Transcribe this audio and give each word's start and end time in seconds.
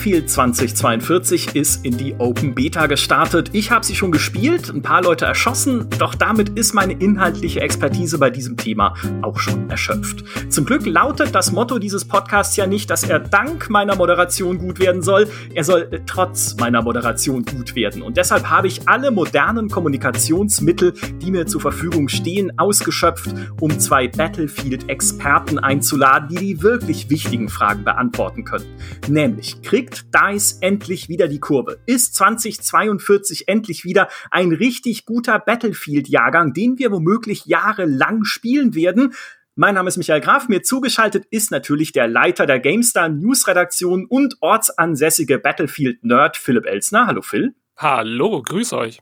Battlefield 0.00 0.30
2042 0.30 1.56
ist 1.56 1.84
in 1.84 1.98
die 1.98 2.14
Open 2.16 2.54
Beta 2.54 2.86
gestartet. 2.86 3.50
Ich 3.52 3.70
habe 3.70 3.84
sie 3.84 3.94
schon 3.94 4.10
gespielt, 4.10 4.70
ein 4.70 4.80
paar 4.80 5.02
Leute 5.02 5.26
erschossen, 5.26 5.90
doch 5.98 6.14
damit 6.14 6.48
ist 6.58 6.72
meine 6.72 6.94
inhaltliche 6.94 7.60
Expertise 7.60 8.16
bei 8.16 8.30
diesem 8.30 8.56
Thema 8.56 8.94
auch 9.20 9.38
schon 9.38 9.68
erschöpft. 9.68 10.24
Zum 10.48 10.64
Glück 10.64 10.86
lautet 10.86 11.34
das 11.34 11.52
Motto 11.52 11.78
dieses 11.78 12.06
Podcasts 12.06 12.56
ja 12.56 12.66
nicht, 12.66 12.88
dass 12.88 13.04
er 13.04 13.18
dank 13.18 13.68
meiner 13.68 13.94
Moderation 13.94 14.56
gut 14.56 14.78
werden 14.80 15.02
soll, 15.02 15.28
er 15.52 15.64
soll 15.64 15.90
trotz 16.06 16.56
meiner 16.56 16.80
Moderation 16.80 17.44
gut 17.44 17.74
werden. 17.74 18.00
Und 18.00 18.16
deshalb 18.16 18.48
habe 18.48 18.68
ich 18.68 18.88
alle 18.88 19.10
modernen 19.10 19.68
Kommunikationsmittel, 19.68 20.94
die 21.20 21.30
mir 21.30 21.46
zur 21.46 21.60
Verfügung 21.60 22.08
stehen, 22.08 22.58
ausgeschöpft, 22.58 23.34
um 23.60 23.78
zwei 23.78 24.08
Battlefield-Experten 24.08 25.58
einzuladen, 25.58 26.28
die 26.30 26.38
die 26.38 26.62
wirklich 26.62 27.10
wichtigen 27.10 27.50
Fragen 27.50 27.84
beantworten 27.84 28.44
können. 28.44 28.64
Nämlich, 29.06 29.60
kriegt 29.60 29.89
DICE 30.14 30.58
endlich 30.60 31.08
wieder 31.08 31.28
die 31.28 31.40
Kurve? 31.40 31.80
Ist 31.86 32.14
2042 32.14 33.48
endlich 33.48 33.84
wieder 33.84 34.08
ein 34.30 34.52
richtig 34.52 35.04
guter 35.04 35.38
Battlefield-Jahrgang, 35.38 36.52
den 36.52 36.78
wir 36.78 36.90
womöglich 36.90 37.46
jahrelang 37.46 38.24
spielen 38.24 38.74
werden? 38.74 39.14
Mein 39.54 39.74
Name 39.74 39.88
ist 39.88 39.96
Michael 39.96 40.20
Graf. 40.20 40.48
Mir 40.48 40.62
zugeschaltet 40.62 41.26
ist 41.30 41.50
natürlich 41.50 41.92
der 41.92 42.08
Leiter 42.08 42.46
der 42.46 42.60
GameStar 42.60 43.08
News 43.08 43.46
Redaktion 43.46 44.06
und 44.06 44.36
ortsansässige 44.40 45.38
Battlefield-Nerd 45.38 46.36
Philipp 46.36 46.66
Elsner. 46.66 47.06
Hallo 47.06 47.22
Phil. 47.22 47.54
Hallo, 47.76 48.42
grüß 48.42 48.72
euch. 48.74 49.00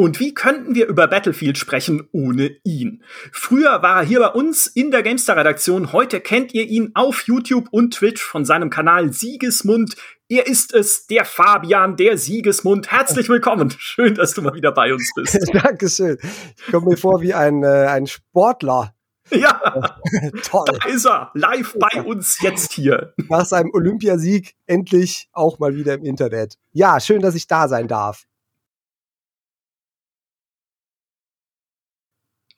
Und 0.00 0.18
wie 0.18 0.32
könnten 0.32 0.74
wir 0.74 0.86
über 0.86 1.08
Battlefield 1.08 1.58
sprechen 1.58 2.08
ohne 2.10 2.56
ihn? 2.64 3.04
Früher 3.32 3.82
war 3.82 3.98
er 4.00 4.02
hier 4.02 4.20
bei 4.20 4.28
uns 4.28 4.66
in 4.66 4.90
der 4.90 5.02
GameStar-Redaktion. 5.02 5.92
Heute 5.92 6.22
kennt 6.22 6.54
ihr 6.54 6.64
ihn 6.64 6.92
auf 6.94 7.24
YouTube 7.26 7.68
und 7.70 7.92
Twitch 7.92 8.22
von 8.22 8.46
seinem 8.46 8.70
Kanal 8.70 9.12
Siegesmund. 9.12 9.96
Er 10.30 10.46
ist 10.46 10.72
es, 10.72 11.06
der 11.06 11.26
Fabian, 11.26 11.98
der 11.98 12.16
Siegesmund. 12.16 12.90
Herzlich 12.90 13.28
willkommen. 13.28 13.74
Schön, 13.78 14.14
dass 14.14 14.32
du 14.32 14.40
mal 14.40 14.54
wieder 14.54 14.72
bei 14.72 14.90
uns 14.94 15.10
bist. 15.14 15.38
Dankeschön. 15.52 16.16
Ich 16.56 16.72
komme 16.72 16.86
mir 16.86 16.96
vor 16.96 17.20
wie 17.20 17.34
ein, 17.34 17.62
äh, 17.62 17.66
ein 17.66 18.06
Sportler. 18.06 18.94
Ja, 19.30 19.60
toll. 20.42 20.64
Da 20.80 20.88
ist 20.88 21.04
er, 21.04 21.30
live 21.34 21.76
bei 21.78 22.00
uns 22.00 22.40
jetzt 22.40 22.72
hier. 22.72 23.12
Nach 23.28 23.44
seinem 23.44 23.70
Olympiasieg 23.74 24.54
endlich 24.66 25.28
auch 25.32 25.58
mal 25.58 25.74
wieder 25.74 25.92
im 25.92 26.04
Internet. 26.04 26.54
Ja, 26.72 27.00
schön, 27.00 27.20
dass 27.20 27.34
ich 27.34 27.46
da 27.46 27.68
sein 27.68 27.86
darf. 27.86 28.24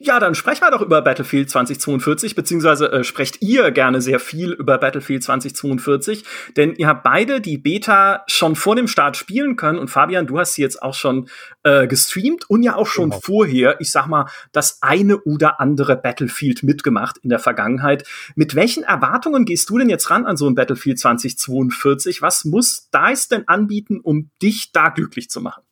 Ja, 0.05 0.19
dann 0.19 0.35
sprechen 0.35 0.63
wir 0.63 0.73
doch 0.73 0.81
über 0.81 1.01
Battlefield 1.01 1.49
2042, 1.49 2.35
beziehungsweise 2.35 2.91
äh, 2.91 3.05
sprecht 3.05 3.41
ihr 3.41 3.71
gerne 3.71 4.01
sehr 4.01 4.19
viel 4.19 4.51
über 4.51 4.77
Battlefield 4.79 5.23
2042, 5.23 6.25
denn 6.57 6.75
ihr 6.75 6.89
habt 6.89 7.05
beide 7.05 7.41
die 7.41 7.57
Beta 7.57 8.25
schon 8.27 8.57
vor 8.57 8.75
dem 8.75 8.89
Start 8.89 9.17
spielen 9.17 9.55
können 9.55 9.79
und 9.79 9.87
Fabian, 9.87 10.27
du 10.27 10.41
hast 10.41 10.55
sie 10.55 10.63
jetzt 10.63 10.83
auch 10.83 10.95
schon 10.95 11.29
äh, 11.63 11.87
gestreamt 11.87 12.51
und 12.51 12.65
ja 12.65 12.75
auch 12.75 12.89
schon 12.89 13.11
genau. 13.11 13.21
vorher, 13.23 13.81
ich 13.81 13.93
sag 13.93 14.09
mal, 14.09 14.27
das 14.51 14.83
eine 14.83 15.19
oder 15.19 15.61
andere 15.61 15.95
Battlefield 15.95 16.65
mitgemacht 16.65 17.19
in 17.19 17.29
der 17.31 17.39
Vergangenheit. 17.39 18.05
Mit 18.35 18.57
welchen 18.57 18.83
Erwartungen 18.83 19.45
gehst 19.45 19.71
du 19.71 19.79
denn 19.79 19.89
jetzt 19.89 20.11
ran 20.11 20.27
an 20.27 20.37
so 20.37 20.49
ein 20.49 20.57
Battlefield 20.57 20.99
2042? 20.99 22.23
Was 22.23 22.45
muss 22.45 22.91
DICE 22.91 23.29
denn 23.29 23.47
anbieten, 23.47 24.01
um 24.03 24.33
dich 24.43 24.73
da 24.73 24.89
glücklich 24.89 25.31
zu 25.31 25.41
machen? 25.41 25.63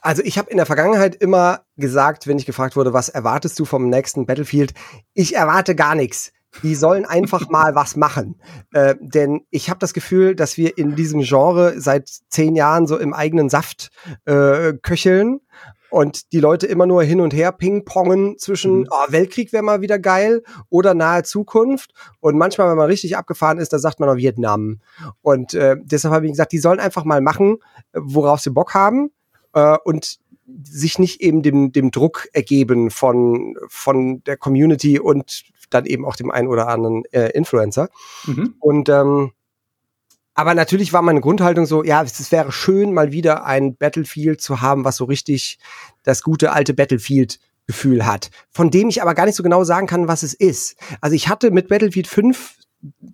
Also 0.00 0.22
ich 0.22 0.38
habe 0.38 0.50
in 0.50 0.56
der 0.56 0.66
Vergangenheit 0.66 1.14
immer 1.16 1.62
gesagt, 1.76 2.26
wenn 2.26 2.38
ich 2.38 2.46
gefragt 2.46 2.76
wurde, 2.76 2.92
was 2.92 3.08
erwartest 3.08 3.58
du 3.58 3.64
vom 3.64 3.88
nächsten 3.88 4.26
Battlefield? 4.26 4.74
Ich 5.14 5.34
erwarte 5.34 5.74
gar 5.74 5.94
nichts. 5.94 6.32
Die 6.62 6.74
sollen 6.74 7.04
einfach 7.04 7.48
mal 7.50 7.74
was 7.74 7.96
machen. 7.96 8.40
Äh, 8.72 8.94
denn 9.00 9.42
ich 9.50 9.70
habe 9.70 9.78
das 9.78 9.92
Gefühl, 9.92 10.34
dass 10.34 10.56
wir 10.56 10.78
in 10.78 10.96
diesem 10.96 11.20
Genre 11.22 11.80
seit 11.80 12.08
zehn 12.28 12.56
Jahren 12.56 12.86
so 12.86 12.98
im 12.98 13.12
eigenen 13.12 13.48
Saft 13.48 13.90
äh, 14.24 14.72
köcheln 14.82 15.40
und 15.90 16.32
die 16.32 16.40
Leute 16.40 16.66
immer 16.66 16.86
nur 16.86 17.02
hin 17.02 17.20
und 17.20 17.32
her 17.32 17.52
ping-pongen 17.52 18.36
zwischen 18.38 18.80
mhm. 18.80 18.88
oh, 18.90 19.04
Weltkrieg 19.08 19.52
wäre 19.52 19.62
mal 19.62 19.80
wieder 19.80 19.98
geil 19.98 20.42
oder 20.68 20.94
nahe 20.94 21.22
Zukunft. 21.22 21.92
Und 22.20 22.36
manchmal, 22.36 22.68
wenn 22.68 22.76
man 22.76 22.88
richtig 22.88 23.16
abgefahren 23.16 23.58
ist, 23.58 23.72
da 23.72 23.78
sagt 23.78 24.00
man 24.00 24.08
auch 24.08 24.16
Vietnam. 24.16 24.80
Und 25.22 25.54
äh, 25.54 25.76
deshalb 25.82 26.14
habe 26.14 26.26
ich 26.26 26.32
gesagt, 26.32 26.52
die 26.52 26.58
sollen 26.58 26.80
einfach 26.80 27.04
mal 27.04 27.20
machen, 27.20 27.58
worauf 27.92 28.40
sie 28.40 28.50
Bock 28.50 28.74
haben 28.74 29.10
äh, 29.58 29.78
und 29.84 30.18
sich 30.62 30.98
nicht 30.98 31.20
eben 31.20 31.42
dem, 31.42 31.72
dem 31.72 31.90
Druck 31.90 32.28
ergeben 32.32 32.90
von, 32.90 33.56
von 33.68 34.22
der 34.24 34.36
Community 34.36 34.98
und 34.98 35.44
dann 35.70 35.84
eben 35.84 36.06
auch 36.06 36.16
dem 36.16 36.30
einen 36.30 36.48
oder 36.48 36.68
anderen 36.68 37.04
äh, 37.12 37.28
Influencer. 37.30 37.90
Mhm. 38.24 38.54
Und 38.58 38.88
ähm, 38.88 39.32
aber 40.34 40.54
natürlich 40.54 40.92
war 40.92 41.02
meine 41.02 41.20
Grundhaltung 41.20 41.66
so, 41.66 41.82
ja, 41.82 42.02
es 42.02 42.30
wäre 42.30 42.52
schön, 42.52 42.94
mal 42.94 43.10
wieder 43.10 43.44
ein 43.44 43.74
Battlefield 43.74 44.40
zu 44.40 44.60
haben, 44.60 44.84
was 44.84 44.96
so 44.96 45.04
richtig 45.04 45.58
das 46.04 46.22
gute 46.22 46.52
alte 46.52 46.74
Battlefield 46.74 47.40
Gefühl 47.66 48.06
hat, 48.06 48.30
von 48.50 48.70
dem 48.70 48.88
ich 48.88 49.02
aber 49.02 49.14
gar 49.14 49.26
nicht 49.26 49.34
so 49.34 49.42
genau 49.42 49.62
sagen 49.62 49.86
kann, 49.86 50.08
was 50.08 50.22
es 50.22 50.32
ist. 50.32 50.76
Also 51.02 51.14
ich 51.14 51.28
hatte 51.28 51.50
mit 51.50 51.68
Battlefield 51.68 52.06
5 52.06 52.56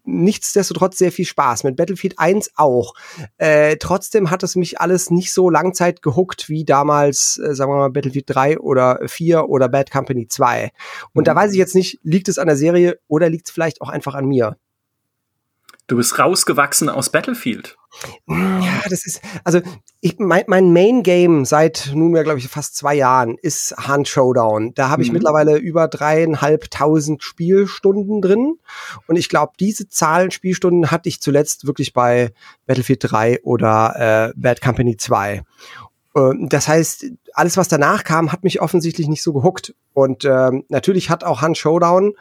nichtsdestotrotz 0.05 0.99
sehr 0.99 1.13
viel 1.13 1.25
Spaß. 1.25 1.65
Mit 1.65 1.77
Battlefield 1.77 2.19
1 2.19 2.53
auch. 2.57 2.95
Äh, 3.39 3.77
trotzdem 3.77 4.31
hat 4.31 4.43
es 4.43 4.57
mich 4.57 4.81
alles 4.81 5.11
nicht 5.11 5.33
so 5.33 5.51
Langzeit 5.51 6.03
gehuckt 6.03 6.49
wie 6.49 6.65
damals, 6.65 7.39
äh, 7.39 7.55
sagen 7.55 7.73
wir 7.73 7.77
mal, 7.77 7.91
Battlefield 7.91 8.27
3 8.29 8.59
oder 8.59 9.01
4 9.07 9.49
oder 9.49 9.69
Bad 9.69 9.91
Company 9.91 10.29
2. 10.29 10.71
Und 11.13 11.23
mhm. 11.23 11.25
da 11.25 11.35
weiß 11.35 11.53
ich 11.53 11.59
jetzt 11.59 11.75
nicht, 11.75 11.99
liegt 12.03 12.29
es 12.29 12.39
an 12.39 12.47
der 12.47 12.57
Serie 12.57 12.99
oder 13.09 13.29
liegt 13.29 13.47
es 13.47 13.53
vielleicht 13.53 13.81
auch 13.81 13.89
einfach 13.89 14.15
an 14.15 14.27
mir? 14.27 14.57
Du 15.87 15.97
bist 15.97 16.19
rausgewachsen 16.19 16.89
aus 16.89 17.11
Battlefield. 17.11 17.77
Ja, 18.27 18.83
das 18.89 19.07
ist, 19.07 19.21
also 19.45 19.61
ich, 20.01 20.19
mein, 20.19 20.45
mein 20.47 20.73
Main 20.73 21.03
Game 21.03 21.45
seit 21.45 21.93
nunmehr, 21.95 22.25
glaube 22.25 22.39
ich, 22.39 22.49
fast 22.49 22.75
zwei 22.75 22.95
Jahren 22.95 23.37
ist 23.41 23.75
Hunt 23.87 24.09
Showdown. 24.09 24.75
Da 24.75 24.89
habe 24.89 25.03
ich 25.03 25.09
mhm. 25.09 25.15
mittlerweile 25.15 25.57
über 25.57 25.87
dreieinhalbtausend 25.87 27.23
Spielstunden 27.23 28.23
drin. 28.23 28.55
Und 29.07 29.17
ich 29.17 29.29
glaube, 29.29 29.53
diese 29.61 29.89
Zahlen 29.89 30.31
Spielstunden 30.31 30.91
hatte 30.91 31.09
ich 31.09 31.21
zuletzt 31.21 31.67
wirklich 31.67 31.93
bei 31.93 32.33
Battlefield 32.67 33.01
3 33.03 33.41
oder 33.43 34.31
äh, 34.31 34.33
Bad 34.37 34.63
Company 34.63 34.97
2. 34.97 35.43
Äh, 36.15 36.33
das 36.41 36.67
heißt, 36.67 37.07
alles, 37.35 37.57
was 37.57 37.69
danach 37.69 38.05
kam, 38.05 38.33
hat 38.33 38.43
mich 38.43 38.61
offensichtlich 38.61 39.09
nicht 39.09 39.23
so 39.23 39.33
gehuckt. 39.33 39.75
Und 39.93 40.25
ähm, 40.25 40.65
natürlich 40.69 41.11
hat 41.11 41.25
auch 41.25 41.43
Hunt 41.43 41.59
Showdown 41.59 42.15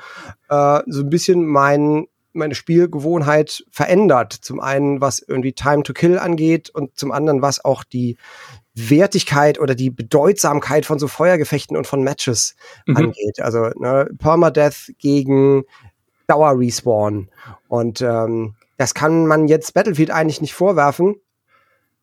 äh, 0.49 0.81
so 0.85 1.01
ein 1.01 1.09
bisschen 1.09 1.45
mein 1.45 2.07
meine 2.33 2.55
Spielgewohnheit 2.55 3.63
verändert. 3.71 4.33
Zum 4.33 4.59
einen, 4.59 5.01
was 5.01 5.19
irgendwie 5.19 5.53
Time 5.53 5.83
to 5.83 5.93
Kill 5.93 6.17
angeht 6.17 6.69
und 6.69 6.97
zum 6.97 7.11
anderen, 7.11 7.41
was 7.41 7.63
auch 7.63 7.83
die 7.83 8.17
Wertigkeit 8.75 9.59
oder 9.59 9.75
die 9.75 9.89
Bedeutsamkeit 9.89 10.85
von 10.85 10.99
so 10.99 11.07
Feuergefechten 11.07 11.77
und 11.77 11.87
von 11.87 12.03
Matches 12.03 12.55
mhm. 12.85 12.97
angeht. 12.97 13.39
Also 13.39 13.69
ne, 13.75 14.09
Permadeath 14.17 14.93
gegen 14.97 15.63
Dauer-Respawn. 16.27 17.29
Und 17.67 18.01
ähm, 18.01 18.55
das 18.77 18.93
kann 18.93 19.27
man 19.27 19.47
jetzt 19.47 19.73
Battlefield 19.73 20.11
eigentlich 20.11 20.41
nicht 20.41 20.53
vorwerfen. 20.53 21.15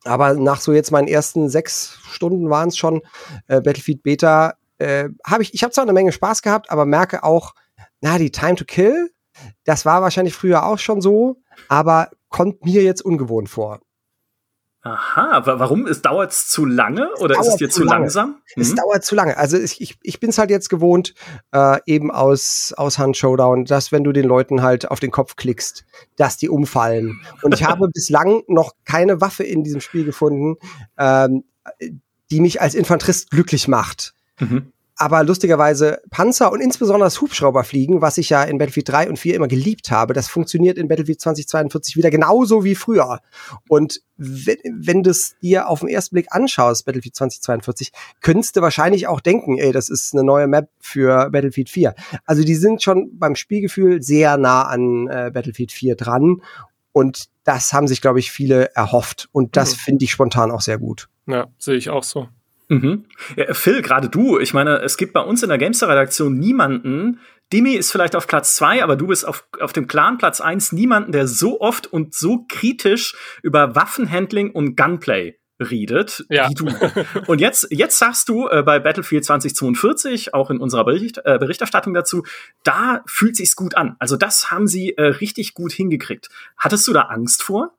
Aber 0.05 0.35
nach 0.35 0.61
so 0.61 0.73
jetzt 0.73 0.93
meinen 0.93 1.09
ersten 1.09 1.49
sechs 1.49 1.99
Stunden 2.11 2.49
waren 2.49 2.69
es 2.69 2.77
schon 2.77 3.03
äh, 3.49 3.61
Battlefield 3.61 4.03
Beta, 4.03 4.55
äh, 4.79 5.11
habe 5.27 5.43
ich, 5.43 5.53
ich 5.53 5.63
habe 5.63 5.73
zwar 5.73 5.85
eine 5.85 5.93
Menge 5.93 6.11
Spaß 6.11 6.43
gehabt, 6.43 6.71
aber 6.71 6.87
merke 6.87 7.23
auch, 7.23 7.55
na, 8.01 8.17
die 8.17 8.31
Time 8.31 8.55
to 8.55 8.65
Kill 8.65 9.11
das 9.65 9.85
war 9.85 10.03
wahrscheinlich 10.03 10.35
früher 10.35 10.65
auch 10.65 10.79
schon 10.79 11.01
so, 11.01 11.37
aber 11.69 12.11
kommt 12.29 12.65
mir 12.65 12.83
jetzt 12.83 13.03
ungewohnt 13.03 13.49
vor. 13.49 13.81
Aha, 14.83 15.43
warum? 15.45 15.87
Es 15.87 16.01
dauert 16.01 16.33
zu 16.33 16.65
lange 16.65 17.11
oder 17.19 17.39
es 17.39 17.49
ist 17.49 17.53
es 17.53 17.59
dir 17.59 17.69
zu, 17.69 17.85
lange. 17.85 18.01
langsam? 18.01 18.41
Mhm. 18.57 18.63
Es 18.63 18.75
dauert 18.75 19.05
zu 19.05 19.15
lange. 19.15 19.37
Also 19.37 19.59
ich, 19.59 19.79
ich, 19.83 19.99
ich 20.03 20.21
bin 20.21 20.31
es 20.31 20.39
halt 20.39 20.49
jetzt 20.49 20.71
gewohnt, 20.71 21.15
äh, 21.53 21.79
eben 21.85 22.11
aus, 22.11 22.73
aus 22.75 22.99
Hand 22.99 23.19
Showdown, 23.19 23.67
dass 23.67 23.93
wenn 23.93 24.05
du 24.05 24.13
den 24.13 24.25
Leuten 24.25 24.63
halt 24.63 24.91
auf 24.91 24.99
den 24.99 25.11
Kopf 25.11 25.37
klickst, 25.37 25.85
dass 26.17 26.39
die 26.39 26.49
umfallen. 26.49 27.21
Und 27.43 27.53
ich 27.53 27.65
habe 27.65 27.89
bislang 27.93 28.43
noch 28.49 28.73
keine 28.87 29.21
Waffe 29.21 29.45
in 29.45 29.65
diesem 29.65 29.83
Spiel 29.83 30.07
gefunden, 30.07 30.57
ähm, 30.97 31.45
die 32.31 32.41
mich 32.41 32.63
als 32.63 32.75
Infanterist 32.75 33.31
glücklich 33.31 33.69
macht. 33.69 34.15
Mhm 34.39 34.73
aber 35.01 35.25
lustigerweise 35.25 36.03
Panzer 36.11 36.53
und 36.53 36.61
insbesondere 36.61 37.09
Hubschrauber 37.09 37.65
fliegen, 37.65 38.03
was 38.03 38.19
ich 38.19 38.29
ja 38.29 38.43
in 38.43 38.59
Battlefield 38.59 38.91
3 38.91 39.09
und 39.09 39.19
4 39.19 39.35
immer 39.35 39.49
geliebt 39.49 39.91
habe, 39.91 40.13
das 40.13 40.29
funktioniert 40.29 40.77
in 40.77 40.89
Battlefield 40.89 41.23
2042 41.23 41.97
wieder 41.97 42.11
genauso 42.11 42.65
wie 42.65 42.75
früher. 42.75 43.21
Und 43.67 44.03
wenn, 44.19 44.59
wenn 44.71 45.03
du 45.03 45.09
es 45.09 45.39
dir 45.39 45.69
auf 45.69 45.81
den 45.81 45.89
ersten 45.89 46.17
Blick 46.17 46.27
anschaust, 46.31 46.85
Battlefield 46.85 47.17
2042, 47.17 47.93
könntest 48.21 48.57
du 48.57 48.61
wahrscheinlich 48.61 49.07
auch 49.07 49.21
denken, 49.21 49.57
ey, 49.57 49.73
das 49.73 49.89
ist 49.89 50.13
eine 50.13 50.23
neue 50.23 50.47
Map 50.47 50.69
für 50.81 51.31
Battlefield 51.31 51.71
4. 51.71 51.95
Also 52.27 52.45
die 52.45 52.55
sind 52.55 52.83
schon 52.83 53.19
beim 53.19 53.37
Spielgefühl 53.37 54.03
sehr 54.03 54.37
nah 54.37 54.65
an 54.65 55.09
äh, 55.09 55.31
Battlefield 55.33 55.73
4 55.73 55.97
dran. 55.97 56.43
Und 56.93 57.31
das 57.45 57.73
haben 57.73 57.89
sich, 57.89 58.03
glaube 58.03 58.19
ich, 58.19 58.33
viele 58.33 58.75
erhofft. 58.75 59.31
Und 59.33 59.57
das 59.57 59.73
mhm. 59.73 59.79
finde 59.79 60.05
ich 60.05 60.11
spontan 60.11 60.51
auch 60.51 60.61
sehr 60.61 60.77
gut. 60.77 61.09
Ja, 61.27 61.47
sehe 61.57 61.77
ich 61.77 61.89
auch 61.89 62.05
so. 62.05 62.29
Mhm. 62.71 63.05
Ja, 63.37 63.53
Phil, 63.53 63.83
gerade 63.83 64.09
du, 64.09 64.39
ich 64.39 64.55
meine, 64.55 64.79
es 64.79 64.97
gibt 64.97 65.13
bei 65.13 65.21
uns 65.21 65.43
in 65.43 65.49
der 65.49 65.59
Gamester-Redaktion 65.59 66.39
niemanden, 66.39 67.21
Dimi 67.53 67.75
ist 67.75 67.91
vielleicht 67.91 68.15
auf 68.15 68.29
Platz 68.29 68.55
zwei, 68.55 68.83
aber 68.83 68.95
du 68.95 69.09
bist 69.09 69.27
auf, 69.27 69.45
auf 69.61 69.73
dem 69.73 69.89
klaren 69.89 70.19
Platz 70.19 70.41
eins 70.41 70.71
niemanden, 70.71 71.11
der 71.11 71.27
so 71.27 71.61
oft 71.61 71.89
und 71.89 72.15
so 72.15 72.45
kritisch 72.49 73.17
über 73.43 73.75
Waffenhandling 73.75 74.53
und 74.53 74.77
Gunplay 74.77 75.37
redet, 75.59 76.25
ja. 76.31 76.49
wie 76.49 76.55
du. 76.55 76.69
Und 77.27 77.41
jetzt, 77.41 77.67
jetzt 77.71 77.99
sagst 77.99 78.29
du 78.29 78.49
äh, 78.49 78.63
bei 78.63 78.79
Battlefield 78.79 79.25
2042, 79.25 80.33
auch 80.33 80.51
in 80.51 80.59
unserer 80.59 80.85
Bericht, 80.85 81.19
äh, 81.25 81.39
Berichterstattung 81.39 81.93
dazu, 81.93 82.25
da 82.63 83.03
fühlt 83.07 83.37
sich's 83.37 83.57
gut 83.57 83.77
an. 83.77 83.97
Also 83.99 84.17
das 84.17 84.51
haben 84.51 84.67
sie 84.67 84.97
äh, 84.97 85.03
richtig 85.03 85.55
gut 85.55 85.73
hingekriegt. 85.73 86.31
Hattest 86.57 86.87
du 86.89 86.93
da 86.93 87.03
Angst 87.03 87.43
vor? 87.43 87.75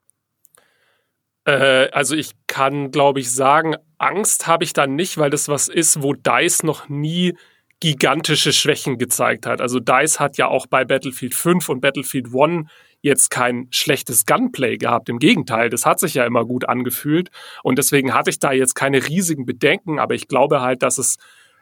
Äh, 1.45 1.89
also 1.91 2.15
ich 2.15 2.31
kann, 2.47 2.91
glaube 2.91 3.19
ich, 3.19 3.31
sagen, 3.31 3.75
Angst 3.97 4.47
habe 4.47 4.63
ich 4.63 4.73
da 4.73 4.87
nicht, 4.87 5.17
weil 5.17 5.29
das 5.29 5.47
was 5.47 5.67
ist, 5.67 6.01
wo 6.01 6.13
DICE 6.13 6.63
noch 6.63 6.89
nie 6.89 7.33
gigantische 7.79 8.53
Schwächen 8.53 8.97
gezeigt 8.99 9.45
hat. 9.47 9.59
Also 9.59 9.79
DICE 9.79 10.19
hat 10.19 10.37
ja 10.37 10.47
auch 10.47 10.67
bei 10.67 10.85
Battlefield 10.85 11.33
5 11.33 11.67
und 11.69 11.81
Battlefield 11.81 12.27
1 12.33 12.69
jetzt 13.01 13.31
kein 13.31 13.67
schlechtes 13.71 14.27
Gunplay 14.27 14.77
gehabt. 14.77 15.09
Im 15.09 15.17
Gegenteil, 15.17 15.69
das 15.69 15.87
hat 15.87 15.99
sich 15.99 16.13
ja 16.13 16.25
immer 16.25 16.45
gut 16.45 16.69
angefühlt. 16.69 17.29
Und 17.63 17.79
deswegen 17.79 18.13
hatte 18.13 18.29
ich 18.29 18.37
da 18.37 18.51
jetzt 18.51 18.75
keine 18.75 19.07
riesigen 19.07 19.45
Bedenken, 19.47 19.97
aber 19.97 20.13
ich 20.13 20.27
glaube 20.27 20.61
halt, 20.61 20.83
dass 20.83 20.99
es 20.99 21.17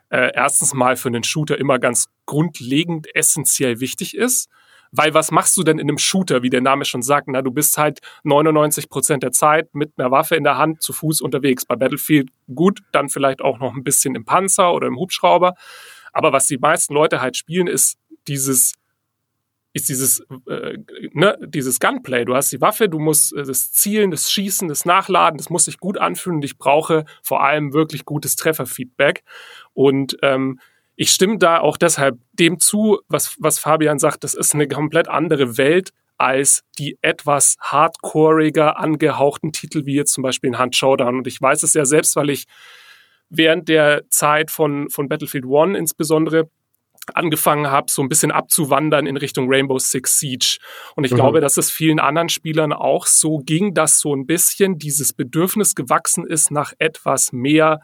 äh, 0.10 0.31
erstens 0.34 0.74
mal 0.74 0.98
für 0.98 1.08
einen 1.08 1.24
Shooter 1.24 1.58
immer 1.58 1.80
ganz 1.80 2.08
grundlegend 2.26 3.08
essentiell 3.16 3.80
wichtig 3.80 4.16
ist. 4.18 4.50
Weil 4.91 5.13
was 5.13 5.31
machst 5.31 5.56
du 5.57 5.63
denn 5.63 5.80
in 5.80 5.88
einem 5.89 5.97
Shooter, 5.97 6.41
wie 6.41 6.50
der 6.50 6.62
Name 6.62 6.86
schon 6.86 7.01
sagt? 7.01 7.27
Na, 7.27 7.41
du 7.41 7.51
bist 7.51 7.77
halt 7.77 8.00
99 8.24 8.89
Prozent 8.89 9.24
der 9.24 9.31
Zeit 9.31 9.74
mit 9.74 9.94
einer 9.97 10.12
Waffe 10.12 10.36
in 10.36 10.44
der 10.44 10.57
Hand 10.57 10.81
zu 10.81 10.94
Fuß 10.94 11.21
unterwegs. 11.21 11.65
Bei 11.65 11.75
Battlefield 11.75 12.30
gut, 12.53 12.80
dann 12.91 13.09
vielleicht 13.09 13.41
auch 13.41 13.59
noch 13.59 13.75
ein 13.75 13.83
bisschen 13.83 14.15
im 14.15 14.25
Panzer 14.25 14.74
oder 14.74 14.88
im 14.88 14.97
Hubschrauber. 14.97 15.56
Aber 16.12 16.33
was 16.33 16.47
die 16.47 16.57
meisten 16.57 16.94
Leute 16.94 17.21
halt 17.21 17.38
spielen, 17.38 17.68
ist 17.68 17.97
dieses 18.27 18.74
ist 19.71 19.88
dieses, 19.88 20.25
äh, 20.47 20.80
ne, 21.13 21.38
dieses 21.42 21.80
Gunplay. 21.80 22.25
Du 22.25 22.35
hast 22.35 22.51
die 22.51 22.59
Waffe, 22.59 22.89
du 22.89 22.97
musst 22.97 23.33
äh, 23.33 23.44
das 23.44 23.71
Zielen, 23.71 24.09
das 24.09 24.31
Schießen, 24.31 24.68
das 24.68 24.83
Nachladen, 24.85 25.38
das 25.38 25.50
muss 25.50 25.65
sich 25.65 25.77
gut 25.77 25.97
anfühlen 25.97 26.38
und 26.38 26.45
ich 26.45 26.57
brauche 26.57 27.06
vor 27.21 27.44
allem 27.44 27.71
wirklich 27.74 28.06
gutes 28.06 28.35
Trefferfeedback. 28.35 29.24
Und 29.74 30.18
ähm, 30.24 30.59
ich 31.01 31.12
stimme 31.12 31.38
da 31.38 31.62
auch 31.62 31.78
deshalb 31.78 32.19
dem 32.34 32.60
zu, 32.60 33.00
was, 33.07 33.38
was 33.40 33.57
Fabian 33.57 34.00
sagt, 34.00 34.25
das 34.25 34.34
ist 34.34 34.54
eine 34.54 34.68
komplett 34.68 35.07
andere 35.07 35.57
Welt 35.57 35.92
als 36.18 36.66
die 36.78 36.98
etwas 37.01 37.56
hardcoreiger 37.62 38.78
angehauchten 38.78 39.54
Titel, 39.54 39.86
wie 39.86 39.96
jetzt 39.96 40.12
zum 40.12 40.24
Beispiel 40.24 40.50
in 40.50 40.60
Hunt 40.60 40.75
Showdown. 40.75 41.16
Und 41.16 41.25
ich 41.25 41.42
weiß 41.42 41.63
es 41.63 41.74
ja 41.74 41.86
selbst, 41.86 42.18
weil 42.18 42.30
ich 42.30 42.48
während 43.30 43.69
der 43.69 44.10
Zeit 44.10 44.51
von, 44.51 44.90
von 44.90 45.07
Battlefield 45.07 45.46
One 45.46 45.78
insbesondere 45.78 46.50
angefangen 47.13 47.72
habe, 47.72 47.90
so 47.90 48.02
ein 48.02 48.10
bisschen 48.10 48.31
abzuwandern 48.31 49.07
in 49.07 49.16
Richtung 49.16 49.48
Rainbow 49.48 49.80
Six 49.80 50.19
Siege. 50.19 50.57
Und 50.98 51.06
ich 51.06 51.12
mhm. 51.12 51.16
glaube, 51.16 51.40
dass 51.40 51.56
es 51.56 51.72
vielen 51.72 52.02
anderen 52.02 52.28
Spielern 52.28 52.74
auch 52.74 53.06
so 53.06 53.38
ging, 53.38 53.74
dass 53.74 54.02
so 54.02 54.13
ein 54.13 54.25
bisschen 54.25 54.78
dieses 54.80 55.13
Bedürfnis 55.13 55.75
gewachsen 55.75 56.28
ist 56.28 56.52
nach 56.52 56.74
etwas 56.78 57.31
mehr, 57.31 57.80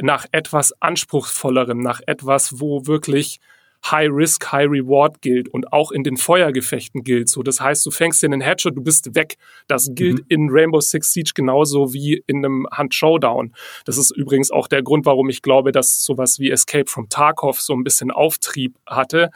nach 0.00 0.26
etwas 0.32 0.72
anspruchsvollerem, 0.80 1.78
nach 1.78 2.00
etwas, 2.06 2.60
wo 2.60 2.86
wirklich 2.86 3.40
High 3.84 4.10
Risk, 4.12 4.52
High 4.52 4.68
Reward 4.68 5.22
gilt 5.22 5.48
und 5.48 5.72
auch 5.72 5.90
in 5.90 6.02
den 6.02 6.16
Feuergefechten 6.16 7.02
gilt. 7.02 7.28
So, 7.28 7.42
das 7.42 7.60
heißt, 7.60 7.84
du 7.86 7.90
fängst 7.90 8.22
in 8.22 8.32
einen 8.32 8.42
Headshot, 8.42 8.76
du 8.76 8.82
bist 8.82 9.14
weg. 9.14 9.36
Das 9.68 9.90
gilt 9.94 10.18
mhm. 10.18 10.26
in 10.28 10.48
Rainbow 10.50 10.80
Six 10.80 11.12
Siege 11.12 11.32
genauso 11.34 11.94
wie 11.94 12.22
in 12.26 12.44
einem 12.44 12.66
Hunt 12.76 12.94
Showdown. 12.94 13.54
Das 13.86 13.96
ist 13.96 14.10
übrigens 14.10 14.50
auch 14.50 14.68
der 14.68 14.82
Grund, 14.82 15.06
warum 15.06 15.30
ich 15.30 15.40
glaube, 15.40 15.72
dass 15.72 16.04
sowas 16.04 16.38
wie 16.38 16.50
Escape 16.50 16.90
from 16.90 17.08
Tarkov 17.08 17.60
so 17.60 17.72
ein 17.72 17.84
bisschen 17.84 18.10
Auftrieb 18.10 18.76
hatte. 18.86 19.30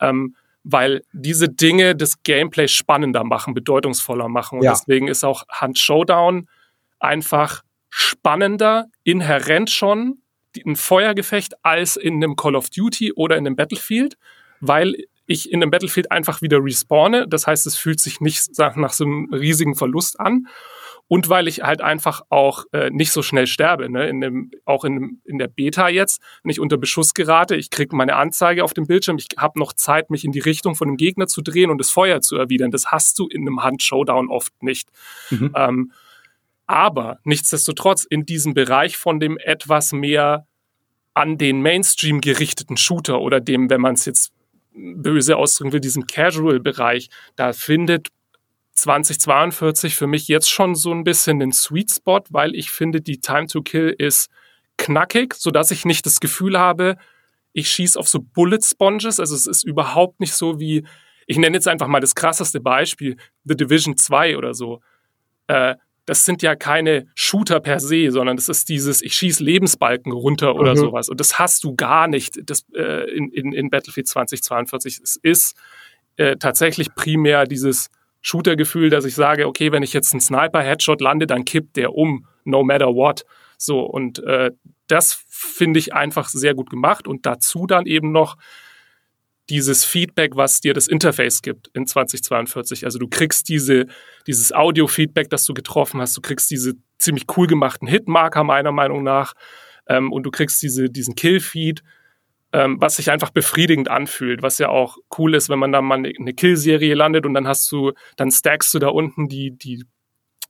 Ähm, 0.00 0.36
weil 0.68 1.02
diese 1.12 1.48
Dinge 1.48 1.94
das 1.94 2.22
Gameplay 2.24 2.66
spannender 2.66 3.22
machen, 3.22 3.54
bedeutungsvoller 3.54 4.28
machen. 4.28 4.58
Und 4.58 4.64
ja. 4.64 4.72
deswegen 4.72 5.06
ist 5.06 5.24
auch 5.24 5.44
Hunt 5.60 5.78
Showdown 5.78 6.48
einfach 6.98 7.62
spannender, 7.98 8.90
inhärent 9.04 9.70
schon, 9.70 10.18
ein 10.66 10.76
Feuergefecht 10.76 11.54
als 11.64 11.96
in 11.96 12.16
einem 12.16 12.36
Call 12.36 12.54
of 12.54 12.68
Duty 12.68 13.14
oder 13.14 13.38
in 13.38 13.46
einem 13.46 13.56
Battlefield, 13.56 14.18
weil 14.60 14.96
ich 15.24 15.50
in 15.50 15.62
einem 15.62 15.70
Battlefield 15.70 16.12
einfach 16.12 16.42
wieder 16.42 16.62
respawne. 16.62 17.26
Das 17.26 17.46
heißt, 17.46 17.66
es 17.66 17.78
fühlt 17.78 17.98
sich 17.98 18.20
nicht 18.20 18.50
nach 18.58 18.92
so 18.92 19.04
einem 19.04 19.32
riesigen 19.32 19.76
Verlust 19.76 20.20
an. 20.20 20.46
Und 21.08 21.30
weil 21.30 21.48
ich 21.48 21.62
halt 21.62 21.80
einfach 21.80 22.20
auch 22.28 22.64
äh, 22.72 22.90
nicht 22.90 23.12
so 23.12 23.22
schnell 23.22 23.46
sterbe. 23.46 23.88
Ne? 23.88 24.08
In 24.08 24.20
dem, 24.20 24.50
auch 24.66 24.84
in, 24.84 25.22
in 25.24 25.38
der 25.38 25.48
Beta 25.48 25.88
jetzt, 25.88 26.20
wenn 26.42 26.50
ich 26.50 26.60
unter 26.60 26.76
Beschuss 26.76 27.14
gerate, 27.14 27.56
ich 27.56 27.70
kriege 27.70 27.96
meine 27.96 28.16
Anzeige 28.16 28.62
auf 28.62 28.74
dem 28.74 28.86
Bildschirm, 28.86 29.16
ich 29.16 29.28
habe 29.38 29.58
noch 29.58 29.72
Zeit, 29.72 30.10
mich 30.10 30.24
in 30.24 30.32
die 30.32 30.40
Richtung 30.40 30.74
von 30.74 30.88
dem 30.88 30.96
Gegner 30.98 31.28
zu 31.28 31.40
drehen 31.42 31.70
und 31.70 31.78
das 31.78 31.90
Feuer 31.90 32.20
zu 32.20 32.36
erwidern. 32.36 32.72
Das 32.72 32.86
hast 32.90 33.18
du 33.20 33.26
in 33.28 33.42
einem 33.42 33.62
Hand-Showdown 33.62 34.28
oft 34.28 34.62
nicht. 34.62 34.90
Mhm. 35.30 35.52
Ähm, 35.54 35.92
aber 36.66 37.18
nichtsdestotrotz 37.24 38.04
in 38.04 38.26
diesem 38.26 38.54
Bereich 38.54 38.96
von 38.96 39.20
dem 39.20 39.38
etwas 39.38 39.92
mehr 39.92 40.46
an 41.14 41.38
den 41.38 41.62
Mainstream 41.62 42.20
gerichteten 42.20 42.76
Shooter 42.76 43.20
oder 43.20 43.40
dem, 43.40 43.70
wenn 43.70 43.80
man 43.80 43.94
es 43.94 44.04
jetzt 44.04 44.32
böse 44.74 45.36
ausdrücken 45.36 45.72
will, 45.72 45.80
diesem 45.80 46.06
Casual-Bereich, 46.06 47.08
da 47.36 47.52
findet 47.52 48.08
2042 48.72 49.94
für 49.94 50.06
mich 50.06 50.28
jetzt 50.28 50.50
schon 50.50 50.74
so 50.74 50.92
ein 50.92 51.04
bisschen 51.04 51.40
den 51.40 51.52
Sweet 51.52 51.90
Spot, 51.90 52.20
weil 52.28 52.54
ich 52.54 52.70
finde, 52.70 53.00
die 53.00 53.20
Time 53.20 53.46
to 53.46 53.62
Kill 53.62 53.94
ist 53.96 54.28
knackig, 54.76 55.34
sodass 55.34 55.70
ich 55.70 55.86
nicht 55.86 56.04
das 56.04 56.20
Gefühl 56.20 56.58
habe, 56.58 56.96
ich 57.54 57.70
schieße 57.70 57.98
auf 57.98 58.06
so 58.06 58.20
Bullet 58.20 58.60
Sponges. 58.62 59.18
Also 59.18 59.34
es 59.34 59.46
ist 59.46 59.64
überhaupt 59.64 60.20
nicht 60.20 60.34
so 60.34 60.60
wie, 60.60 60.86
ich 61.26 61.38
nenne 61.38 61.56
jetzt 61.56 61.68
einfach 61.68 61.86
mal 61.86 62.00
das 62.00 62.14
krasseste 62.14 62.60
Beispiel, 62.60 63.16
The 63.44 63.56
Division 63.56 63.96
2 63.96 64.36
oder 64.36 64.52
so. 64.52 64.82
Äh, 65.46 65.76
das 66.06 66.24
sind 66.24 66.40
ja 66.42 66.54
keine 66.54 67.08
Shooter 67.14 67.60
per 67.60 67.80
se, 67.80 68.10
sondern 68.10 68.36
das 68.36 68.48
ist 68.48 68.68
dieses, 68.68 69.02
ich 69.02 69.14
schieße 69.14 69.42
Lebensbalken 69.42 70.12
runter 70.12 70.54
oder 70.54 70.72
mhm. 70.72 70.78
sowas. 70.78 71.08
Und 71.08 71.18
das 71.20 71.38
hast 71.38 71.64
du 71.64 71.74
gar 71.74 72.06
nicht 72.06 72.38
das, 72.48 72.64
äh, 72.74 73.10
in, 73.10 73.30
in, 73.30 73.52
in 73.52 73.70
Battlefield 73.70 74.06
2042. 74.06 75.00
Es 75.02 75.16
ist 75.16 75.56
äh, 76.16 76.36
tatsächlich 76.36 76.94
primär 76.94 77.44
dieses 77.44 77.90
Shooter-Gefühl, 78.22 78.88
dass 78.88 79.04
ich 79.04 79.14
sage, 79.14 79.46
okay, 79.46 79.72
wenn 79.72 79.82
ich 79.82 79.92
jetzt 79.92 80.12
einen 80.12 80.20
Sniper-Headshot 80.20 81.00
lande, 81.00 81.26
dann 81.26 81.44
kippt 81.44 81.76
der 81.76 81.94
um, 81.94 82.26
no 82.44 82.62
matter 82.62 82.94
what. 82.94 83.24
So, 83.58 83.80
und 83.80 84.22
äh, 84.24 84.52
das 84.86 85.24
finde 85.28 85.80
ich 85.80 85.92
einfach 85.92 86.28
sehr 86.28 86.54
gut 86.54 86.70
gemacht. 86.70 87.08
Und 87.08 87.26
dazu 87.26 87.66
dann 87.66 87.86
eben 87.86 88.12
noch 88.12 88.36
dieses 89.48 89.84
Feedback, 89.84 90.36
was 90.36 90.60
dir 90.60 90.74
das 90.74 90.88
Interface 90.88 91.42
gibt 91.42 91.68
in 91.68 91.86
2042. 91.86 92.84
Also 92.84 92.98
du 92.98 93.08
kriegst 93.08 93.48
diese, 93.48 93.86
dieses 94.26 94.52
Audio-Feedback, 94.52 95.30
das 95.30 95.44
du 95.44 95.54
getroffen 95.54 96.00
hast, 96.00 96.16
du 96.16 96.20
kriegst 96.20 96.50
diese 96.50 96.74
ziemlich 96.98 97.24
cool 97.36 97.46
gemachten 97.46 97.86
Hitmarker 97.86 98.42
meiner 98.44 98.72
Meinung 98.72 99.02
nach 99.02 99.34
ähm, 99.88 100.12
und 100.12 100.24
du 100.24 100.30
kriegst 100.30 100.62
diese, 100.62 100.90
diesen 100.90 101.14
Kill-Feed, 101.14 101.82
ähm, 102.52 102.76
was 102.80 102.96
sich 102.96 103.10
einfach 103.10 103.30
befriedigend 103.30 103.88
anfühlt, 103.88 104.42
was 104.42 104.58
ja 104.58 104.68
auch 104.68 104.98
cool 105.18 105.34
ist, 105.34 105.48
wenn 105.48 105.58
man 105.58 105.72
da 105.72 105.82
mal 105.82 105.98
eine 105.98 106.34
Kill-Serie 106.34 106.94
landet 106.94 107.26
und 107.26 107.34
dann 107.34 107.46
hast 107.46 107.70
du, 107.70 107.92
dann 108.16 108.30
stackst 108.30 108.74
du 108.74 108.78
da 108.78 108.88
unten 108.88 109.28
die, 109.28 109.56
die, 109.56 109.84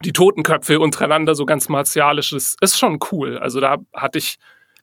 die 0.04 0.12
Totenköpfe 0.12 0.80
untereinander 0.80 1.34
so 1.34 1.44
ganz 1.44 1.68
martialisch. 1.68 2.30
Das 2.30 2.56
ist 2.60 2.78
schon 2.78 2.98
cool. 3.10 3.38
Also 3.38 3.60
da 3.60 3.78
hatte 3.94 4.18
ich 4.18 4.36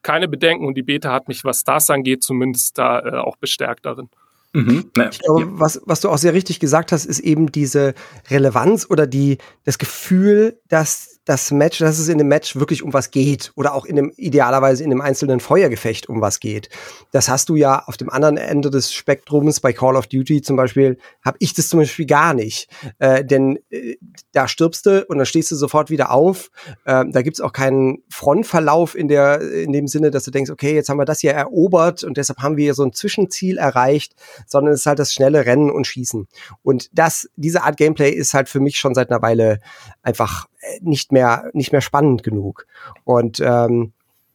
keine 0.04 0.28
Bedenken 0.28 0.66
und 0.66 0.74
die 0.74 0.82
Beta 0.82 1.12
hat 1.12 1.26
mich, 1.26 1.44
was 1.44 1.64
das 1.64 1.90
angeht, 1.90 2.22
zumindest 2.22 2.78
da 2.78 3.00
äh, 3.00 3.16
auch 3.16 3.36
bestärkt 3.36 3.84
darin. 3.86 4.08
Mhm. 4.52 4.90
Ich 5.10 5.18
glaube, 5.18 5.58
was, 5.58 5.80
was 5.84 6.00
du 6.00 6.08
auch 6.08 6.18
sehr 6.18 6.32
richtig 6.32 6.60
gesagt 6.60 6.92
hast, 6.92 7.06
ist 7.06 7.18
eben 7.18 7.50
diese 7.50 7.94
Relevanz 8.30 8.86
oder 8.88 9.08
die, 9.08 9.38
das 9.64 9.78
Gefühl, 9.78 10.60
dass 10.68 11.13
das 11.24 11.50
Match, 11.50 11.78
dass 11.78 11.98
es 11.98 12.08
in 12.08 12.18
dem 12.18 12.28
Match 12.28 12.56
wirklich 12.56 12.82
um 12.82 12.92
was 12.92 13.10
geht 13.10 13.52
oder 13.56 13.74
auch 13.74 13.86
in 13.86 13.96
dem 13.96 14.12
idealerweise 14.16 14.84
in 14.84 14.90
dem 14.90 15.00
einzelnen 15.00 15.40
Feuergefecht 15.40 16.08
um 16.08 16.20
was 16.20 16.38
geht. 16.40 16.68
Das 17.12 17.28
hast 17.28 17.48
du 17.48 17.56
ja 17.56 17.82
auf 17.86 17.96
dem 17.96 18.10
anderen 18.10 18.36
Ende 18.36 18.70
des 18.70 18.92
Spektrums 18.92 19.60
bei 19.60 19.72
Call 19.72 19.96
of 19.96 20.06
Duty 20.06 20.42
zum 20.42 20.56
Beispiel, 20.56 20.98
habe 21.24 21.36
ich 21.40 21.54
das 21.54 21.68
zum 21.68 21.80
Beispiel 21.80 22.06
gar 22.06 22.34
nicht, 22.34 22.68
äh, 22.98 23.24
denn 23.24 23.58
äh, 23.70 23.96
da 24.32 24.48
stirbst 24.48 24.86
du 24.86 25.04
und 25.06 25.16
dann 25.16 25.26
stehst 25.26 25.50
du 25.50 25.56
sofort 25.56 25.90
wieder 25.90 26.10
auf. 26.10 26.50
Äh, 26.84 27.04
da 27.08 27.22
gibt's 27.22 27.40
auch 27.40 27.52
keinen 27.52 28.02
Frontverlauf 28.10 28.94
in 28.94 29.08
der 29.08 29.40
in 29.40 29.72
dem 29.72 29.86
Sinne, 29.86 30.10
dass 30.10 30.24
du 30.24 30.30
denkst, 30.30 30.50
okay, 30.50 30.74
jetzt 30.74 30.88
haben 30.88 30.98
wir 30.98 31.04
das 31.06 31.20
hier 31.20 31.32
erobert 31.32 32.04
und 32.04 32.16
deshalb 32.16 32.40
haben 32.40 32.56
wir 32.56 32.74
so 32.74 32.84
ein 32.84 32.92
Zwischenziel 32.92 33.56
erreicht, 33.56 34.14
sondern 34.46 34.74
es 34.74 34.80
ist 34.80 34.86
halt 34.86 34.98
das 34.98 35.14
schnelle 35.14 35.46
Rennen 35.46 35.70
und 35.70 35.86
Schießen. 35.86 36.28
Und 36.62 36.90
das, 36.92 37.28
diese 37.36 37.62
Art 37.62 37.76
Gameplay 37.76 38.10
ist 38.10 38.34
halt 38.34 38.48
für 38.48 38.60
mich 38.60 38.78
schon 38.78 38.94
seit 38.94 39.10
einer 39.10 39.22
Weile 39.22 39.60
einfach 40.02 40.46
nicht 40.80 41.12
mehr, 41.12 41.50
nicht 41.52 41.72
mehr 41.72 41.80
spannend 41.80 42.22
genug. 42.22 42.66
Und 43.04 43.40
ähm, 43.40 43.92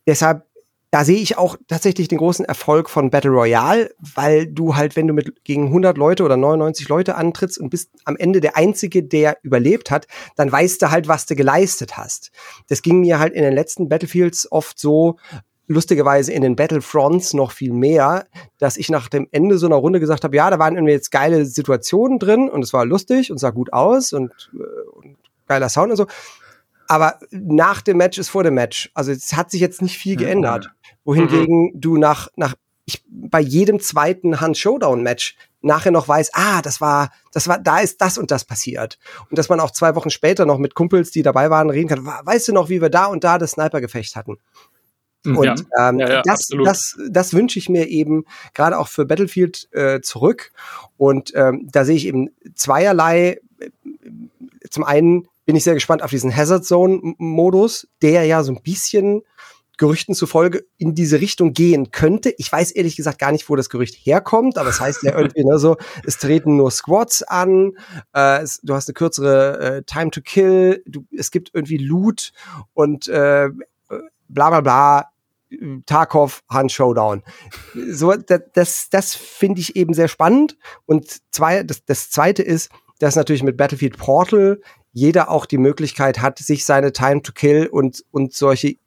deshalb, 0.07 0.45
da 0.91 1.03
sehe 1.03 1.19
ich 1.19 1.37
auch 1.37 1.55
tatsächlich 1.67 2.07
den 2.07 2.17
großen 2.17 2.45
Erfolg 2.45 2.89
von 2.89 3.11
Battle 3.11 3.31
Royale, 3.31 3.91
weil 4.15 4.47
du 4.47 4.75
halt, 4.75 4.95
wenn 4.95 5.07
du 5.07 5.13
mit 5.13 5.43
gegen 5.43 5.67
100 5.67 5.97
Leute 5.97 6.23
oder 6.23 6.35
99 6.35 6.89
Leute 6.89 7.15
antrittst 7.15 7.59
und 7.59 7.69
bist 7.69 7.91
am 8.05 8.15
Ende 8.15 8.41
der 8.41 8.57
Einzige, 8.57 9.03
der 9.03 9.37
überlebt 9.43 9.91
hat, 9.91 10.07
dann 10.35 10.51
weißt 10.51 10.81
du 10.81 10.89
halt, 10.89 11.07
was 11.07 11.27
du 11.27 11.35
geleistet 11.35 11.97
hast. 11.97 12.31
Das 12.69 12.81
ging 12.81 13.01
mir 13.01 13.19
halt 13.19 13.33
in 13.33 13.43
den 13.43 13.53
letzten 13.53 13.87
Battlefields 13.87 14.51
oft 14.51 14.79
so, 14.79 15.17
lustigerweise 15.69 16.33
in 16.33 16.41
den 16.41 16.55
Battlefronts 16.55 17.33
noch 17.33 17.51
viel 17.51 17.71
mehr, 17.71 18.25
dass 18.57 18.75
ich 18.75 18.89
nach 18.89 19.07
dem 19.07 19.27
Ende 19.31 19.57
so 19.59 19.67
einer 19.67 19.75
Runde 19.75 19.99
gesagt 19.99 20.23
habe, 20.23 20.35
ja, 20.35 20.49
da 20.49 20.57
waren 20.57 20.75
irgendwie 20.75 20.93
jetzt 20.93 21.11
geile 21.11 21.45
Situationen 21.45 22.17
drin 22.17 22.49
und 22.49 22.63
es 22.63 22.73
war 22.73 22.85
lustig 22.85 23.31
und 23.31 23.37
sah 23.37 23.51
gut 23.51 23.71
aus 23.71 24.11
und, 24.11 24.31
äh, 24.53 24.89
und 24.97 25.08
geiler 25.49 25.67
Sound 25.67 25.91
und 25.91 25.97
so. 25.97 26.07
Aber 26.87 27.19
nach 27.31 27.81
dem 27.81 27.97
Match 27.97 28.17
ist 28.17 28.29
vor 28.29 28.43
dem 28.43 28.55
Match. 28.55 28.89
Also 28.93 29.11
es 29.11 29.33
hat 29.33 29.51
sich 29.51 29.61
jetzt 29.61 29.81
nicht 29.81 29.97
viel 29.97 30.15
geändert. 30.15 30.71
Wohingegen 31.03 31.71
mhm. 31.73 31.81
du 31.81 31.97
nach, 31.97 32.29
nach 32.35 32.55
ich 32.85 33.03
bei 33.07 33.39
jedem 33.39 33.79
zweiten 33.79 34.41
Hand-Showdown-Match 34.41 35.35
nachher 35.61 35.91
noch 35.91 36.07
weiß, 36.07 36.31
ah, 36.33 36.61
das 36.61 36.81
war, 36.81 37.11
das 37.31 37.47
war, 37.47 37.59
da 37.59 37.79
ist 37.79 38.01
das 38.01 38.17
und 38.17 38.31
das 38.31 38.45
passiert. 38.45 38.97
Und 39.29 39.37
dass 39.37 39.49
man 39.49 39.59
auch 39.59 39.71
zwei 39.71 39.93
Wochen 39.95 40.09
später 40.09 40.45
noch 40.45 40.57
mit 40.57 40.73
Kumpels, 40.73 41.11
die 41.11 41.21
dabei 41.21 41.51
waren, 41.51 41.69
reden 41.69 41.89
kann, 41.89 42.05
weißt 42.05 42.47
du 42.47 42.53
noch, 42.53 42.69
wie 42.69 42.81
wir 42.81 42.89
da 42.89 43.05
und 43.05 43.23
da 43.23 43.37
das 43.37 43.51
Sniper-Gefecht 43.51 44.15
hatten? 44.15 44.37
Mhm. 45.25 45.37
Und 45.37 45.45
ja. 45.45 45.89
Ähm, 45.89 45.99
ja, 45.99 46.09
ja, 46.09 46.21
das, 46.23 46.47
das, 46.63 46.97
das 47.09 47.33
wünsche 47.33 47.59
ich 47.59 47.69
mir 47.69 47.87
eben 47.87 48.25
gerade 48.53 48.79
auch 48.79 48.87
für 48.87 49.05
Battlefield 49.05 49.67
äh, 49.73 50.01
zurück. 50.01 50.51
Und 50.97 51.33
ähm, 51.35 51.67
da 51.71 51.85
sehe 51.85 51.95
ich 51.95 52.07
eben 52.07 52.29
zweierlei. 52.55 53.41
Zum 54.69 54.83
einen 54.83 55.27
bin 55.49 55.55
ich 55.55 55.63
sehr 55.63 55.73
gespannt 55.73 56.03
auf 56.03 56.11
diesen 56.11 56.35
Hazard 56.35 56.63
Zone 56.63 57.15
Modus, 57.17 57.87
der 58.03 58.23
ja 58.25 58.43
so 58.43 58.51
ein 58.51 58.61
bisschen 58.61 59.23
Gerüchten 59.79 60.13
zufolge 60.13 60.63
in 60.77 60.93
diese 60.93 61.21
Richtung 61.21 61.53
gehen 61.53 61.89
könnte. 61.89 62.31
Ich 62.37 62.51
weiß 62.51 62.69
ehrlich 62.69 62.95
gesagt 62.95 63.17
gar 63.17 63.31
nicht, 63.31 63.49
wo 63.49 63.55
das 63.55 63.71
Gerücht 63.71 63.95
herkommt, 63.95 64.59
aber 64.59 64.69
es 64.69 64.79
heißt 64.79 65.01
ja 65.01 65.17
irgendwie 65.17 65.43
ne, 65.43 65.57
so, 65.57 65.77
es 66.05 66.19
treten 66.19 66.55
nur 66.55 66.69
Squads 66.69 67.23
an, 67.23 67.71
äh, 68.13 68.43
es, 68.43 68.59
du 68.61 68.75
hast 68.75 68.89
eine 68.89 68.93
kürzere 68.93 69.77
äh, 69.77 69.83
Time 69.87 70.11
to 70.11 70.21
Kill, 70.21 70.83
du, 70.85 71.07
es 71.17 71.31
gibt 71.31 71.49
irgendwie 71.55 71.77
Loot 71.77 72.31
und 72.75 73.07
äh, 73.07 73.49
bla 74.27 74.49
bla 74.51 74.61
bla. 74.61 75.09
Tarkov 75.87 76.43
Hand 76.47 76.71
Showdown. 76.71 77.23
So, 77.73 78.13
das, 78.13 78.41
das, 78.53 78.89
das 78.91 79.15
finde 79.15 79.61
ich 79.61 79.75
eben 79.75 79.95
sehr 79.95 80.09
spannend. 80.09 80.57
Und 80.85 81.07
zwei, 81.31 81.63
das, 81.63 81.83
das 81.85 82.11
zweite 82.11 82.43
ist, 82.43 82.69
dass 82.99 83.15
natürlich 83.15 83.43
mit 83.43 83.57
Battlefield 83.57 83.97
Portal 83.97 84.61
jeder 84.91 85.29
auch 85.29 85.45
die 85.45 85.57
Möglichkeit 85.57 86.21
hat, 86.21 86.39
sich 86.39 86.65
seine 86.65 86.93
Time 86.93 87.21
to 87.21 87.31
Kill 87.33 87.67
und, 87.67 88.03
und 88.11 88.33
solche 88.33 88.77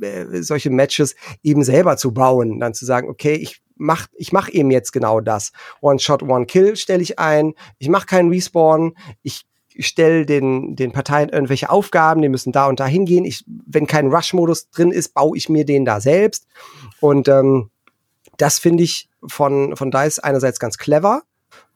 äh, 0.00 0.42
solche 0.42 0.70
Matches 0.70 1.14
eben 1.42 1.64
selber 1.64 1.96
zu 1.96 2.12
bauen, 2.12 2.60
dann 2.60 2.74
zu 2.74 2.84
sagen, 2.84 3.08
okay, 3.08 3.34
ich 3.34 3.62
mach, 3.76 4.06
ich 4.14 4.32
mach 4.32 4.48
eben 4.48 4.70
jetzt 4.70 4.92
genau 4.92 5.20
das. 5.20 5.52
One 5.80 5.98
Shot, 5.98 6.22
One 6.22 6.46
Kill 6.46 6.76
stelle 6.76 7.02
ich 7.02 7.18
ein. 7.18 7.54
Ich 7.78 7.88
mache 7.88 8.06
keinen 8.06 8.30
Respawn. 8.30 8.94
Ich 9.22 9.46
stelle 9.78 10.26
den, 10.26 10.76
den 10.76 10.92
Parteien 10.92 11.28
irgendwelche 11.28 11.70
Aufgaben, 11.70 12.22
die 12.22 12.28
müssen 12.28 12.52
da 12.52 12.66
und 12.66 12.80
da 12.80 12.86
hingehen. 12.86 13.24
Ich, 13.24 13.44
wenn 13.46 13.86
kein 13.86 14.08
Rush-Modus 14.08 14.70
drin 14.70 14.90
ist, 14.90 15.14
baue 15.14 15.36
ich 15.36 15.48
mir 15.48 15.64
den 15.64 15.84
da 15.84 16.00
selbst. 16.00 16.46
Und 17.00 17.28
ähm, 17.28 17.70
das 18.38 18.58
finde 18.58 18.84
ich 18.84 19.08
von, 19.26 19.76
von 19.76 19.90
DICE 19.90 20.18
einerseits 20.20 20.58
ganz 20.58 20.78
clever, 20.78 21.22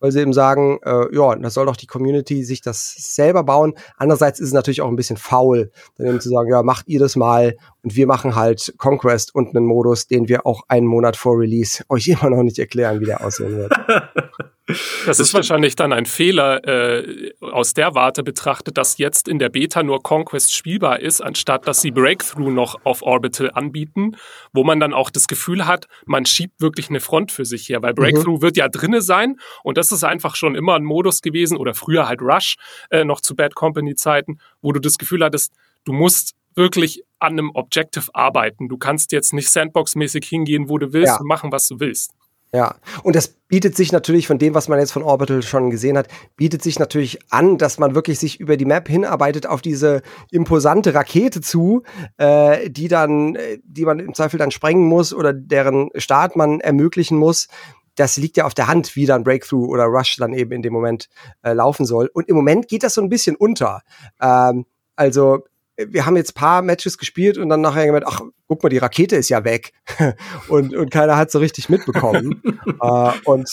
weil 0.00 0.12
sie 0.12 0.21
eben 0.21 0.33
sagen, 0.33 0.78
äh, 0.85 1.14
ja, 1.14 1.37
da 1.37 1.50
soll 1.50 1.66
doch 1.66 1.76
die 1.76 1.87
Community 1.87 2.42
sich 2.45 2.61
das 2.62 2.95
selber 3.14 3.45
bauen. 3.45 3.75
Andererseits 3.97 4.40
ist 4.40 4.49
es 4.49 4.52
natürlich 4.52 4.83
auch 4.83 4.88
ein 4.88 4.97
bisschen 4.97 5.16
faul, 5.16 5.71
dann 5.97 6.07
eben 6.07 6.21
zu 6.21 6.28
sagen, 6.28 6.50
ja, 6.50 6.62
macht 6.62 6.88
ihr 6.88 6.99
das 6.99 7.16
mal 7.16 7.57
und 7.83 7.95
wir 7.95 8.07
machen 8.07 8.35
halt 8.35 8.75
Conquest 8.78 9.35
und 9.35 9.54
einen 9.54 9.66
Modus, 9.66 10.07
den 10.07 10.28
wir 10.28 10.47
auch 10.47 10.62
einen 10.69 10.87
Monat 10.87 11.16
vor 11.16 11.38
Release 11.38 11.85
euch 11.88 12.09
immer 12.09 12.30
noch 12.30 12.42
nicht 12.42 12.59
erklären, 12.59 13.00
wie 13.00 13.07
der 13.07 13.25
aussehen 13.25 13.57
wird. 13.57 13.73
Das 15.07 15.21
ist 15.21 15.35
wahrscheinlich 15.35 15.77
dann 15.77 15.93
ein 15.93 16.07
Fehler 16.07 16.65
äh, 16.67 17.33
aus 17.41 17.75
der 17.75 17.95
Warte 17.95 18.23
betrachtet, 18.23 18.77
dass 18.77 18.99
jetzt 18.99 19.29
in 19.29 19.39
der 19.39 19.49
Beta 19.49 19.83
nur 19.83 20.03
Conquest 20.03 20.55
spielbar 20.55 21.00
ist, 21.00 21.21
anstatt 21.21 21.67
dass 21.67 21.81
sie 21.81 21.91
Breakthrough 21.91 22.50
noch 22.50 22.81
auf 22.85 23.03
Orbital 23.03 23.50
anbieten, 23.53 24.17
wo 24.53 24.65
man 24.65 24.81
dann 24.81 24.95
auch 24.95 25.11
das 25.11 25.29
Gefühl 25.29 25.67
hat, 25.67 25.87
man 26.07 26.27
schiebt 26.27 26.61
wirklich 26.61 26.89
eine 26.91 27.00
Front 27.00 27.33
für 27.33 27.45
sich 27.45 27.69
her, 27.69 27.83
weil 27.83 27.95
Breakthrough 27.95 28.39
mhm. 28.39 28.43
wird 28.43 28.57
ja 28.57 28.69
drinne 28.69 29.03
sein 29.03 29.37
und 29.62 29.79
das 29.79 29.93
ist 29.93 30.05
einfach 30.05 30.37
schon 30.37 30.55
immer 30.55 30.75
ein 30.75 30.85
Modus 30.85 31.23
gewesen 31.23 31.57
oder 31.57 31.75
früher 31.75 32.09
halt 32.09 32.21
Rush 32.23 32.57
äh, 32.91 33.05
noch 33.05 33.21
zu 33.21 33.35
Bad 33.35 33.55
Company 33.55 33.95
Zeiten, 33.95 34.39
wo 34.62 34.73
du 34.73 34.81
das 34.81 34.99
Gefühl 34.99 35.25
hattest, 35.25 35.53
du 35.85 35.93
musst 35.93 36.35
wirklich 36.55 37.05
an 37.19 37.33
einem 37.33 37.50
Objective 37.55 38.15
arbeiten. 38.15 38.69
Du 38.69 38.77
kannst 38.77 39.12
jetzt 39.12 39.33
nicht 39.33 39.49
Sandbox-mäßig 39.49 40.25
hingehen, 40.25 40.69
wo 40.69 40.79
du 40.79 40.93
willst 40.93 41.15
ja. 41.15 41.19
und 41.19 41.27
machen, 41.27 41.53
was 41.53 41.69
du 41.69 41.81
willst. 41.81 42.12
Ja, 42.52 42.75
und 43.04 43.14
das 43.14 43.28
bietet 43.28 43.76
sich 43.76 43.92
natürlich 43.92 44.26
von 44.26 44.38
dem, 44.38 44.54
was 44.54 44.66
man 44.66 44.80
jetzt 44.80 44.90
von 44.90 45.04
Orbital 45.04 45.42
schon 45.42 45.71
gesehen 45.71 45.97
hat, 45.97 46.09
bietet 46.35 46.62
sich 46.62 46.80
natürlich 46.80 47.21
an, 47.30 47.59
dass 47.59 47.78
man 47.78 47.95
wirklich 47.95 48.19
sich 48.19 48.40
über 48.40 48.57
die 48.57 48.64
Map 48.64 48.88
hinarbeitet 48.88 49.47
auf 49.47 49.62
diese 49.62 50.02
imposante 50.33 50.92
Rakete 50.92 51.40
zu, 51.40 51.85
äh, 52.16 52.69
die 52.69 52.88
dann, 52.88 53.37
äh, 53.37 53.59
die 53.62 53.85
man 53.85 54.00
im 54.00 54.14
Zweifel 54.14 54.38
dann 54.38 54.50
sprengen 54.50 54.85
muss 54.85 55.14
oder 55.14 55.33
deren 55.33 55.90
Start 55.95 56.35
man 56.35 56.59
ermöglichen 56.59 57.19
muss. 57.19 57.47
Das 57.95 58.16
liegt 58.16 58.37
ja 58.37 58.47
auf 58.47 58.54
der 58.54 58.66
Hand, 58.66 58.97
wie 58.97 59.07
dann 59.07 59.23
Breakthrough 59.23 59.69
oder 59.69 59.85
Rush 59.85 60.16
dann 60.16 60.33
eben 60.33 60.50
in 60.50 60.62
dem 60.62 60.73
Moment 60.73 61.09
äh, 61.42 61.52
laufen 61.52 61.87
soll. 61.87 62.11
Und 62.12 62.28
im 62.28 62.35
Moment 62.35 62.66
geht 62.66 62.83
das 62.83 62.95
so 62.95 63.00
ein 63.00 63.09
bisschen 63.09 63.37
unter. 63.37 63.83
Ähm, 64.21 64.66
also 64.97 65.45
wir 65.88 66.06
haben 66.06 66.16
jetzt 66.16 66.34
paar 66.34 66.62
Matches 66.62 66.99
gespielt 66.99 67.38
und 67.38 67.49
dann 67.49 67.60
nachher 67.60 67.87
gemerkt, 67.87 68.06
ach, 68.08 68.20
guck 68.50 68.64
mal, 68.64 68.68
die 68.68 68.78
Rakete 68.78 69.14
ist 69.14 69.28
ja 69.28 69.44
weg. 69.44 69.72
und, 70.49 70.75
und 70.75 70.90
keiner 70.90 71.16
hat 71.16 71.30
so 71.30 71.38
richtig 71.38 71.68
mitbekommen. 71.68 72.42
uh, 72.82 73.12
und 73.25 73.49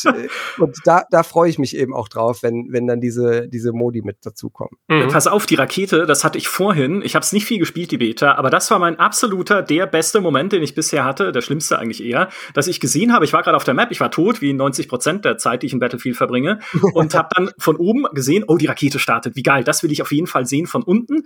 und 0.57 0.75
da, 0.86 1.03
da 1.12 1.22
freue 1.22 1.50
ich 1.50 1.60
mich 1.60 1.75
eben 1.77 1.93
auch 1.93 2.07
drauf, 2.07 2.41
wenn, 2.41 2.67
wenn 2.72 2.88
dann 2.88 3.00
diese, 3.00 3.48
diese 3.48 3.74
Modi 3.74 4.01
mit 4.01 4.17
dazukommen. 4.24 4.77
Mhm. 4.88 5.10
Pass 5.10 5.27
auf, 5.27 5.46
die 5.46 5.53
Rakete, 5.55 6.07
das 6.07 6.24
hatte 6.24 6.39
ich 6.39 6.48
vorhin. 6.48 7.03
Ich 7.03 7.13
habe 7.13 7.24
es 7.24 7.31
nicht 7.31 7.46
viel 7.46 7.60
gespielt, 7.60 7.91
die 7.91 7.98
Beta, 7.98 8.34
aber 8.34 8.50
das 8.50 8.72
war 8.72 8.79
mein 8.79 8.98
absoluter, 8.98 9.62
der 9.62 9.86
beste 9.86 10.19
Moment, 10.19 10.51
den 10.51 10.63
ich 10.63 10.74
bisher 10.74 11.05
hatte, 11.05 11.31
der 11.31 11.41
schlimmste 11.41 11.77
eigentlich 11.77 12.03
eher, 12.03 12.29
dass 12.55 12.67
ich 12.67 12.79
gesehen 12.79 13.13
habe, 13.13 13.24
ich 13.25 13.34
war 13.34 13.43
gerade 13.43 13.55
auf 13.55 13.63
der 13.63 13.75
Map, 13.75 13.91
ich 13.91 14.00
war 14.00 14.10
tot, 14.10 14.41
wie 14.41 14.51
90 14.51 14.89
Prozent 14.89 15.25
der 15.25 15.38
Zeit, 15.38 15.62
die 15.62 15.67
ich 15.67 15.74
in 15.74 15.79
Battlefield 15.79 16.17
verbringe, 16.17 16.60
und 16.93 17.13
habe 17.13 17.29
dann 17.36 17.51
von 17.60 17.75
oben 17.75 18.05
gesehen, 18.13 18.46
oh, 18.48 18.57
die 18.57 18.65
Rakete 18.65 18.98
startet, 18.98 19.36
wie 19.36 19.43
geil, 19.43 19.63
das 19.63 19.84
will 19.84 19.91
ich 19.91 20.01
auf 20.01 20.12
jeden 20.12 20.27
Fall 20.27 20.48
sehen 20.48 20.65
von 20.65 20.81
unten 20.81 21.25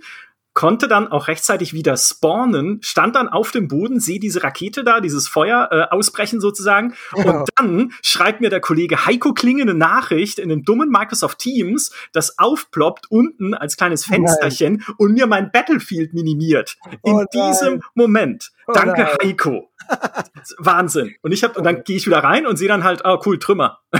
konnte 0.54 0.88
dann 0.88 1.08
auch 1.08 1.28
rechtzeitig 1.28 1.72
wieder 1.72 1.96
spawnen, 1.96 2.80
stand 2.82 3.16
dann 3.16 3.28
auf 3.28 3.50
dem 3.50 3.68
Boden, 3.68 4.00
sehe 4.00 4.20
diese 4.20 4.42
Rakete 4.42 4.84
da, 4.84 5.00
dieses 5.00 5.28
Feuer 5.28 5.68
äh, 5.70 5.94
ausbrechen 5.94 6.40
sozusagen. 6.40 6.94
Ja. 7.16 7.40
Und 7.40 7.48
dann 7.56 7.92
schreibt 8.02 8.40
mir 8.40 8.50
der 8.50 8.60
Kollege 8.60 9.06
Heiko 9.06 9.32
Klinge 9.32 9.62
eine 9.62 9.74
Nachricht 9.74 10.38
in 10.38 10.50
einem 10.50 10.64
dummen 10.64 10.90
Microsoft 10.90 11.38
Teams, 11.38 11.92
das 12.12 12.38
aufploppt 12.38 13.10
unten 13.10 13.54
als 13.54 13.76
kleines 13.76 14.04
Fensterchen 14.04 14.84
oh 14.88 15.04
und 15.04 15.12
mir 15.14 15.26
mein 15.26 15.50
Battlefield 15.50 16.14
minimiert. 16.14 16.76
In 17.02 17.14
oh 17.14 17.24
diesem 17.32 17.82
Moment. 17.94 18.52
Oh 18.66 18.72
Danke, 18.72 19.02
nein. 19.02 19.16
Heiko. 19.22 19.70
Wahnsinn. 20.58 21.14
Und 21.22 21.32
ich 21.32 21.44
hab, 21.44 21.56
und 21.56 21.64
dann 21.64 21.84
gehe 21.84 21.96
ich 21.96 22.06
wieder 22.06 22.18
rein 22.18 22.46
und 22.46 22.56
sehe 22.56 22.68
dann 22.68 22.84
halt, 22.84 23.02
oh 23.04 23.18
cool, 23.24 23.38
Trümmer. 23.38 23.80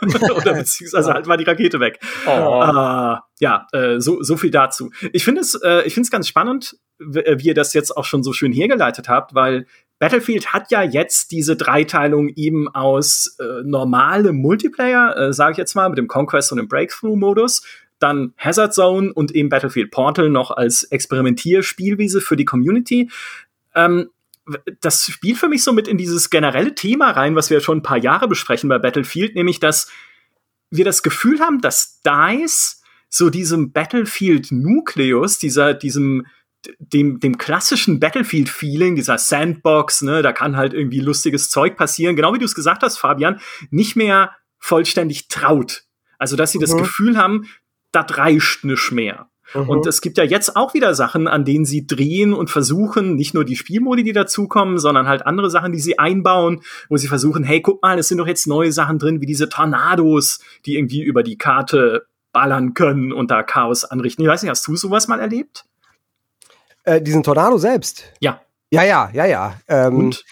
Oder 0.36 0.54
beziehungsweise 0.54 1.12
halt 1.12 1.26
war 1.26 1.36
die 1.36 1.44
Rakete 1.44 1.80
weg. 1.80 2.00
Oh. 2.26 2.30
Uh, 2.30 3.16
ja, 3.40 3.66
äh, 3.72 4.00
so, 4.00 4.22
so 4.22 4.36
viel 4.36 4.50
dazu. 4.50 4.90
Ich 5.12 5.24
finde 5.24 5.40
es, 5.40 5.54
äh, 5.54 5.82
ich 5.82 5.94
finde 5.94 6.06
es 6.06 6.10
ganz 6.10 6.28
spannend, 6.28 6.76
äh, 7.00 7.38
wie 7.38 7.48
ihr 7.48 7.54
das 7.54 7.74
jetzt 7.74 7.96
auch 7.96 8.04
schon 8.04 8.22
so 8.22 8.32
schön 8.32 8.52
hergeleitet 8.52 9.08
habt, 9.08 9.34
weil 9.34 9.66
Battlefield 9.98 10.52
hat 10.52 10.70
ja 10.70 10.82
jetzt 10.82 11.30
diese 11.30 11.56
Dreiteilung 11.56 12.28
eben 12.28 12.68
aus 12.68 13.36
äh, 13.38 13.62
normalem 13.64 14.36
Multiplayer, 14.36 15.16
äh, 15.16 15.32
sage 15.32 15.52
ich 15.52 15.58
jetzt 15.58 15.74
mal, 15.74 15.88
mit 15.88 15.98
dem 15.98 16.08
Conquest 16.08 16.52
und 16.52 16.58
dem 16.58 16.68
Breakthrough-Modus, 16.68 17.62
dann 18.00 18.34
Hazard 18.36 18.74
Zone 18.74 19.12
und 19.12 19.34
eben 19.34 19.48
Battlefield 19.48 19.90
Portal 19.90 20.28
noch 20.28 20.50
als 20.50 20.82
Experimentierspielwiese 20.82 22.20
für 22.20 22.36
die 22.36 22.44
Community. 22.44 23.10
Ähm, 23.74 24.10
das 24.80 25.06
spielt 25.06 25.38
für 25.38 25.48
mich 25.48 25.62
so 25.62 25.72
mit 25.72 25.88
in 25.88 25.96
dieses 25.96 26.30
generelle 26.30 26.74
Thema 26.74 27.10
rein, 27.10 27.34
was 27.34 27.50
wir 27.50 27.60
schon 27.60 27.78
ein 27.78 27.82
paar 27.82 27.98
Jahre 27.98 28.28
besprechen 28.28 28.68
bei 28.68 28.78
Battlefield, 28.78 29.34
nämlich 29.34 29.60
dass 29.60 29.90
wir 30.70 30.84
das 30.84 31.02
Gefühl 31.02 31.40
haben, 31.40 31.60
dass 31.60 32.00
DICE 32.02 32.82
so 33.08 33.30
diesem 33.30 33.72
Battlefield-Nukleus, 33.72 35.38
dieser, 35.38 35.72
diesem, 35.72 36.26
dem, 36.78 37.20
dem 37.20 37.38
klassischen 37.38 38.00
Battlefield-Feeling, 38.00 38.96
dieser 38.96 39.18
Sandbox, 39.18 40.02
ne, 40.02 40.20
da 40.22 40.32
kann 40.32 40.56
halt 40.56 40.74
irgendwie 40.74 41.00
lustiges 41.00 41.48
Zeug 41.48 41.76
passieren, 41.76 42.16
genau 42.16 42.34
wie 42.34 42.38
du 42.38 42.44
es 42.44 42.54
gesagt 42.54 42.82
hast, 42.82 42.98
Fabian, 42.98 43.40
nicht 43.70 43.94
mehr 43.94 44.34
vollständig 44.58 45.28
traut. 45.28 45.84
Also, 46.18 46.36
dass 46.36 46.52
sie 46.52 46.58
mhm. 46.58 46.62
das 46.62 46.76
Gefühl 46.76 47.16
haben, 47.16 47.48
da 47.92 48.00
reicht 48.00 48.64
nicht 48.64 48.90
mehr. 48.90 49.30
Mhm. 49.52 49.68
Und 49.68 49.86
es 49.86 50.00
gibt 50.00 50.18
ja 50.18 50.24
jetzt 50.24 50.56
auch 50.56 50.74
wieder 50.74 50.94
Sachen, 50.94 51.28
an 51.28 51.44
denen 51.44 51.64
sie 51.64 51.86
drehen 51.86 52.32
und 52.32 52.50
versuchen, 52.50 53.14
nicht 53.16 53.34
nur 53.34 53.44
die 53.44 53.56
Spielmodi, 53.56 54.02
die 54.02 54.12
dazukommen, 54.12 54.78
sondern 54.78 55.08
halt 55.08 55.26
andere 55.26 55.50
Sachen, 55.50 55.72
die 55.72 55.80
sie 55.80 55.98
einbauen, 55.98 56.62
wo 56.88 56.96
sie 56.96 57.08
versuchen, 57.08 57.44
hey, 57.44 57.60
guck 57.60 57.82
mal, 57.82 57.98
es 57.98 58.08
sind 58.08 58.18
doch 58.18 58.26
jetzt 58.26 58.46
neue 58.46 58.72
Sachen 58.72 58.98
drin, 58.98 59.20
wie 59.20 59.26
diese 59.26 59.48
Tornados, 59.48 60.40
die 60.66 60.76
irgendwie 60.76 61.02
über 61.02 61.22
die 61.22 61.36
Karte 61.36 62.06
ballern 62.32 62.74
können 62.74 63.12
und 63.12 63.30
da 63.30 63.42
Chaos 63.42 63.84
anrichten. 63.84 64.24
Ich 64.24 64.28
weiß 64.28 64.42
nicht, 64.42 64.50
hast 64.50 64.66
du 64.66 64.76
sowas 64.76 65.08
mal 65.08 65.20
erlebt? 65.20 65.64
Äh, 66.84 67.00
diesen 67.00 67.22
Tornado 67.22 67.58
selbst? 67.58 68.04
Ja. 68.20 68.40
Ja, 68.70 68.82
ja, 68.82 69.10
ja, 69.12 69.24
ja. 69.24 69.54
Ähm, 69.68 69.96
und? 69.96 70.24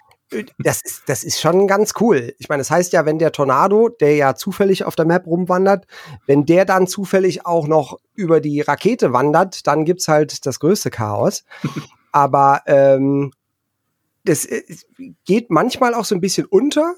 Das 0.58 0.82
ist, 0.82 1.02
das 1.06 1.24
ist 1.24 1.40
schon 1.40 1.66
ganz 1.66 1.92
cool. 2.00 2.34
Ich 2.38 2.48
meine, 2.48 2.60
das 2.60 2.70
heißt 2.70 2.92
ja, 2.92 3.04
wenn 3.06 3.18
der 3.18 3.32
Tornado, 3.32 3.88
der 3.88 4.16
ja 4.16 4.34
zufällig 4.34 4.84
auf 4.84 4.96
der 4.96 5.04
Map 5.04 5.26
rumwandert, 5.26 5.86
wenn 6.26 6.44
der 6.46 6.64
dann 6.64 6.86
zufällig 6.86 7.46
auch 7.46 7.66
noch 7.66 7.98
über 8.14 8.40
die 8.40 8.60
Rakete 8.60 9.12
wandert, 9.12 9.66
dann 9.66 9.84
gibt's 9.84 10.08
halt 10.08 10.46
das 10.46 10.60
größte 10.60 10.90
Chaos. 10.90 11.44
Aber 12.12 12.62
ähm, 12.66 13.32
das 14.24 14.44
äh, 14.44 14.62
geht 15.24 15.50
manchmal 15.50 15.94
auch 15.94 16.04
so 16.04 16.14
ein 16.14 16.20
bisschen 16.20 16.46
unter. 16.46 16.94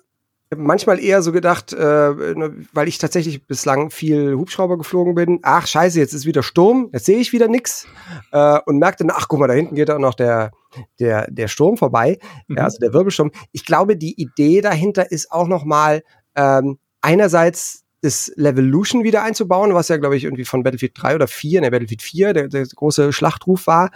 Manchmal 0.56 0.99
eher 1.02 1.23
so 1.23 1.32
gedacht, 1.32 1.73
äh, 1.73 1.76
ne, 1.78 2.54
weil 2.73 2.88
ich 2.88 2.99
tatsächlich 2.99 3.46
bislang 3.46 3.90
viel 3.90 4.34
Hubschrauber 4.34 4.78
geflogen 4.78 5.14
bin. 5.14 5.40
Ach 5.42 5.66
scheiße, 5.66 5.99
jetzt 5.99 6.12
ist 6.12 6.26
wieder 6.26 6.42
Sturm, 6.42 6.90
jetzt 6.92 7.06
sehe 7.06 7.18
ich 7.18 7.32
wieder 7.32 7.49
nix 7.49 7.87
äh, 8.32 8.58
und 8.66 8.78
merkte, 8.78 9.06
ach 9.11 9.28
guck 9.28 9.40
mal, 9.40 9.49
da 9.49 9.54
hinten 9.54 9.75
geht 9.75 9.90
auch 9.90 9.99
noch 9.99 10.14
der 10.14 10.52
der 10.99 11.30
der 11.30 11.49
Sturm 11.49 11.76
vorbei, 11.76 12.18
mhm. 12.49 12.56
ja, 12.56 12.64
also 12.64 12.78
der 12.78 12.92
Wirbelsturm. 12.92 13.30
Ich 13.52 13.64
glaube, 13.64 13.96
die 13.96 14.20
Idee 14.20 14.61
dahinter 14.61 15.11
ist 15.11 15.30
auch 15.30 15.46
noch 15.46 15.64
mal 15.64 16.02
ähm, 16.34 16.78
einerseits 17.00 17.84
das 18.04 18.30
Levolution 18.37 19.02
wieder 19.02 19.23
einzubauen, 19.23 19.73
was 19.73 19.88
ja, 19.88 19.96
glaube 19.96 20.16
ich, 20.16 20.25
irgendwie 20.25 20.44
von 20.44 20.62
Battlefield 20.62 20.92
3 20.94 21.14
oder 21.14 21.26
4, 21.26 21.62
ne, 21.62 21.70
Battlefield 21.70 22.02
4, 22.02 22.32
der, 22.34 22.49
der 22.49 22.66
große 22.66 23.14
Schlachtruf 23.14 23.66
war, 23.66 23.90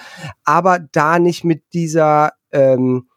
aber 0.44 0.78
da 0.78 1.18
nicht 1.18 1.44
mit 1.44 1.62
dieser 1.74 2.32
ähm, 2.50 3.08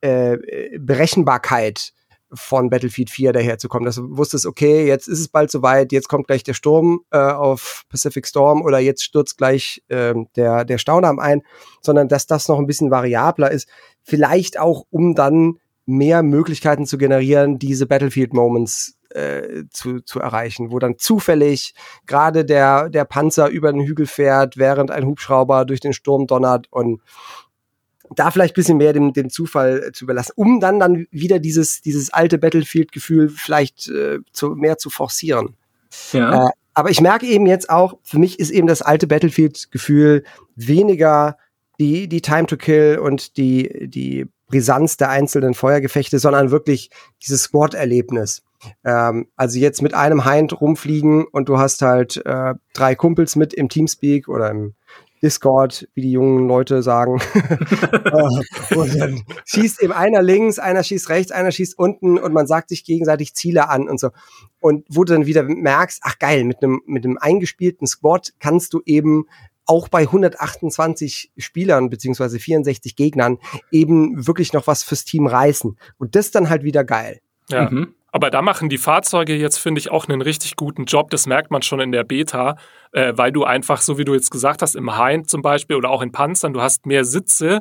äh, 0.00 0.38
Berechenbarkeit 0.78 1.92
von 2.32 2.70
Battlefield 2.70 3.10
4 3.10 3.32
daherzukommen, 3.32 3.86
dass 3.86 3.96
du 3.96 4.16
wusstest, 4.16 4.46
okay, 4.46 4.86
jetzt 4.86 5.08
ist 5.08 5.20
es 5.20 5.28
bald 5.28 5.50
soweit, 5.50 5.92
jetzt 5.92 6.08
kommt 6.08 6.26
gleich 6.26 6.42
der 6.42 6.54
Sturm 6.54 7.00
äh, 7.10 7.18
auf 7.18 7.84
Pacific 7.88 8.26
Storm 8.26 8.62
oder 8.62 8.78
jetzt 8.78 9.02
stürzt 9.02 9.38
gleich 9.38 9.82
äh, 9.88 10.14
der, 10.36 10.64
der 10.64 10.78
Staudamm 10.78 11.18
ein, 11.18 11.42
sondern 11.80 12.08
dass 12.08 12.26
das 12.26 12.48
noch 12.48 12.58
ein 12.58 12.66
bisschen 12.66 12.90
variabler 12.90 13.50
ist, 13.50 13.68
vielleicht 14.02 14.58
auch, 14.58 14.84
um 14.90 15.14
dann 15.14 15.58
mehr 15.86 16.22
Möglichkeiten 16.22 16.84
zu 16.84 16.98
generieren, 16.98 17.58
diese 17.58 17.86
Battlefield-Moments 17.86 18.98
äh, 19.10 19.64
zu, 19.70 20.00
zu 20.00 20.20
erreichen, 20.20 20.70
wo 20.70 20.78
dann 20.78 20.98
zufällig 20.98 21.74
gerade 22.06 22.44
der, 22.44 22.90
der 22.90 23.06
Panzer 23.06 23.48
über 23.48 23.72
den 23.72 23.86
Hügel 23.86 24.06
fährt, 24.06 24.58
während 24.58 24.90
ein 24.90 25.06
Hubschrauber 25.06 25.64
durch 25.64 25.80
den 25.80 25.94
Sturm 25.94 26.26
donnert 26.26 26.66
und 26.70 27.00
da 28.14 28.30
vielleicht 28.30 28.54
bisschen 28.54 28.78
mehr 28.78 28.92
dem, 28.92 29.12
dem 29.12 29.30
Zufall 29.30 29.84
äh, 29.88 29.92
zu 29.92 30.04
überlassen, 30.04 30.32
um 30.36 30.60
dann 30.60 30.78
dann 30.78 31.06
wieder 31.10 31.38
dieses, 31.38 31.80
dieses 31.80 32.12
alte 32.12 32.38
Battlefield-Gefühl 32.38 33.28
vielleicht 33.28 33.88
äh, 33.88 34.18
zu, 34.32 34.50
mehr 34.50 34.78
zu 34.78 34.90
forcieren. 34.90 35.56
Ja. 36.12 36.46
Äh, 36.46 36.50
aber 36.74 36.90
ich 36.90 37.00
merke 37.00 37.26
eben 37.26 37.46
jetzt 37.46 37.70
auch, 37.70 37.98
für 38.02 38.18
mich 38.18 38.38
ist 38.38 38.50
eben 38.50 38.66
das 38.68 38.82
alte 38.82 39.06
Battlefield-Gefühl 39.06 40.24
weniger 40.54 41.36
die, 41.80 42.08
die 42.08 42.20
Time 42.20 42.46
to 42.46 42.56
Kill 42.56 42.98
und 42.98 43.36
die, 43.36 43.88
die 43.88 44.26
Brisanz 44.46 44.96
der 44.96 45.10
einzelnen 45.10 45.54
Feuergefechte, 45.54 46.18
sondern 46.18 46.50
wirklich 46.50 46.90
dieses 47.22 47.42
Squad-Erlebnis. 47.42 48.42
Ähm, 48.84 49.28
also 49.36 49.58
jetzt 49.58 49.82
mit 49.82 49.94
einem 49.94 50.28
Hind 50.28 50.60
rumfliegen 50.60 51.24
und 51.24 51.48
du 51.48 51.58
hast 51.58 51.82
halt 51.82 52.24
äh, 52.24 52.54
drei 52.74 52.94
Kumpels 52.94 53.36
mit 53.36 53.54
im 53.54 53.68
Teamspeak 53.68 54.28
oder 54.28 54.50
im 54.50 54.74
Discord, 55.22 55.88
wie 55.94 56.02
die 56.02 56.12
jungen 56.12 56.48
Leute 56.48 56.82
sagen. 56.82 57.20
Äh, 58.08 58.74
und 58.74 58.98
dann 58.98 59.22
schießt 59.44 59.82
eben 59.82 59.92
einer 59.92 60.22
links, 60.22 60.58
einer 60.58 60.82
schießt 60.82 61.08
rechts, 61.10 61.32
einer 61.32 61.50
schießt 61.50 61.78
unten 61.78 62.18
und 62.18 62.32
man 62.32 62.46
sagt 62.46 62.70
sich 62.70 62.84
gegenseitig 62.84 63.34
Ziele 63.34 63.68
an 63.68 63.88
und 63.88 64.00
so. 64.00 64.10
Und 64.60 64.86
wo 64.88 65.04
du 65.04 65.12
dann 65.12 65.26
wieder 65.26 65.42
merkst, 65.42 66.00
ach 66.04 66.18
geil, 66.18 66.44
mit 66.44 66.62
einem, 66.62 66.80
mit 66.86 67.04
einem 67.04 67.18
eingespielten 67.18 67.86
Squad 67.86 68.32
kannst 68.40 68.72
du 68.72 68.80
eben 68.86 69.26
auch 69.66 69.88
bei 69.88 70.02
128 70.02 71.32
Spielern 71.36 71.90
beziehungsweise 71.90 72.38
64 72.38 72.96
Gegnern 72.96 73.38
eben 73.70 74.26
wirklich 74.26 74.52
noch 74.52 74.66
was 74.66 74.82
fürs 74.82 75.04
Team 75.04 75.26
reißen. 75.26 75.78
Und 75.98 76.16
das 76.16 76.30
dann 76.30 76.48
halt 76.48 76.62
wieder 76.62 76.84
geil. 76.84 77.20
Ja. 77.50 77.70
Mhm. 77.70 77.94
Aber 78.10 78.30
da 78.30 78.40
machen 78.40 78.68
die 78.68 78.78
Fahrzeuge 78.78 79.34
jetzt, 79.36 79.58
finde 79.58 79.80
ich, 79.80 79.90
auch 79.90 80.08
einen 80.08 80.22
richtig 80.22 80.56
guten 80.56 80.84
Job. 80.84 81.10
Das 81.10 81.26
merkt 81.26 81.50
man 81.50 81.62
schon 81.62 81.80
in 81.80 81.92
der 81.92 82.04
Beta, 82.04 82.56
äh, 82.92 83.12
weil 83.16 83.32
du 83.32 83.44
einfach, 83.44 83.82
so 83.82 83.98
wie 83.98 84.04
du 84.04 84.14
jetzt 84.14 84.30
gesagt 84.30 84.62
hast, 84.62 84.76
im 84.76 84.96
Hind 84.96 85.28
zum 85.28 85.42
Beispiel 85.42 85.76
oder 85.76 85.90
auch 85.90 86.02
in 86.02 86.12
Panzern, 86.12 86.54
du 86.54 86.62
hast 86.62 86.86
mehr 86.86 87.04
Sitze, 87.04 87.60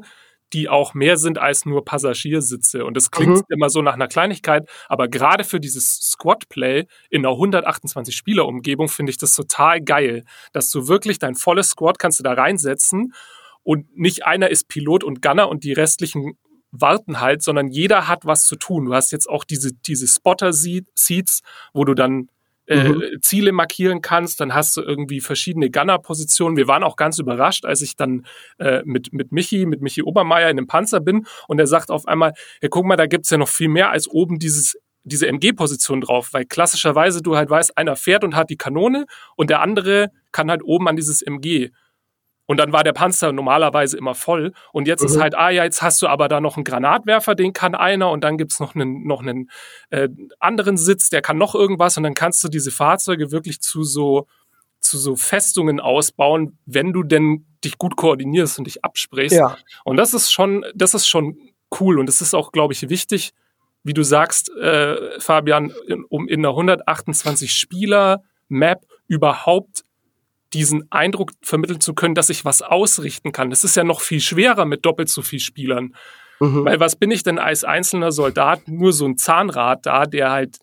die 0.54 0.70
auch 0.70 0.94
mehr 0.94 1.18
sind 1.18 1.38
als 1.38 1.66
nur 1.66 1.84
Passagiersitze. 1.84 2.86
Und 2.86 2.96
das 2.96 3.12
klingt 3.12 3.36
mhm. 3.36 3.44
immer 3.50 3.70
so 3.70 3.82
nach 3.82 3.96
einer 3.96 4.08
Kleinigkeit, 4.08 4.70
aber 4.88 5.10
gerade 5.10 5.44
für 5.44 5.60
dieses 5.60 6.00
Squad-Play 6.12 6.86
in 7.10 7.26
einer 7.26 7.36
128-Spieler-Umgebung 7.36 8.88
finde 8.88 9.10
ich 9.10 9.18
das 9.18 9.34
total 9.34 9.82
geil, 9.82 10.24
dass 10.54 10.70
du 10.70 10.88
wirklich 10.88 11.20
dein 11.20 11.36
volles 11.36 11.70
Squad 11.70 12.00
kannst 12.00 12.20
du 12.20 12.24
da 12.24 12.34
reinsetzen 12.34 13.14
und 13.64 13.98
nicht 13.98 14.26
einer 14.26 14.50
ist 14.50 14.70
Pilot 14.70 15.04
und 15.04 15.22
Gunner 15.22 15.50
und 15.50 15.66
die 15.66 15.74
restlichen 15.74 16.38
warten 16.72 17.20
halt, 17.20 17.42
sondern 17.44 17.68
jeder 17.68 18.08
hat 18.08 18.26
was 18.26 18.46
zu 18.46 18.56
tun. 18.56 18.86
Du 18.86 18.94
hast 18.94 19.12
jetzt 19.12 19.30
auch 19.30 19.44
diese, 19.44 19.74
diese 19.74 20.08
Spotter-Seats, 20.08 21.42
wo 21.74 21.86
du 21.86 21.94
dann 21.94 22.30
äh, 22.68 22.90
mhm. 22.90 23.04
Ziele 23.22 23.54
markieren 23.54 24.02
kannst, 24.02 24.42
dann 24.42 24.54
hast 24.54 24.76
du 24.76 24.82
irgendwie 24.82 25.22
verschiedene 25.22 25.70
Gunner-Positionen. 25.70 26.58
Wir 26.58 26.68
waren 26.68 26.84
auch 26.84 26.98
ganz 26.98 27.18
überrascht, 27.18 27.66
als 27.66 27.82
ich 27.82 27.96
dann 27.96 28.26
äh, 28.60 28.82
mit, 28.84 29.14
mit 29.14 29.32
Michi, 29.32 29.66
mit 29.66 29.82
Michi 29.82 30.04
Obermeier 30.04 30.50
in 30.50 30.58
einem 30.58 30.68
Panzer 30.68 31.00
bin 31.00 31.26
und 31.48 31.60
er 31.60 31.68
sagt 31.68 31.90
auf 31.90 32.08
einmal, 32.08 32.34
ja, 32.62 32.68
guck 32.70 32.86
mal, 32.86 32.98
da 32.98 33.06
gibt's 33.06 33.30
ja 33.30 33.38
noch 33.38 33.48
viel 33.48 33.70
mehr 33.70 33.92
als 33.92 34.08
oben 34.08 34.38
dieses 34.38 34.78
diese 35.08 35.28
MG-Position 35.28 36.02
drauf, 36.02 36.34
weil 36.34 36.44
klassischerweise 36.44 37.22
du 37.22 37.38
halt 37.38 37.50
weißt, 37.50 37.78
einer 37.78 37.96
fährt 37.96 38.26
und 38.26 38.36
hat 38.36 38.50
die 38.50 38.58
Kanone 38.58 39.06
und 39.38 39.50
der 39.50 39.62
andere 39.62 40.12
kann 40.34 40.52
halt 40.52 40.62
oben 40.64 40.90
an 40.90 40.98
dieses 40.98 41.22
MG. 41.22 41.70
Und 42.48 42.58
dann 42.58 42.72
war 42.72 42.84
der 42.84 42.94
Panzer 42.94 43.32
normalerweise 43.34 43.98
immer 43.98 44.16
voll. 44.16 44.54
Und 44.72 44.88
jetzt 44.88 45.02
mhm. 45.02 45.08
ist 45.08 45.20
halt, 45.20 45.36
ah 45.36 45.50
ja, 45.50 45.66
jetzt 45.66 45.82
hast 45.82 46.02
du 46.02 46.08
aber 46.08 46.28
da 46.30 46.42
noch 46.42 46.56
einen 46.56 46.64
Granatwerfer, 46.64 47.36
den 47.36 47.54
kann 47.54 47.76
einer. 47.76 48.10
Und 48.10 48.24
dann 48.24 48.38
gibt's 48.38 48.60
noch 48.60 48.74
einen, 48.74 49.06
noch 49.06 49.22
einen 49.22 49.52
äh, 49.90 50.10
anderen 50.40 50.78
Sitz, 50.78 51.10
der 51.10 51.22
kann 51.22 51.38
noch 51.38 51.54
irgendwas. 51.54 51.98
Und 51.98 52.04
dann 52.04 52.14
kannst 52.14 52.44
du 52.44 52.48
diese 52.48 52.72
Fahrzeuge 52.72 53.32
wirklich 53.32 53.62
zu 53.62 53.84
so, 53.84 54.28
zu 54.80 54.98
so 54.98 55.16
Festungen 55.16 55.80
ausbauen, 55.80 56.58
wenn 56.66 56.94
du 56.94 57.04
denn 57.04 57.46
dich 57.64 57.78
gut 57.78 57.98
koordinierst 57.98 58.58
und 58.58 58.66
dich 58.66 58.84
absprichst. 58.84 59.38
Ja. 59.38 59.58
Und 59.84 59.98
das 59.98 60.14
ist 60.14 60.32
schon, 60.32 60.66
das 60.74 60.94
ist 60.94 61.08
schon 61.08 61.38
cool. 61.80 62.00
Und 62.00 62.08
es 62.08 62.22
ist 62.22 62.34
auch, 62.34 62.54
glaube 62.54 62.74
ich, 62.74 62.90
wichtig, 62.90 63.34
wie 63.84 63.94
du 63.94 64.04
sagst, 64.04 64.50
äh, 64.56 65.20
Fabian, 65.20 65.74
um 66.10 66.28
in 66.30 66.40
einer 66.40 66.50
128 66.50 67.52
Spieler 67.52 68.24
Map 68.48 68.86
überhaupt 69.08 69.84
diesen 70.54 70.92
Eindruck 70.92 71.32
vermitteln 71.42 71.82
zu 71.82 71.94
können, 71.94 72.16
dass 72.16 72.30
ich 72.30 72.46
was 72.46 72.62
ausrichten 72.62 73.32
kann. 73.32 73.50
Das 73.50 73.64
ist 73.64 73.76
ja 73.76 73.84
noch 73.84 74.02
viel 74.02 74.20
schwerer 74.20 74.66
mit 74.66 74.86
doppelt 74.86 75.10
so 75.10 75.22
viel 75.22 75.40
Spielern. 75.40 75.94
Mhm. 76.40 76.66
Weil 76.66 76.80
was 76.80 76.96
bin 76.96 77.12
ich 77.12 77.24
denn 77.24 77.40
als 77.40 77.64
einzelner 77.64 78.12
Soldat? 78.12 78.68
Nur 78.68 78.94
so 78.94 79.06
ein 79.06 79.18
Zahnrad 79.18 79.86
da, 79.86 80.06
der 80.06 80.32
halt, 80.32 80.58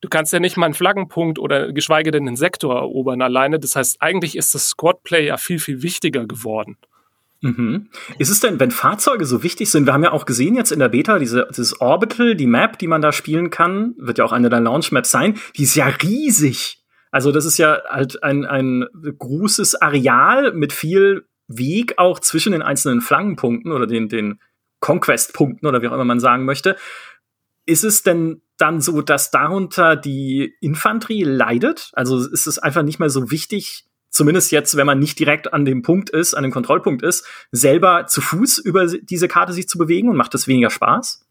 du 0.00 0.08
kannst 0.08 0.32
ja 0.32 0.40
nicht 0.40 0.56
mal 0.56 0.66
einen 0.66 0.74
Flaggenpunkt 0.74 1.38
oder 1.38 1.72
geschweige 1.72 2.10
denn 2.10 2.26
einen 2.26 2.36
Sektor 2.36 2.76
erobern 2.76 3.22
alleine. 3.22 3.58
Das 3.58 3.76
heißt, 3.76 4.00
eigentlich 4.00 4.36
ist 4.36 4.54
das 4.54 4.68
Squadplay 4.68 5.26
ja 5.26 5.36
viel, 5.36 5.58
viel 5.58 5.82
wichtiger 5.82 6.26
geworden. 6.26 6.76
Mhm. 7.42 7.88
Ist 8.18 8.30
es 8.30 8.40
denn, 8.40 8.60
wenn 8.60 8.70
Fahrzeuge 8.70 9.26
so 9.26 9.42
wichtig 9.42 9.68
sind, 9.70 9.86
wir 9.86 9.92
haben 9.92 10.04
ja 10.04 10.12
auch 10.12 10.26
gesehen 10.26 10.54
jetzt 10.54 10.70
in 10.70 10.78
der 10.78 10.88
Beta, 10.88 11.18
diese, 11.18 11.48
dieses 11.50 11.80
Orbital, 11.80 12.36
die 12.36 12.46
Map, 12.46 12.78
die 12.78 12.86
man 12.86 13.02
da 13.02 13.10
spielen 13.10 13.50
kann, 13.50 13.94
wird 13.98 14.18
ja 14.18 14.24
auch 14.24 14.32
eine 14.32 14.48
der 14.48 14.60
Launch-Maps 14.60 15.10
sein, 15.10 15.38
die 15.56 15.64
ist 15.64 15.74
ja 15.74 15.86
riesig. 15.86 16.81
Also 17.12 17.30
das 17.30 17.44
ist 17.44 17.58
ja 17.58 17.82
halt 17.88 18.24
ein, 18.24 18.44
ein 18.44 18.86
großes 19.18 19.76
Areal 19.76 20.52
mit 20.54 20.72
viel 20.72 21.26
Weg 21.46 21.98
auch 21.98 22.18
zwischen 22.18 22.52
den 22.52 22.62
einzelnen 22.62 23.02
Flankenpunkten 23.02 23.70
oder 23.70 23.86
den, 23.86 24.08
den 24.08 24.40
Conquest-Punkten 24.80 25.66
oder 25.66 25.82
wie 25.82 25.88
auch 25.88 25.92
immer 25.92 26.06
man 26.06 26.20
sagen 26.20 26.44
möchte. 26.44 26.76
Ist 27.66 27.84
es 27.84 28.02
denn 28.02 28.42
dann 28.56 28.80
so, 28.80 29.02
dass 29.02 29.30
darunter 29.30 29.94
die 29.94 30.54
Infanterie 30.60 31.22
leidet? 31.22 31.90
Also 31.92 32.26
ist 32.26 32.46
es 32.46 32.58
einfach 32.58 32.82
nicht 32.82 32.98
mehr 32.98 33.10
so 33.10 33.30
wichtig, 33.30 33.84
zumindest 34.08 34.50
jetzt, 34.50 34.76
wenn 34.76 34.86
man 34.86 34.98
nicht 34.98 35.18
direkt 35.18 35.52
an 35.52 35.64
dem 35.64 35.82
Punkt 35.82 36.10
ist, 36.10 36.34
an 36.34 36.42
dem 36.42 36.52
Kontrollpunkt 36.52 37.02
ist, 37.02 37.26
selber 37.50 38.06
zu 38.06 38.22
Fuß 38.22 38.58
über 38.58 38.86
diese 38.86 39.28
Karte 39.28 39.52
sich 39.52 39.68
zu 39.68 39.78
bewegen 39.78 40.08
und 40.08 40.16
macht 40.16 40.34
das 40.34 40.48
weniger 40.48 40.70
Spaß? 40.70 41.26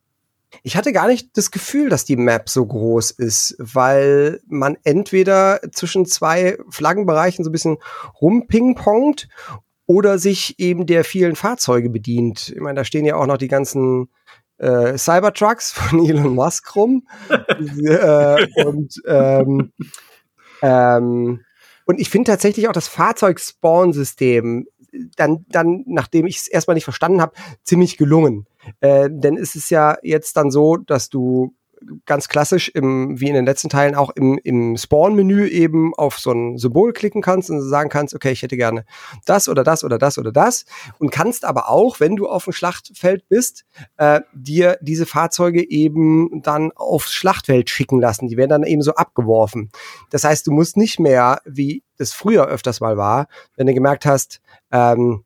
Ich 0.64 0.76
hatte 0.76 0.92
gar 0.92 1.08
nicht 1.08 1.38
das 1.38 1.52
Gefühl, 1.52 1.90
dass 1.90 2.06
die 2.06 2.18
Map 2.18 2.50
so 2.50 2.66
groß 2.66 3.12
ist, 3.12 3.56
weil 3.58 4.42
man 4.48 4.78
entweder 4.84 5.62
zwischen 5.72 6.06
zwei 6.06 6.58
Flaggenbereichen 6.70 7.44
so 7.44 7.50
ein 7.50 7.54
bisschen 7.54 7.78
rumpingpongt 8.22 9.28
oder 9.86 10.18
sich 10.18 10.60
eben 10.60 10.86
der 10.86 11.04
vielen 11.04 11.36
Fahrzeuge 11.36 11.90
bedient. 11.90 12.50
Ich 12.50 12.62
meine, 12.62 12.76
da 12.76 12.84
stehen 12.86 13.06
ja 13.06 13.16
auch 13.16 13.26
noch 13.26 13.38
die 13.38 13.48
ganzen 13.48 14.10
äh, 14.58 14.98
Cybertrucks 14.98 15.72
von 15.74 16.06
Elon 16.06 16.36
Musk 16.36 16.76
rum. 16.76 17.08
äh, 17.30 18.48
und 18.64 19.02
ähm, 19.06 19.72
ähm, 20.62 21.42
und 21.86 22.00
ich 22.00 22.10
finde 22.10 22.32
tatsächlich 22.32 22.68
auch 22.68 22.74
das 22.74 22.88
Fahrzeug-Spawn-System 22.88 24.68
dann, 25.16 25.46
dann, 25.50 25.84
nachdem 25.88 26.28
ich 26.28 26.38
es 26.38 26.48
erstmal 26.48 26.76
nicht 26.76 26.84
verstanden 26.84 27.22
habe, 27.22 27.34
ziemlich 27.64 27.98
gelungen. 27.98 28.46
Äh, 28.80 29.10
denn 29.12 29.38
es 29.38 29.56
ist 29.56 29.70
ja 29.70 29.98
jetzt 30.04 30.38
dann 30.38 30.52
so, 30.52 30.78
dass 30.78 31.10
du 31.10 31.54
ganz 32.06 32.28
klassisch 32.28 32.70
im, 32.70 33.20
wie 33.20 33.28
in 33.28 33.34
den 33.34 33.46
letzten 33.46 33.70
Teilen 33.70 33.96
auch 33.96 34.12
im, 34.12 34.40
im 34.44 34.78
Spawn-Menü 34.78 35.48
eben 35.48 35.94
auf 35.96 36.20
so 36.20 36.32
ein 36.32 36.58
Symbol 36.58 36.94
klicken 36.94 37.22
kannst 37.22 37.50
und 37.50 37.62
sagen 37.62 37.90
kannst, 37.90 38.14
okay, 38.14 38.32
ich 38.32 38.42
hätte 38.42 38.58
gerne 38.58 38.86
das 39.26 39.50
oder 39.50 39.64
das 39.64 39.84
oder 39.84 39.98
das 39.98 40.18
oder 40.18 40.32
das 40.32 40.66
und 41.00 41.12
kannst 41.12 41.46
aber 41.46 41.70
auch, 41.70 42.00
wenn 42.00 42.16
du 42.16 42.28
auf 42.28 42.44
dem 42.46 42.54
Schlachtfeld 42.54 43.28
bist, 43.30 43.66
äh, 43.98 44.22
dir 44.34 44.78
diese 44.82 45.06
Fahrzeuge 45.06 45.68
eben 45.68 46.42
dann 46.44 46.72
aufs 46.76 47.14
Schlachtfeld 47.14 47.70
schicken 47.70 48.00
lassen. 48.00 48.28
Die 48.28 48.38
werden 48.38 48.50
dann 48.50 48.64
eben 48.64 48.82
so 48.82 48.94
abgeworfen. 48.94 49.72
Das 50.10 50.24
heißt, 50.24 50.46
du 50.46 50.52
musst 50.52 50.78
nicht 50.78 51.00
mehr, 51.00 51.42
wie 51.46 51.84
es 51.98 52.14
früher 52.14 52.48
öfters 52.48 52.80
mal 52.80 52.98
war, 52.98 53.28
wenn 53.56 53.68
du 53.68 53.74
gemerkt 53.74 54.06
hast, 54.06 54.42
ähm, 54.72 55.24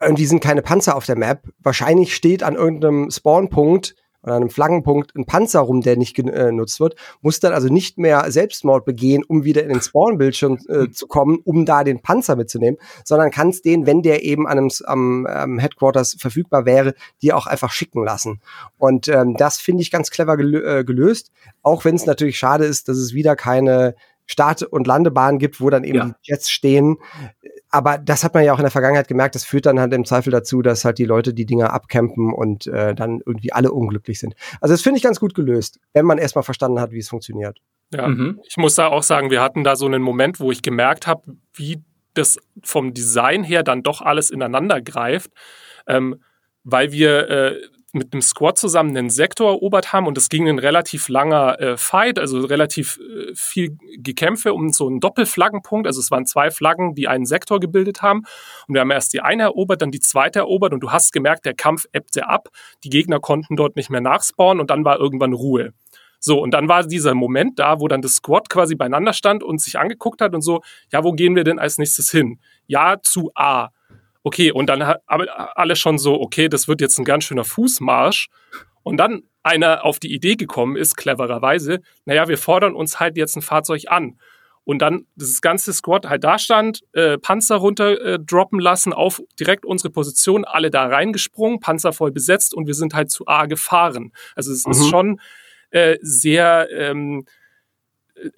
irgendwie 0.00 0.26
sind 0.26 0.40
keine 0.40 0.62
Panzer 0.62 0.96
auf 0.96 1.06
der 1.06 1.16
Map. 1.16 1.48
Wahrscheinlich 1.58 2.14
steht 2.14 2.42
an 2.42 2.54
irgendeinem 2.54 3.10
Spawnpunkt 3.10 3.94
oder 4.26 4.34
einem 4.34 4.50
Flaggenpunkt 4.50 5.14
ein 5.16 5.24
Panzer 5.24 5.60
rum, 5.60 5.80
der 5.82 5.96
nicht 5.96 6.14
genutzt 6.14 6.80
wird, 6.80 6.96
muss 7.22 7.38
dann 7.38 7.52
also 7.52 7.68
nicht 7.68 7.96
mehr 7.96 8.30
Selbstmord 8.30 8.84
begehen, 8.84 9.22
um 9.22 9.44
wieder 9.44 9.62
in 9.62 9.68
den 9.68 9.80
Spawn-Bildschirm 9.80 10.58
äh, 10.68 10.90
zu 10.90 11.06
kommen, 11.06 11.38
um 11.44 11.64
da 11.64 11.84
den 11.84 12.02
Panzer 12.02 12.34
mitzunehmen, 12.34 12.78
sondern 13.04 13.30
kannst 13.30 13.64
den, 13.64 13.86
wenn 13.86 14.02
der 14.02 14.24
eben 14.24 14.48
an 14.48 14.58
einem, 14.58 14.70
am, 14.84 15.26
am 15.26 15.58
Headquarters 15.60 16.16
verfügbar 16.18 16.66
wäre, 16.66 16.94
dir 17.22 17.36
auch 17.36 17.46
einfach 17.46 17.70
schicken 17.70 18.04
lassen. 18.04 18.40
Und 18.78 19.06
ähm, 19.06 19.36
das 19.36 19.58
finde 19.58 19.82
ich 19.82 19.92
ganz 19.92 20.10
clever 20.10 20.36
gelö 20.36 20.80
äh, 20.80 20.84
gelöst, 20.84 21.30
auch 21.62 21.84
wenn 21.84 21.94
es 21.94 22.04
natürlich 22.04 22.38
schade 22.38 22.64
ist, 22.64 22.88
dass 22.88 22.96
es 22.96 23.14
wieder 23.14 23.36
keine 23.36 23.94
Start- 24.26 24.64
und 24.64 24.88
Landebahn 24.88 25.38
gibt, 25.38 25.60
wo 25.60 25.70
dann 25.70 25.84
eben 25.84 25.98
ja. 25.98 26.04
die 26.06 26.14
Jets 26.22 26.50
stehen. 26.50 26.96
Aber 27.76 27.98
das 27.98 28.24
hat 28.24 28.32
man 28.32 28.42
ja 28.42 28.54
auch 28.54 28.58
in 28.58 28.62
der 28.64 28.70
Vergangenheit 28.70 29.06
gemerkt, 29.06 29.34
das 29.34 29.44
führt 29.44 29.66
dann 29.66 29.78
halt 29.78 29.92
im 29.92 30.06
Zweifel 30.06 30.30
dazu, 30.30 30.62
dass 30.62 30.86
halt 30.86 30.96
die 30.96 31.04
Leute 31.04 31.34
die 31.34 31.44
Dinger 31.44 31.74
abcampen 31.74 32.32
und 32.32 32.66
äh, 32.68 32.94
dann 32.94 33.20
irgendwie 33.26 33.52
alle 33.52 33.70
unglücklich 33.70 34.18
sind. 34.18 34.34
Also 34.62 34.72
das 34.72 34.80
finde 34.80 34.96
ich 34.96 35.02
ganz 35.02 35.20
gut 35.20 35.34
gelöst, 35.34 35.78
wenn 35.92 36.06
man 36.06 36.16
erstmal 36.16 36.42
verstanden 36.42 36.80
hat, 36.80 36.92
wie 36.92 37.00
es 37.00 37.10
funktioniert. 37.10 37.58
Ja, 37.92 38.08
mhm. 38.08 38.40
ich 38.48 38.56
muss 38.56 38.76
da 38.76 38.86
auch 38.86 39.02
sagen, 39.02 39.30
wir 39.30 39.42
hatten 39.42 39.62
da 39.62 39.76
so 39.76 39.84
einen 39.84 40.00
Moment, 40.00 40.40
wo 40.40 40.50
ich 40.50 40.62
gemerkt 40.62 41.06
habe, 41.06 41.36
wie 41.52 41.84
das 42.14 42.38
vom 42.62 42.94
Design 42.94 43.44
her 43.44 43.62
dann 43.62 43.82
doch 43.82 44.00
alles 44.00 44.30
ineinander 44.30 44.80
greift. 44.80 45.30
Ähm, 45.86 46.16
weil 46.64 46.92
wir 46.92 47.28
äh, 47.28 47.60
mit 47.92 48.12
einem 48.12 48.20
Squad 48.20 48.58
zusammen 48.58 48.96
einen 48.96 49.10
Sektor 49.10 49.52
erobert 49.52 49.92
haben 49.92 50.06
und 50.06 50.18
es 50.18 50.28
ging 50.28 50.48
ein 50.48 50.58
relativ 50.58 51.08
langer 51.08 51.60
äh, 51.60 51.76
Fight, 51.76 52.18
also 52.18 52.40
relativ 52.40 52.98
äh, 52.98 53.32
viel 53.34 53.78
Gekämpfe 53.98 54.52
um 54.52 54.72
so 54.72 54.86
einen 54.86 55.00
Doppelflaggenpunkt. 55.00 55.86
Also 55.86 56.00
es 56.00 56.10
waren 56.10 56.26
zwei 56.26 56.50
Flaggen, 56.50 56.94
die 56.94 57.08
einen 57.08 57.26
Sektor 57.26 57.60
gebildet 57.60 58.02
haben. 58.02 58.24
Und 58.66 58.74
wir 58.74 58.80
haben 58.80 58.90
erst 58.90 59.12
die 59.12 59.20
eine 59.20 59.44
erobert, 59.44 59.82
dann 59.82 59.90
die 59.90 60.00
zweite 60.00 60.40
erobert 60.40 60.72
und 60.72 60.80
du 60.80 60.90
hast 60.90 61.12
gemerkt, 61.12 61.46
der 61.46 61.54
Kampf 61.54 61.86
ebbte 61.92 62.28
ab. 62.28 62.48
Die 62.84 62.90
Gegner 62.90 63.20
konnten 63.20 63.56
dort 63.56 63.76
nicht 63.76 63.90
mehr 63.90 64.00
nachspawnen 64.00 64.60
und 64.60 64.70
dann 64.70 64.84
war 64.84 64.98
irgendwann 64.98 65.32
Ruhe. 65.32 65.72
So, 66.18 66.40
und 66.42 66.52
dann 66.52 66.68
war 66.68 66.84
dieser 66.84 67.14
Moment 67.14 67.58
da, 67.58 67.80
wo 67.80 67.88
dann 67.88 68.02
das 68.02 68.16
Squad 68.16 68.48
quasi 68.48 68.74
beieinander 68.74 69.12
stand 69.12 69.42
und 69.42 69.60
sich 69.60 69.78
angeguckt 69.78 70.20
hat 70.20 70.34
und 70.34 70.42
so, 70.42 70.62
ja, 70.90 71.04
wo 71.04 71.12
gehen 71.12 71.36
wir 71.36 71.44
denn 71.44 71.58
als 71.58 71.78
nächstes 71.78 72.10
hin? 72.10 72.40
Ja, 72.66 72.96
zu 73.00 73.30
A. 73.34 73.68
Okay, 74.26 74.50
und 74.50 74.66
dann 74.66 74.84
hat 74.84 75.02
aber 75.06 75.56
alle 75.56 75.76
schon 75.76 75.98
so, 75.98 76.20
okay, 76.20 76.48
das 76.48 76.66
wird 76.66 76.80
jetzt 76.80 76.98
ein 76.98 77.04
ganz 77.04 77.22
schöner 77.22 77.44
Fußmarsch. 77.44 78.26
Und 78.82 78.96
dann 78.96 79.22
einer 79.44 79.84
auf 79.84 80.00
die 80.00 80.12
Idee 80.12 80.34
gekommen 80.34 80.74
ist, 80.74 80.96
clevererweise, 80.96 81.78
naja, 82.06 82.26
wir 82.26 82.36
fordern 82.36 82.74
uns 82.74 82.98
halt 82.98 83.16
jetzt 83.16 83.36
ein 83.36 83.42
Fahrzeug 83.42 83.84
an. 83.86 84.18
Und 84.64 84.82
dann 84.82 85.06
das 85.14 85.40
ganze 85.42 85.72
Squad 85.72 86.08
halt 86.08 86.24
da 86.24 86.40
stand, 86.40 86.80
äh, 86.92 87.18
Panzer 87.18 87.54
runter 87.54 88.00
äh, 88.00 88.18
droppen 88.18 88.58
lassen, 88.58 88.92
auf 88.92 89.22
direkt 89.38 89.64
unsere 89.64 89.90
Position, 89.90 90.44
alle 90.44 90.72
da 90.72 90.86
reingesprungen, 90.86 91.60
Panzer 91.60 91.92
voll 91.92 92.10
besetzt 92.10 92.52
und 92.52 92.66
wir 92.66 92.74
sind 92.74 92.94
halt 92.94 93.12
zu 93.12 93.28
A 93.28 93.46
gefahren. 93.46 94.12
Also 94.34 94.50
es 94.50 94.66
mhm. 94.66 94.72
ist 94.72 94.88
schon 94.88 95.20
äh, 95.70 95.98
sehr 96.00 96.66
ähm, 96.72 97.26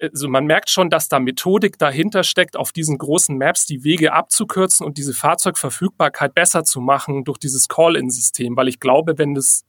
also 0.01 0.27
man 0.27 0.45
merkt 0.45 0.69
schon, 0.69 0.89
dass 0.89 1.07
da 1.07 1.19
Methodik 1.19 1.77
dahinter 1.77 2.23
steckt, 2.23 2.57
auf 2.57 2.71
diesen 2.71 2.97
großen 2.97 3.37
Maps 3.37 3.65
die 3.65 3.83
Wege 3.83 4.13
abzukürzen 4.13 4.85
und 4.85 4.97
diese 4.97 5.13
Fahrzeugverfügbarkeit 5.13 6.33
besser 6.33 6.63
zu 6.63 6.81
machen 6.81 7.23
durch 7.23 7.37
dieses 7.37 7.67
Call-in-System, 7.67 8.57
weil 8.57 8.67
ich 8.67 8.79
glaube, 8.79 9.17
wenn 9.17 9.35
das, 9.35 9.63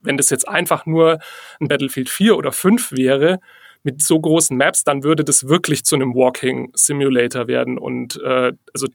wenn 0.00 0.16
das 0.16 0.30
jetzt 0.30 0.48
einfach 0.48 0.86
nur 0.86 1.18
ein 1.60 1.68
Battlefield 1.68 2.08
4 2.08 2.36
oder 2.36 2.52
5 2.52 2.92
wäre, 2.92 3.40
mit 3.84 4.02
so 4.02 4.20
großen 4.20 4.56
Maps, 4.56 4.84
dann 4.84 5.02
würde 5.02 5.24
das 5.24 5.48
wirklich 5.48 5.84
zu 5.84 5.96
einem 5.96 6.14
Walking 6.14 6.70
Simulator 6.74 7.48
werden. 7.48 7.78
Und 7.78 8.20
äh, 8.22 8.52
also 8.72 8.86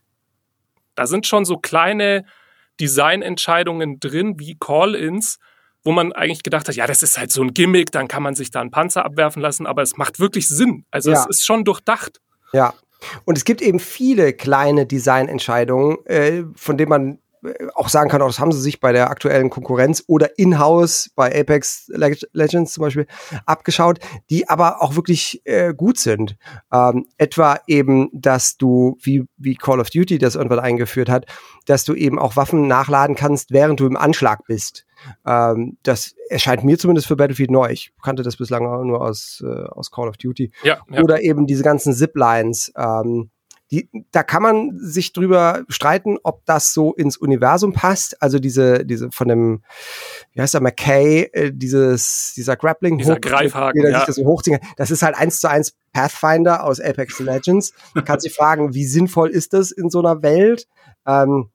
da 0.96 1.08
sind 1.08 1.28
schon 1.28 1.46
so 1.46 1.58
kleine 1.58 2.26
Designentscheidungen 2.80 4.00
drin, 4.00 4.40
wie 4.40 4.56
Call-ins, 4.58 5.40
wo 5.88 5.94
man 5.94 6.12
eigentlich 6.12 6.44
gedacht 6.44 6.68
hat, 6.68 6.76
ja, 6.76 6.86
das 6.86 7.02
ist 7.02 7.18
halt 7.18 7.32
so 7.32 7.42
ein 7.42 7.54
Gimmick, 7.54 7.94
dann 7.94 8.10
kann 8.10 8.22
man 8.22 8.36
sich 8.36 8.52
da 8.52 8.60
einen 8.60 8.72
Panzer 8.72 9.06
abwerfen 9.06 9.42
lassen, 9.42 9.66
aber 9.66 9.82
es 9.82 9.96
macht 9.96 10.20
wirklich 10.20 10.50
Sinn. 10.50 10.84
Also 10.92 11.12
ja. 11.12 11.22
es 11.22 11.38
ist 11.38 11.46
schon 11.46 11.64
durchdacht. 11.64 12.20
Ja. 12.52 12.74
Und 13.24 13.38
es 13.38 13.46
gibt 13.46 13.62
eben 13.62 13.80
viele 13.80 14.34
kleine 14.34 14.86
Designentscheidungen, 14.86 16.06
äh, 16.06 16.44
von 16.56 16.78
denen 16.78 16.90
man 16.90 17.20
auch 17.76 17.90
sagen 17.90 18.10
kann, 18.10 18.22
auch 18.22 18.28
das 18.28 18.40
haben 18.40 18.52
sie 18.52 18.62
sich 18.62 18.80
bei 18.80 18.92
der 18.92 19.10
aktuellen 19.10 19.50
Konkurrenz 19.50 20.04
oder 20.08 20.38
in-house 20.38 21.10
bei 21.16 21.38
Apex 21.40 21.90
Legends 21.90 22.74
zum 22.74 22.82
Beispiel 22.82 23.08
abgeschaut, 23.46 24.00
die 24.30 24.50
aber 24.50 24.82
auch 24.82 24.96
wirklich 24.96 25.42
äh, 25.46 25.74
gut 25.74 25.98
sind. 25.98 26.38
Ähm, 26.72 27.06
etwa 27.18 27.60
eben, 27.68 28.10
dass 28.14 28.58
du, 28.58 28.98
wie, 29.02 29.26
wie 29.38 29.56
Call 29.56 29.80
of 29.80 29.90
Duty 29.90 30.18
das 30.18 30.36
irgendwann 30.36 30.60
eingeführt 30.60 31.10
hat, 31.10 31.26
dass 31.66 31.84
du 31.84 31.94
eben 31.94 32.20
auch 32.20 32.36
Waffen 32.36 32.68
nachladen 32.68 33.16
kannst, 33.16 33.52
während 33.52 33.80
du 33.80 33.86
im 33.86 33.98
Anschlag 33.98 34.46
bist. 34.48 34.86
Ähm, 35.26 35.78
das 35.84 36.16
erscheint 36.30 36.64
mir 36.64 36.78
zumindest 36.78 37.08
für 37.08 37.16
Battlefield 37.16 37.52
neu. 37.52 37.70
Ich 37.70 37.92
kannte 38.02 38.24
das 38.24 38.38
bislang 38.38 38.64
nur 38.88 39.02
aus, 39.02 39.44
äh, 39.46 39.66
aus 39.70 39.92
Call 39.92 40.08
of 40.08 40.18
Duty. 40.18 40.52
Ja, 40.64 40.80
ja. 40.90 41.02
Oder 41.02 41.22
eben 41.22 41.48
diese 41.48 41.64
ganzen 41.64 41.94
Ziplines. 41.94 42.72
Ähm, 42.76 43.30
die, 43.72 43.90
da 44.12 44.24
kann 44.24 44.44
man 44.44 44.80
sich 44.80 45.12
drüber 45.12 45.66
streiten, 45.68 46.18
ob 46.24 46.46
das 46.46 46.74
so 46.74 46.94
ins 46.94 47.18
Universum 47.18 47.74
passt. 47.74 48.22
Also 48.22 48.40
diese, 48.40 48.86
diese 48.86 49.12
von 49.12 49.28
dem, 49.28 49.64
wie 50.32 50.42
heißt 50.42 50.54
der, 50.54 50.62
McKay, 50.62 51.30
äh, 51.34 51.52
dieses, 51.54 52.34
dieser 52.36 52.56
Grappling 52.56 52.98
dieser 52.98 53.20
Greifhaken, 53.20 53.82
ja. 53.84 54.06
das, 54.06 54.16
so 54.16 54.26
hochziehen. 54.26 54.60
das 54.78 54.90
ist 54.90 55.02
halt 55.02 55.18
eins 55.18 55.42
zu 55.42 55.50
eins 55.50 55.76
Pathfinder 55.92 56.64
aus 56.64 56.80
Apex 56.80 57.20
Legends. 57.20 57.74
Man 57.94 58.06
kann 58.06 58.20
sich 58.20 58.34
fragen, 58.34 58.74
wie 58.74 58.86
sinnvoll 58.86 59.30
ist 59.30 59.54
das 59.54 59.72
in 59.72 59.90
so 59.90 60.00
einer 60.00 60.22
Welt? 60.22 60.68
Ähm, 61.06 61.50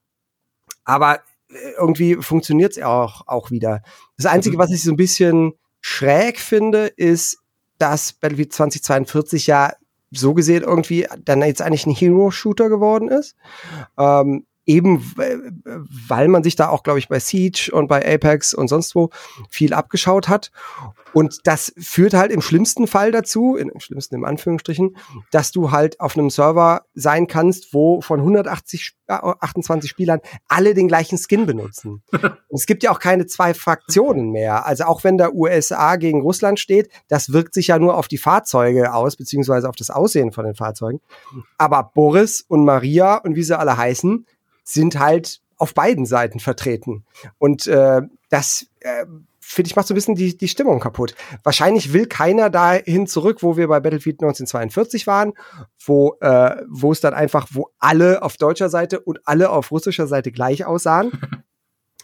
aber 0.84 1.20
irgendwie 1.78 2.16
funktioniert 2.16 2.72
es 2.72 2.82
auch, 2.82 3.26
auch 3.26 3.50
wieder. 3.50 3.82
Das 4.16 4.26
Einzige, 4.26 4.56
mhm. 4.56 4.60
was 4.60 4.70
ich 4.70 4.82
so 4.82 4.90
ein 4.90 4.96
bisschen 4.96 5.54
schräg 5.80 6.38
finde, 6.40 6.86
ist, 6.86 7.38
dass 7.78 8.12
Battlefield 8.12 8.52
2042 8.52 9.46
ja 9.46 9.72
so 10.12 10.34
gesehen 10.34 10.62
irgendwie 10.62 11.06
dann 11.24 11.42
jetzt 11.42 11.62
eigentlich 11.62 11.86
ein 11.86 11.94
Hero-Shooter 11.94 12.68
geworden 12.68 13.08
ist. 13.08 13.34
Ähm, 13.98 14.46
eben 14.66 15.02
weil 16.08 16.28
man 16.28 16.42
sich 16.42 16.56
da 16.56 16.68
auch, 16.68 16.82
glaube 16.82 16.98
ich, 16.98 17.08
bei 17.08 17.18
Siege 17.18 17.70
und 17.72 17.88
bei 17.88 18.04
Apex 18.14 18.54
und 18.54 18.68
sonst 18.68 18.94
wo 18.94 19.10
viel 19.48 19.74
abgeschaut 19.74 20.28
hat. 20.28 20.50
Und 21.12 21.40
das 21.44 21.72
führt 21.76 22.14
halt 22.14 22.32
im 22.32 22.40
schlimmsten 22.40 22.86
Fall 22.86 23.12
dazu, 23.12 23.56
im 23.56 23.78
schlimmsten 23.80 24.14
im 24.14 24.24
Anführungsstrichen, 24.24 24.96
dass 25.30 25.52
du 25.52 25.70
halt 25.70 26.00
auf 26.00 26.16
einem 26.16 26.30
Server 26.30 26.82
sein 26.94 27.26
kannst, 27.26 27.74
wo 27.74 28.00
von 28.00 28.20
180, 28.20 28.94
äh, 29.08 29.12
28 29.12 29.90
Spielern 29.90 30.20
alle 30.48 30.74
den 30.74 30.88
gleichen 30.88 31.18
Skin 31.18 31.44
benutzen. 31.44 32.02
Und 32.12 32.40
es 32.50 32.66
gibt 32.66 32.82
ja 32.82 32.92
auch 32.92 32.98
keine 32.98 33.26
zwei 33.26 33.52
Fraktionen 33.52 34.30
mehr. 34.30 34.64
Also 34.64 34.84
auch 34.84 35.04
wenn 35.04 35.18
der 35.18 35.34
USA 35.34 35.96
gegen 35.96 36.22
Russland 36.22 36.58
steht, 36.60 36.88
das 37.08 37.32
wirkt 37.32 37.54
sich 37.54 37.68
ja 37.68 37.78
nur 37.78 37.96
auf 37.96 38.08
die 38.08 38.18
Fahrzeuge 38.18 38.94
aus, 38.94 39.16
beziehungsweise 39.16 39.68
auf 39.68 39.76
das 39.76 39.90
Aussehen 39.90 40.32
von 40.32 40.44
den 40.44 40.54
Fahrzeugen. 40.54 41.00
Aber 41.58 41.90
Boris 41.94 42.42
und 42.46 42.64
Maria 42.64 43.16
und 43.16 43.36
wie 43.36 43.42
sie 43.42 43.58
alle 43.58 43.76
heißen, 43.76 44.26
sind 44.64 44.98
halt 44.98 45.40
auf 45.56 45.74
beiden 45.74 46.06
Seiten 46.06 46.40
vertreten. 46.40 47.04
Und 47.38 47.66
äh, 47.66 48.02
das 48.30 48.66
äh, 48.80 49.06
finde 49.38 49.68
ich, 49.68 49.76
macht 49.76 49.86
so 49.86 49.94
ein 49.94 49.96
bisschen 49.96 50.14
die, 50.14 50.36
die 50.36 50.48
Stimmung 50.48 50.80
kaputt. 50.80 51.14
Wahrscheinlich 51.42 51.92
will 51.92 52.06
keiner 52.06 52.50
dahin 52.50 53.06
zurück, 53.06 53.42
wo 53.42 53.56
wir 53.56 53.68
bei 53.68 53.80
Battlefield 53.80 54.22
1942 54.22 55.06
waren, 55.06 55.34
wo, 55.84 56.16
äh, 56.20 56.62
wo 56.68 56.92
es 56.92 57.00
dann 57.00 57.14
einfach, 57.14 57.48
wo 57.50 57.70
alle 57.78 58.22
auf 58.22 58.36
deutscher 58.36 58.68
Seite 58.68 59.00
und 59.00 59.20
alle 59.26 59.50
auf 59.50 59.70
russischer 59.70 60.06
Seite 60.06 60.32
gleich 60.32 60.64
aussahen. 60.64 61.12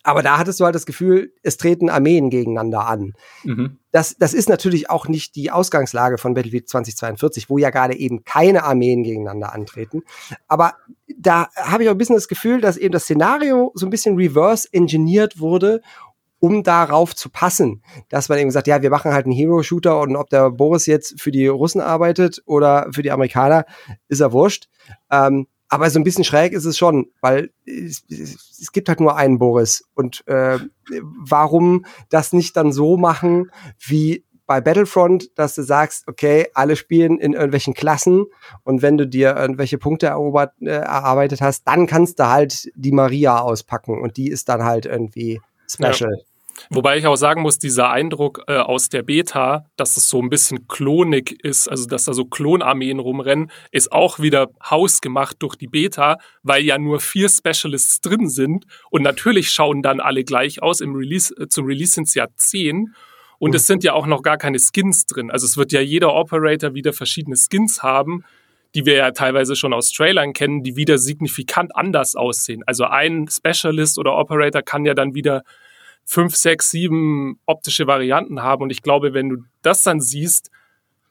Aber 0.09 0.23
da 0.23 0.39
hattest 0.39 0.59
du 0.59 0.65
halt 0.65 0.75
das 0.75 0.87
Gefühl, 0.87 1.35
es 1.43 1.59
treten 1.59 1.91
Armeen 1.91 2.31
gegeneinander 2.31 2.87
an. 2.87 3.13
Mhm. 3.45 3.77
Das, 3.91 4.17
das 4.19 4.33
ist 4.33 4.49
natürlich 4.49 4.89
auch 4.89 5.07
nicht 5.07 5.37
die 5.37 5.51
Ausgangslage 5.51 6.17
von 6.17 6.33
Battlefield 6.33 6.67
2042, 6.67 7.51
wo 7.51 7.59
ja 7.59 7.69
gerade 7.69 7.95
eben 7.95 8.25
keine 8.25 8.65
Armeen 8.65 9.03
gegeneinander 9.03 9.53
antreten. 9.53 10.05
Aber 10.47 10.77
da 11.15 11.49
habe 11.57 11.83
ich 11.83 11.91
auch 11.91 11.95
ein 11.95 11.99
bisschen 11.99 12.15
das 12.15 12.27
Gefühl, 12.27 12.63
dass 12.63 12.79
eben 12.79 12.93
das 12.93 13.03
Szenario 13.03 13.71
so 13.75 13.85
ein 13.85 13.91
bisschen 13.91 14.17
reverse 14.17 14.67
engineert 14.73 15.41
wurde, 15.41 15.83
um 16.41 16.63
darauf 16.63 17.15
zu 17.15 17.29
passen, 17.29 17.83
dass 18.09 18.31
man 18.31 18.39
eben 18.39 18.51
sagt, 18.51 18.67
ja, 18.67 18.81
wir 18.81 18.89
machen 18.89 19.13
halt 19.13 19.27
einen 19.27 19.35
Hero-Shooter 19.35 20.01
und 20.01 20.17
ob 20.17 20.31
der 20.31 20.51
Boris 20.51 20.87
jetzt 20.87 21.21
für 21.21 21.33
die 21.33 21.49
Russen 21.49 21.83
arbeitet 21.83 22.43
oder 22.47 22.89
für 22.93 23.03
die 23.03 23.11
Amerikaner, 23.11 23.67
ist 24.09 24.21
er 24.21 24.33
wurscht. 24.33 24.71
Ähm, 25.11 25.49
aber 25.69 25.91
so 25.91 25.99
ein 25.99 26.05
bisschen 26.05 26.25
schräg 26.25 26.53
ist 26.53 26.65
es 26.65 26.79
schon, 26.79 27.11
weil 27.21 27.51
es, 27.67 28.05
es 28.09 28.73
gibt 28.73 28.89
halt 28.89 29.01
nur 29.01 29.17
einen 29.17 29.39
Boris. 29.39 29.85
Und 29.95 30.27
äh, 30.27 30.59
warum 31.19 31.85
das 32.09 32.33
nicht 32.33 32.57
dann 32.57 32.73
so 32.73 32.97
machen 32.97 33.51
wie 33.79 34.25
bei 34.47 34.63
Battlefront, 34.63 35.39
dass 35.39 35.55
du 35.55 35.63
sagst, 35.63 36.09
okay, 36.09 36.47
alle 36.55 36.75
spielen 36.75 37.19
in 37.19 37.35
irgendwelchen 37.35 37.75
Klassen 37.75 38.25
und 38.65 38.81
wenn 38.81 38.97
du 38.97 39.07
dir 39.07 39.37
irgendwelche 39.37 39.77
Punkte 39.77 40.07
erobert, 40.07 40.55
äh, 40.63 40.71
erarbeitet 40.71 41.43
hast, 41.43 41.69
dann 41.69 41.87
kannst 41.87 42.19
du 42.19 42.29
halt 42.29 42.71
die 42.75 42.93
Maria 42.93 43.41
auspacken 43.41 44.01
und 44.01 44.17
die 44.17 44.31
ist 44.31 44.49
dann 44.49 44.65
halt 44.65 44.87
irgendwie 44.87 45.43
special. 45.69 46.17
Ja. 46.17 46.25
Wobei 46.71 46.99
ich 46.99 47.07
auch 47.07 47.17
sagen 47.17 47.43
muss, 47.43 47.59
dieser 47.59 47.91
Eindruck 47.91 48.43
äh, 48.47 48.57
aus 48.57 48.89
der 48.89 49.03
Beta, 49.03 49.67
dass 49.77 49.97
es 49.97 50.09
so 50.09 50.21
ein 50.21 50.31
bisschen 50.31 50.69
klonig 50.69 51.45
ist, 51.45 51.69
also 51.69 51.87
dass 51.87 52.05
da 52.05 52.13
so 52.13 52.25
Klonarmeen 52.25 52.99
rumrennen, 52.99 53.51
ist 53.71 53.93
auch 53.93 54.19
wieder 54.19 54.49
hausgemacht 54.65 55.37
durch 55.41 55.57
die 55.57 55.69
Beta, 55.69 56.19
weil 56.43 56.65
ja 56.65 56.79
nur 56.79 57.01
vier 57.01 57.29
Specialists 57.29 58.01
drin 58.01 58.29
sind 58.29 58.65
und 58.91 59.03
natürlich 59.03 59.51
schauen 59.51 59.83
dann 59.83 60.01
alle 60.01 60.25
gleich 60.25 60.63
aus. 60.63 60.81
Im 60.81 60.95
Release, 60.95 61.35
äh, 61.37 61.49
zum 61.49 61.67
Release 61.67 61.93
sind 61.93 62.09
es 62.09 62.15
ja 62.15 62.27
zehn 62.37 62.95
und 63.39 63.51
mhm. 63.51 63.57
es 63.57 63.67
sind 63.67 63.85
ja 63.85 63.93
auch 63.93 64.07
noch 64.07 64.23
gar 64.23 64.37
keine 64.37 64.59
Skins 64.59 65.07
drin. 65.07 65.31
Also 65.31 65.47
es 65.47 65.57
wird 65.57 65.73
ja 65.73 65.81
jeder 65.81 66.15
Operator 66.15 66.75
wieder 66.75 66.93
verschiedene 66.93 67.37
Skins 67.37 67.83
haben, 67.83 68.25
die 68.75 68.85
wir 68.85 68.95
ja 68.95 69.11
teilweise 69.13 69.57
schon 69.57 69.73
aus 69.73 69.93
Trailern 69.93 70.33
kennen, 70.33 70.63
die 70.63 70.77
wieder 70.77 70.99
signifikant 70.99 71.75
anders 71.75 72.17
aussehen. 72.17 72.63
Also 72.67 72.85
ein 72.85 73.29
Specialist 73.29 73.99
oder 73.99 74.17
Operator 74.17 74.63
kann 74.63 74.85
ja 74.85 74.95
dann 74.95 75.15
wieder 75.15 75.43
fünf, 76.09 76.35
sechs, 76.37 76.71
sieben 76.71 77.39
optische 77.45 77.87
Varianten 77.87 78.43
haben. 78.43 78.63
Und 78.63 78.71
ich 78.71 78.81
glaube, 78.81 79.13
wenn 79.13 79.29
du 79.29 79.37
das 79.61 79.83
dann 79.83 80.01
siehst 80.01 80.51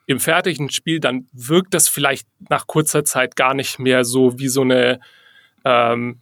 im 0.07 0.19
fertigen 0.19 0.71
Spiel, 0.71 0.99
dann 0.99 1.27
wirkt 1.33 1.75
das 1.75 1.87
vielleicht 1.87 2.27
nach 2.49 2.65
kurzer 2.65 3.05
Zeit 3.05 3.35
gar 3.35 3.53
nicht 3.53 3.77
mehr 3.77 4.03
so 4.03 4.39
wie 4.39 4.47
so 4.47 4.61
eine 4.61 4.99
ähm, 5.63 6.19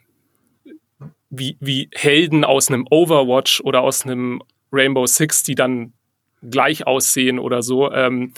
wie, 1.30 1.58
wie 1.62 1.90
Helden 1.94 2.44
aus 2.44 2.68
einem 2.68 2.86
Overwatch 2.90 3.62
oder 3.62 3.82
aus 3.82 4.04
einem 4.04 4.42
Rainbow 4.74 5.06
Six, 5.06 5.44
die 5.44 5.56
dann 5.56 5.94
gleich 6.42 6.86
aussehen 6.86 7.40
oder 7.40 7.62
so. 7.62 7.92
Ähm, 7.94 8.34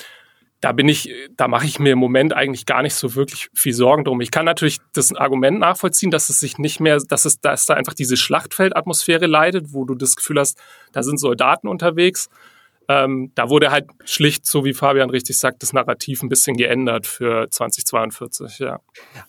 da 0.62 0.72
bin 0.72 0.88
ich, 0.88 1.14
da 1.36 1.48
mache 1.48 1.66
ich 1.66 1.80
mir 1.80 1.94
im 1.94 2.00
Moment 2.00 2.34
eigentlich 2.34 2.66
gar 2.66 2.82
nicht 2.82 2.96
so 2.96 3.16
wirklich 3.16 3.50
viel 3.54 3.74
Sorgen 3.74 4.04
drum. 4.04 4.22
Ich 4.22 4.32
kann 4.32 4.46
natürlich 4.46 4.80
das 4.94 5.14
Argument 5.14 5.60
nachvollziehen, 5.60 6.10
dass 6.10 6.30
es 6.30 6.40
sich 6.40 6.58
nicht 6.58 6.80
mehr, 6.80 6.98
dass 7.08 7.26
es, 7.26 7.40
dass 7.40 7.66
da 7.66 7.76
einfach 7.76 7.94
diese 7.94 8.18
Schlachtfeldatmosphäre 8.18 9.28
leidet, 9.28 9.74
wo 9.74 9.86
du 9.86 9.94
das 9.94 10.16
Gefühl 10.16 10.40
hast, 10.40 10.60
da 10.94 11.04
sind 11.04 11.20
Soldaten 11.20 11.68
unterwegs. 11.68 12.30
Ähm, 12.90 13.32
da 13.36 13.50
wurde 13.50 13.70
halt 13.70 13.86
schlicht, 14.06 14.46
so 14.46 14.66
wie 14.66 14.74
Fabian 14.74 15.10
richtig 15.10 15.38
sagt, 15.38 15.62
das 15.62 15.74
Narrativ 15.74 16.24
ein 16.24 16.30
bisschen 16.30 16.56
geändert 16.56 17.06
für 17.06 17.50
2042, 17.50 18.60
ja. 18.60 18.80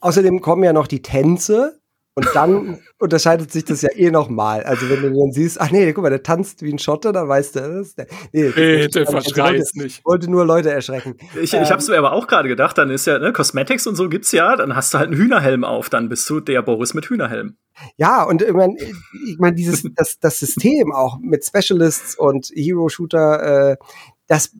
Außerdem 0.01 0.41
kommen 0.41 0.63
ja 0.63 0.73
noch 0.73 0.87
die 0.87 1.03
Tänze, 1.03 1.81
und 2.19 2.29
dann 2.35 2.81
unterscheidet 2.99 3.53
sich 3.53 3.65
das 3.65 3.83
ja 3.83 3.91
eh 3.95 4.11
nochmal. 4.11 4.65
Also 4.65 4.91
wenn 4.91 5.03
du 5.03 5.11
dann 5.11 5.31
siehst, 5.31 5.61
ach 5.61 5.71
nee, 5.71 5.93
guck 5.93 6.03
mal, 6.03 6.11
der 6.11 6.25
tanzt 6.25 6.63
wie 6.63 6.73
ein 6.73 6.81
Schotter, 6.81 7.13
dann 7.13 7.29
weißt 7.29 7.55
du, 7.55 7.61
das 7.61 7.87
ist 7.87 7.99
der. 7.99 8.07
Nee, 8.33 8.53
nee 8.57 8.89
der 8.89 9.07
verschreist 9.07 9.77
nicht. 9.77 10.05
Wollte 10.05 10.29
nur 10.29 10.45
Leute 10.45 10.73
erschrecken. 10.73 11.17
Ich, 11.41 11.55
ähm, 11.55 11.63
ich 11.63 11.71
hab's 11.71 11.87
mir 11.87 11.97
aber 11.97 12.13
auch 12.13 12.27
gerade 12.27 12.49
gedacht, 12.49 12.77
dann 12.77 12.91
ist 12.91 13.07
ja, 13.07 13.21
ne, 13.21 13.33
Cosmetics 13.33 13.87
und 13.87 13.95
so 13.95 14.09
gibt's 14.09 14.33
ja, 14.33 14.57
dann 14.57 14.75
hast 14.75 14.93
du 14.93 14.99
halt 14.99 15.13
einen 15.13 15.17
Hühnerhelm 15.17 15.63
auf, 15.63 15.91
dann 15.91 16.09
bist 16.09 16.29
du 16.29 16.41
der 16.41 16.61
Boris 16.63 16.93
mit 16.93 17.07
Hühnerhelm. 17.07 17.57
Ja, 17.97 18.25
und 18.25 18.43
ich 18.43 18.53
meine, 18.53 18.75
ich 19.25 19.39
mein, 19.39 19.55
dieses, 19.55 19.85
das, 19.95 20.19
das 20.19 20.41
System 20.41 20.93
auch 20.93 21.19
mit 21.21 21.45
Specialists 21.45 22.19
und 22.19 22.51
Hero-Shooter, 22.53 23.71
äh, 23.71 23.77
das 24.27 24.57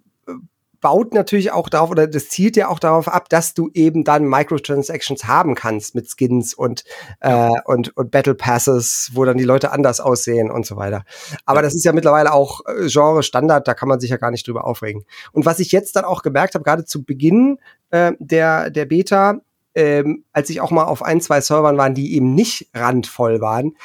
baut 0.81 1.15
natürlich 1.15 1.53
auch 1.53 1.69
darauf, 1.69 1.91
oder 1.91 2.07
das 2.07 2.29
zielt 2.29 2.57
ja 2.57 2.69
auch 2.69 2.79
darauf 2.79 3.09
ab, 3.09 3.29
dass 3.29 3.55
du 3.55 3.71
eben 3.75 4.05
dann 4.05 4.25
Microtransactions 4.25 5.25
haben 5.25 5.55
kannst 5.55 5.95
mit 5.95 6.09
Skins 6.09 6.55
und, 6.55 6.85
äh, 7.21 7.51
und, 7.65 7.97
und 7.97 8.11
Battle 8.11 8.35
Passes, 8.35 9.11
wo 9.15 9.25
dann 9.25 9.39
die 9.39 9.45
Leute 9.45 9.73
anders 9.73 10.01
aussehen 10.01 10.51
und 10.51 10.67
so 10.67 10.77
weiter. 10.77 11.05
Aber 11.45 11.63
das 11.63 11.75
ist 11.75 11.85
ja 11.85 11.93
mittlerweile 11.93 12.33
auch 12.33 12.61
äh, 12.67 12.87
Genre 12.87 13.23
Standard, 13.23 13.67
da 13.67 13.75
kann 13.75 13.89
man 13.89 14.01
sich 14.01 14.11
ja 14.11 14.17
gar 14.17 14.31
nicht 14.31 14.47
drüber 14.47 14.65
aufregen. 14.65 15.05
Und 15.33 15.47
was 15.47 15.59
ich 15.59 15.73
jetzt 15.73 15.97
dann 15.97 16.05
auch 16.05 16.23
gemerkt 16.23 16.55
habe, 16.55 16.65
gerade 16.65 16.85
zu 16.85 17.05
Beginn 17.05 17.59
äh, 17.91 18.13
der, 18.19 18.71
der 18.71 18.85
Beta, 18.85 19.41
ähm, 19.75 20.25
als 20.33 20.51
ich 20.51 20.61
auch 20.61 20.71
mal 20.71 20.85
auf 20.85 21.03
ein, 21.03 21.21
zwei 21.21 21.41
Servern 21.41 21.77
waren, 21.77 21.95
die 21.95 22.15
eben 22.15 22.35
nicht 22.35 22.69
randvoll 22.75 23.41
waren, 23.41 23.77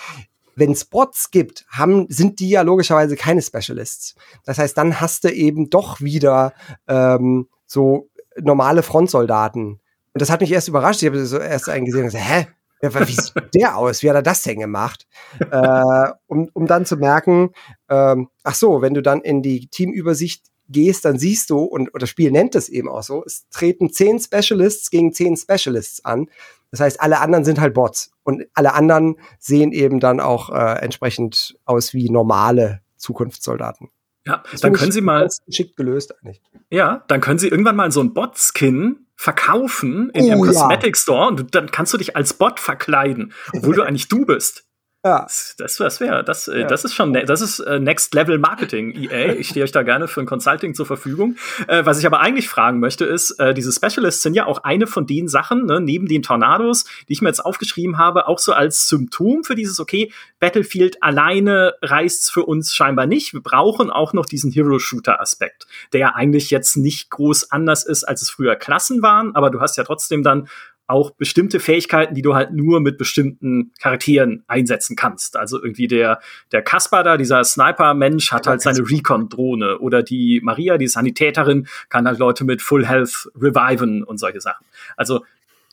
wenn 0.55 0.71
es 0.71 0.85
Bots 0.85 1.31
gibt, 1.31 1.65
haben, 1.69 2.07
sind 2.09 2.39
die 2.39 2.49
ja 2.49 2.61
logischerweise 2.61 3.15
keine 3.15 3.41
Specialists. 3.41 4.15
Das 4.45 4.57
heißt, 4.57 4.77
dann 4.77 4.99
hast 4.99 5.23
du 5.23 5.31
eben 5.31 5.69
doch 5.69 6.01
wieder 6.01 6.53
ähm, 6.87 7.47
so 7.65 8.09
normale 8.39 8.83
Frontsoldaten. 8.83 9.79
Und 10.13 10.21
das 10.21 10.29
hat 10.29 10.41
mich 10.41 10.51
erst 10.51 10.67
überrascht. 10.67 11.01
Ich 11.01 11.09
habe 11.09 11.25
so 11.25 11.39
erst 11.39 11.69
einen 11.69 11.85
gesehen 11.85 12.01
und 12.01 12.07
gesagt, 12.07 12.25
hä? 12.25 12.47
Wie 12.81 13.13
sieht 13.13 13.33
der 13.55 13.77
aus? 13.77 14.03
Wie 14.03 14.09
hat 14.09 14.15
er 14.17 14.21
das 14.21 14.41
denn 14.41 14.59
gemacht? 14.59 15.07
äh, 15.39 16.11
um, 16.27 16.49
um 16.51 16.67
dann 16.67 16.85
zu 16.85 16.97
merken, 16.97 17.51
ähm, 17.89 18.27
ach 18.43 18.55
so, 18.55 18.81
wenn 18.81 18.93
du 18.93 19.01
dann 19.01 19.21
in 19.21 19.41
die 19.41 19.67
Teamübersicht 19.67 20.43
gehst, 20.67 21.05
dann 21.05 21.17
siehst 21.17 21.49
du, 21.49 21.59
und, 21.59 21.93
und 21.93 22.01
das 22.01 22.09
Spiel 22.09 22.31
nennt 22.31 22.55
es 22.55 22.67
eben 22.67 22.89
auch 22.89 23.03
so, 23.03 23.23
es 23.25 23.47
treten 23.49 23.91
zehn 23.91 24.19
Specialists 24.19 24.89
gegen 24.89 25.13
zehn 25.13 25.37
Specialists 25.37 26.03
an. 26.03 26.29
Das 26.73 26.79
heißt, 26.79 27.01
alle 27.01 27.19
anderen 27.19 27.45
sind 27.45 27.61
halt 27.61 27.75
Bots 27.75 28.09
und 28.23 28.47
alle 28.55 28.73
anderen 28.73 29.17
sehen 29.37 29.73
eben 29.73 29.99
dann 29.99 30.19
auch 30.19 30.49
äh, 30.49 30.79
entsprechend 30.81 31.55
aus 31.65 31.93
wie 31.93 32.09
normale 32.09 32.81
Zukunftssoldaten. 32.97 33.89
Ja, 34.25 34.41
das 34.51 34.61
dann 34.61 34.73
können 34.73 34.91
Sie 34.91 35.01
mal 35.01 35.29
geschickt 35.45 35.77
gelöst 35.77 36.15
eigentlich. 36.17 36.41
Ja, 36.71 37.03
dann 37.07 37.21
können 37.21 37.37
Sie 37.37 37.47
irgendwann 37.47 37.75
mal 37.75 37.91
so 37.91 38.01
ein 38.01 38.15
Bot-Skin 38.15 39.05
verkaufen 39.15 40.09
in 40.15 40.23
oh, 40.23 40.27
Ihrem 40.29 40.41
Cosmetic 40.41 40.97
Store 40.97 41.27
und 41.27 41.53
dann 41.53 41.69
kannst 41.69 41.93
du 41.93 41.97
dich 41.97 42.15
als 42.15 42.33
Bot 42.33 42.59
verkleiden, 42.59 43.33
obwohl 43.55 43.75
du 43.75 43.83
eigentlich 43.87 44.07
du 44.07 44.25
bist. 44.25 44.65
Ja. 45.05 45.27
Das, 45.57 45.77
das 45.77 45.99
wäre, 45.99 46.23
das, 46.23 46.47
äh, 46.47 46.61
ja. 46.61 46.67
das 46.67 46.85
ist 46.85 46.93
schon, 46.93 47.11
ne, 47.11 47.25
das 47.25 47.41
ist 47.41 47.59
äh, 47.59 47.77
Next 47.77 48.13
Level 48.13 48.39
Marketing, 48.39 48.93
EA. 48.95 49.33
Ich 49.33 49.49
stehe 49.49 49.65
euch 49.65 49.73
da 49.73 49.83
gerne 49.83 50.07
für 50.07 50.21
ein 50.21 50.25
Consulting 50.25 50.75
zur 50.75 50.85
Verfügung. 50.85 51.35
Äh, 51.67 51.85
was 51.85 51.99
ich 51.99 52.05
aber 52.05 52.21
eigentlich 52.21 52.47
fragen 52.47 52.79
möchte, 52.79 53.03
ist, 53.03 53.31
äh, 53.31 53.53
diese 53.53 53.73
Specialists 53.73 54.21
sind 54.21 54.33
ja 54.33 54.45
auch 54.45 54.63
eine 54.63 54.87
von 54.87 55.05
den 55.05 55.27
Sachen, 55.27 55.65
ne, 55.65 55.81
neben 55.81 56.07
den 56.07 56.23
Tornados, 56.23 56.85
die 57.09 57.13
ich 57.13 57.21
mir 57.21 57.27
jetzt 57.27 57.43
aufgeschrieben 57.43 57.97
habe, 57.97 58.29
auch 58.29 58.39
so 58.39 58.53
als 58.53 58.87
Symptom 58.87 59.43
für 59.43 59.55
dieses, 59.55 59.81
okay, 59.81 60.09
Battlefield 60.39 61.03
alleine 61.03 61.73
reißt's 61.81 62.29
für 62.29 62.43
uns 62.45 62.73
scheinbar 62.73 63.05
nicht. 63.05 63.33
Wir 63.33 63.41
brauchen 63.41 63.89
auch 63.89 64.13
noch 64.13 64.25
diesen 64.25 64.51
Hero-Shooter-Aspekt, 64.51 65.67
der 65.91 65.99
ja 65.99 66.09
eigentlich 66.15 66.49
jetzt 66.49 66.77
nicht 66.77 67.09
groß 67.09 67.51
anders 67.51 67.83
ist, 67.83 68.05
als 68.05 68.21
es 68.21 68.29
früher 68.29 68.55
Klassen 68.55 69.01
waren, 69.01 69.35
aber 69.35 69.49
du 69.49 69.59
hast 69.59 69.75
ja 69.75 69.83
trotzdem 69.83 70.23
dann 70.23 70.47
auch 70.87 71.11
bestimmte 71.11 71.59
Fähigkeiten, 71.59 72.13
die 72.13 72.21
du 72.21 72.35
halt 72.35 72.51
nur 72.51 72.79
mit 72.79 72.97
bestimmten 72.97 73.71
Charakteren 73.81 74.43
einsetzen 74.47 74.95
kannst. 74.95 75.37
Also 75.37 75.61
irgendwie 75.61 75.87
der, 75.87 76.19
der 76.51 76.61
Kaspar 76.61 77.03
da, 77.03 77.17
dieser 77.17 77.43
Sniper-Mensch, 77.43 78.31
hat 78.31 78.47
halt 78.47 78.61
seine 78.61 78.79
Recon-Drohne. 78.79 79.79
Oder 79.79 80.03
die 80.03 80.41
Maria, 80.43 80.77
die 80.77 80.87
Sanitäterin, 80.87 81.67
kann 81.89 82.07
halt 82.07 82.19
Leute 82.19 82.43
mit 82.43 82.61
Full 82.61 82.85
Health 82.85 83.29
reviven 83.35 84.03
und 84.03 84.17
solche 84.17 84.41
Sachen. 84.41 84.65
Also 84.97 85.23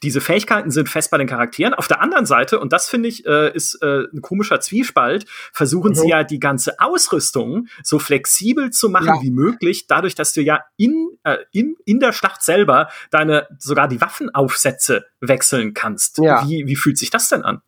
diese 0.02 0.20
Fähigkeiten 0.20 0.70
sind 0.70 0.88
fest 0.88 1.10
bei 1.10 1.18
den 1.18 1.26
Charakteren. 1.26 1.74
Auf 1.74 1.88
der 1.88 2.00
anderen 2.00 2.26
Seite, 2.26 2.58
und 2.58 2.72
das 2.72 2.88
finde 2.88 3.08
ich, 3.08 3.26
äh, 3.26 3.52
ist 3.54 3.82
äh, 3.82 4.04
ein 4.12 4.22
komischer 4.22 4.60
Zwiespalt, 4.60 5.26
versuchen 5.52 5.90
mhm. 5.90 5.94
sie 5.94 6.08
ja 6.08 6.24
die 6.24 6.40
ganze 6.40 6.80
Ausrüstung 6.80 7.68
so 7.82 7.98
flexibel 7.98 8.70
zu 8.70 8.88
machen 8.88 9.06
ja. 9.06 9.22
wie 9.22 9.30
möglich, 9.30 9.86
dadurch, 9.86 10.14
dass 10.14 10.32
du 10.32 10.42
ja 10.42 10.60
in, 10.76 11.10
äh, 11.24 11.38
in, 11.52 11.76
in 11.84 12.00
der 12.00 12.12
Schlacht 12.12 12.42
selber 12.42 12.88
deine, 13.10 13.46
sogar 13.58 13.88
die 13.88 14.00
Waffenaufsätze 14.00 15.04
wechseln 15.20 15.74
kannst. 15.74 16.18
Ja. 16.18 16.46
Wie, 16.46 16.66
wie 16.66 16.76
fühlt 16.76 16.98
sich 16.98 17.10
das 17.10 17.28
denn 17.28 17.42
an? 17.42 17.60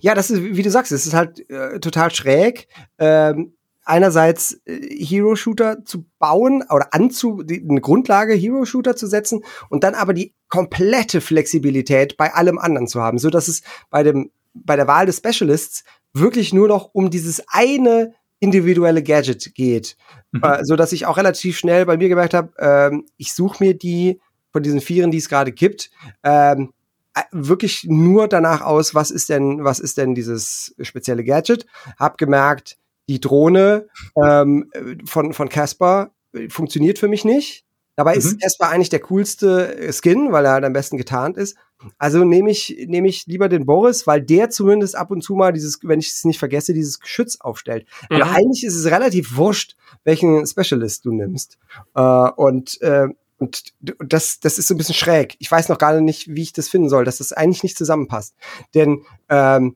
Ja, 0.00 0.14
das 0.14 0.30
ist, 0.30 0.42
wie 0.42 0.62
du 0.62 0.70
sagst, 0.70 0.92
es 0.92 1.06
ist 1.06 1.14
halt 1.14 1.48
äh, 1.50 1.80
total 1.80 2.14
schräg. 2.14 2.68
Ähm, 2.98 3.54
einerseits 3.84 4.60
äh, 4.64 4.78
Hero-Shooter 4.78 5.84
zu 5.84 6.04
bauen 6.18 6.64
oder 6.70 6.88
anzu, 6.92 7.42
die, 7.42 7.64
eine 7.68 7.80
Grundlage 7.80 8.34
Hero-Shooter 8.34 8.96
zu 8.96 9.06
setzen 9.06 9.44
und 9.68 9.84
dann 9.84 9.94
aber 9.94 10.14
die 10.14 10.34
komplette 10.48 11.20
Flexibilität 11.20 12.16
bei 12.16 12.34
allem 12.34 12.58
anderen 12.58 12.86
zu 12.86 13.00
haben, 13.00 13.18
so 13.18 13.30
dass 13.30 13.48
es 13.48 13.62
bei 13.90 14.02
dem, 14.02 14.30
bei 14.54 14.76
der 14.76 14.86
Wahl 14.86 15.06
des 15.06 15.18
Specialists 15.18 15.84
wirklich 16.12 16.52
nur 16.52 16.68
noch 16.68 16.90
um 16.92 17.10
dieses 17.10 17.42
eine 17.48 18.14
individuelle 18.38 19.02
Gadget 19.02 19.54
geht, 19.54 19.96
mhm. 20.32 20.42
äh, 20.42 20.64
so 20.64 20.76
dass 20.76 20.92
ich 20.92 21.06
auch 21.06 21.16
relativ 21.16 21.56
schnell 21.56 21.86
bei 21.86 21.96
mir 21.96 22.08
gemerkt 22.08 22.34
habe, 22.34 22.52
ähm, 22.58 23.06
ich 23.16 23.32
suche 23.32 23.62
mir 23.62 23.74
die 23.74 24.20
von 24.52 24.62
diesen 24.62 24.80
Vieren, 24.80 25.10
die 25.10 25.18
es 25.18 25.28
gerade 25.28 25.52
gibt, 25.52 25.90
ähm, 26.22 26.72
äh, 27.14 27.22
wirklich 27.30 27.84
nur 27.84 28.28
danach 28.28 28.62
aus, 28.62 28.94
was 28.94 29.10
ist 29.10 29.28
denn, 29.28 29.64
was 29.64 29.80
ist 29.80 29.96
denn 29.96 30.14
dieses 30.14 30.74
spezielle 30.80 31.24
Gadget? 31.24 31.66
Hab 31.98 32.18
gemerkt, 32.18 32.78
die 33.08 33.20
Drohne 33.20 33.88
ähm, 34.22 34.70
von 35.04 35.32
von 35.32 35.48
Casper 35.48 36.10
funktioniert 36.48 36.98
für 36.98 37.08
mich 37.08 37.24
nicht. 37.24 37.64
Dabei 37.96 38.12
mhm. 38.12 38.18
ist 38.18 38.40
Casper 38.40 38.70
eigentlich 38.70 38.88
der 38.88 39.00
coolste 39.00 39.92
Skin, 39.92 40.32
weil 40.32 40.46
er 40.46 40.52
halt 40.52 40.64
am 40.64 40.72
besten 40.72 40.96
getarnt 40.96 41.36
ist. 41.36 41.56
Also 41.98 42.24
nehme 42.24 42.50
ich, 42.50 42.84
nehme 42.86 43.08
ich 43.08 43.26
lieber 43.26 43.48
den 43.48 43.66
Boris, 43.66 44.06
weil 44.06 44.22
der 44.22 44.50
zumindest 44.50 44.96
ab 44.96 45.10
und 45.10 45.22
zu 45.22 45.34
mal 45.34 45.52
dieses, 45.52 45.80
wenn 45.82 45.98
ich 45.98 46.08
es 46.08 46.24
nicht 46.24 46.38
vergesse, 46.38 46.72
dieses 46.72 47.00
Geschütz 47.00 47.36
aufstellt. 47.40 47.86
Mhm. 48.08 48.16
Aber 48.22 48.30
eigentlich 48.32 48.64
ist 48.64 48.76
es 48.76 48.86
relativ 48.86 49.36
wurscht, 49.36 49.76
welchen 50.04 50.46
Specialist 50.46 51.04
du 51.04 51.12
nimmst. 51.12 51.58
Äh, 51.94 52.00
und 52.00 52.80
äh, 52.80 53.08
und 53.38 53.74
das, 53.98 54.38
das 54.38 54.58
ist 54.60 54.68
so 54.68 54.74
ein 54.74 54.78
bisschen 54.78 54.94
schräg. 54.94 55.34
Ich 55.40 55.50
weiß 55.50 55.68
noch 55.68 55.78
gar 55.78 56.00
nicht, 56.00 56.28
wie 56.32 56.42
ich 56.42 56.52
das 56.52 56.68
finden 56.68 56.88
soll, 56.88 57.04
dass 57.04 57.18
das 57.18 57.32
eigentlich 57.32 57.64
nicht 57.64 57.76
zusammenpasst. 57.76 58.36
Denn 58.72 59.02
ähm, 59.28 59.74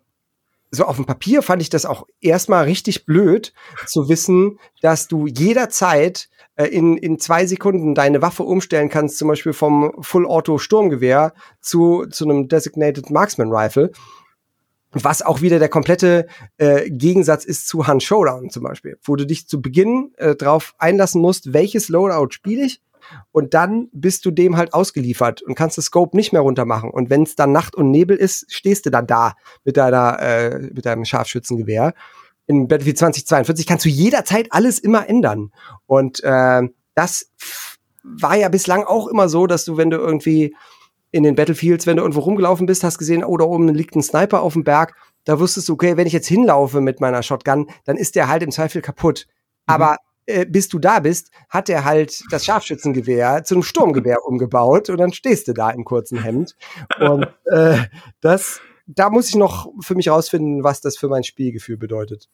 so 0.70 0.84
auf 0.84 0.96
dem 0.96 1.06
Papier 1.06 1.42
fand 1.42 1.62
ich 1.62 1.70
das 1.70 1.86
auch 1.86 2.06
erstmal 2.20 2.64
richtig 2.64 3.06
blöd 3.06 3.52
zu 3.86 4.08
wissen, 4.08 4.58
dass 4.80 5.08
du 5.08 5.26
jederzeit 5.26 6.28
äh, 6.56 6.66
in, 6.66 6.96
in 6.96 7.18
zwei 7.18 7.46
Sekunden 7.46 7.94
deine 7.94 8.22
Waffe 8.22 8.42
umstellen 8.42 8.88
kannst, 8.88 9.18
zum 9.18 9.28
Beispiel 9.28 9.52
vom 9.52 9.92
Full 10.00 10.26
Auto 10.26 10.58
Sturmgewehr 10.58 11.34
zu, 11.60 12.06
zu 12.06 12.24
einem 12.24 12.48
Designated 12.48 13.10
Marksman 13.10 13.52
Rifle. 13.52 13.92
Was 14.92 15.20
auch 15.20 15.42
wieder 15.42 15.58
der 15.58 15.68
komplette 15.68 16.26
äh, 16.56 16.88
Gegensatz 16.88 17.44
ist 17.44 17.68
zu 17.68 17.86
Hunt 17.86 18.02
Showdown 18.02 18.48
zum 18.48 18.62
Beispiel, 18.62 18.98
wo 19.02 19.16
du 19.16 19.26
dich 19.26 19.46
zu 19.46 19.60
Beginn 19.60 20.12
äh, 20.16 20.34
drauf 20.34 20.74
einlassen 20.78 21.20
musst, 21.20 21.52
welches 21.52 21.88
Loadout 21.88 22.30
spiele 22.30 22.64
ich 22.64 22.80
und 23.32 23.54
dann 23.54 23.88
bist 23.92 24.24
du 24.24 24.30
dem 24.30 24.56
halt 24.56 24.74
ausgeliefert 24.74 25.42
und 25.42 25.54
kannst 25.54 25.78
das 25.78 25.86
Scope 25.86 26.16
nicht 26.16 26.32
mehr 26.32 26.42
runtermachen. 26.42 26.90
Und 26.90 27.10
wenn 27.10 27.22
es 27.22 27.36
dann 27.36 27.52
Nacht 27.52 27.74
und 27.74 27.90
Nebel 27.90 28.16
ist, 28.16 28.46
stehst 28.48 28.86
du 28.86 28.90
dann 28.90 29.06
da 29.06 29.34
mit 29.64 29.76
deiner, 29.76 30.18
äh, 30.20 30.58
mit 30.72 30.86
deinem 30.86 31.04
Scharfschützengewehr. 31.04 31.94
In 32.46 32.68
Battlefield 32.68 32.98
2042 32.98 33.66
kannst 33.66 33.84
du 33.84 33.88
jederzeit 33.88 34.48
alles 34.50 34.78
immer 34.78 35.08
ändern. 35.08 35.52
Und 35.86 36.22
äh, 36.22 36.62
das 36.94 37.32
war 38.02 38.36
ja 38.36 38.48
bislang 38.48 38.84
auch 38.84 39.08
immer 39.08 39.28
so, 39.28 39.46
dass 39.46 39.64
du, 39.64 39.76
wenn 39.76 39.90
du 39.90 39.96
irgendwie 39.96 40.54
in 41.10 41.22
den 41.22 41.34
Battlefields, 41.34 41.86
wenn 41.86 41.96
du 41.96 42.02
irgendwo 42.02 42.20
rumgelaufen 42.20 42.66
bist, 42.66 42.84
hast 42.84 42.98
gesehen, 42.98 43.24
oh, 43.24 43.36
da 43.36 43.44
oben 43.44 43.68
liegt 43.68 43.96
ein 43.96 44.02
Sniper 44.02 44.42
auf 44.42 44.52
dem 44.52 44.64
Berg, 44.64 44.94
da 45.24 45.40
wusstest 45.40 45.68
du, 45.68 45.74
okay, 45.74 45.96
wenn 45.96 46.06
ich 46.06 46.12
jetzt 46.12 46.28
hinlaufe 46.28 46.80
mit 46.80 47.00
meiner 47.00 47.22
Shotgun, 47.22 47.68
dann 47.84 47.96
ist 47.96 48.14
der 48.14 48.28
halt 48.28 48.42
im 48.42 48.50
Zweifel 48.50 48.80
kaputt. 48.82 49.26
Mhm. 49.26 49.74
Aber 49.74 49.96
äh, 50.26 50.44
bis 50.46 50.68
du 50.68 50.78
da 50.78 51.00
bist, 51.00 51.30
hat 51.48 51.68
er 51.68 51.84
halt 51.84 52.22
das 52.30 52.44
Scharfschützengewehr 52.44 53.44
zu 53.44 53.54
einem 53.54 53.62
Sturmgewehr 53.62 54.24
umgebaut 54.24 54.90
und 54.90 54.98
dann 54.98 55.12
stehst 55.12 55.48
du 55.48 55.52
da 55.52 55.70
im 55.70 55.84
kurzen 55.84 56.22
Hemd. 56.22 56.56
Und 57.00 57.26
äh, 57.46 57.78
das, 58.20 58.60
da 58.86 59.10
muss 59.10 59.28
ich 59.28 59.36
noch 59.36 59.68
für 59.80 59.94
mich 59.94 60.08
rausfinden, 60.08 60.64
was 60.64 60.80
das 60.80 60.96
für 60.96 61.08
mein 61.08 61.24
Spielgefühl 61.24 61.76
bedeutet. 61.76 62.28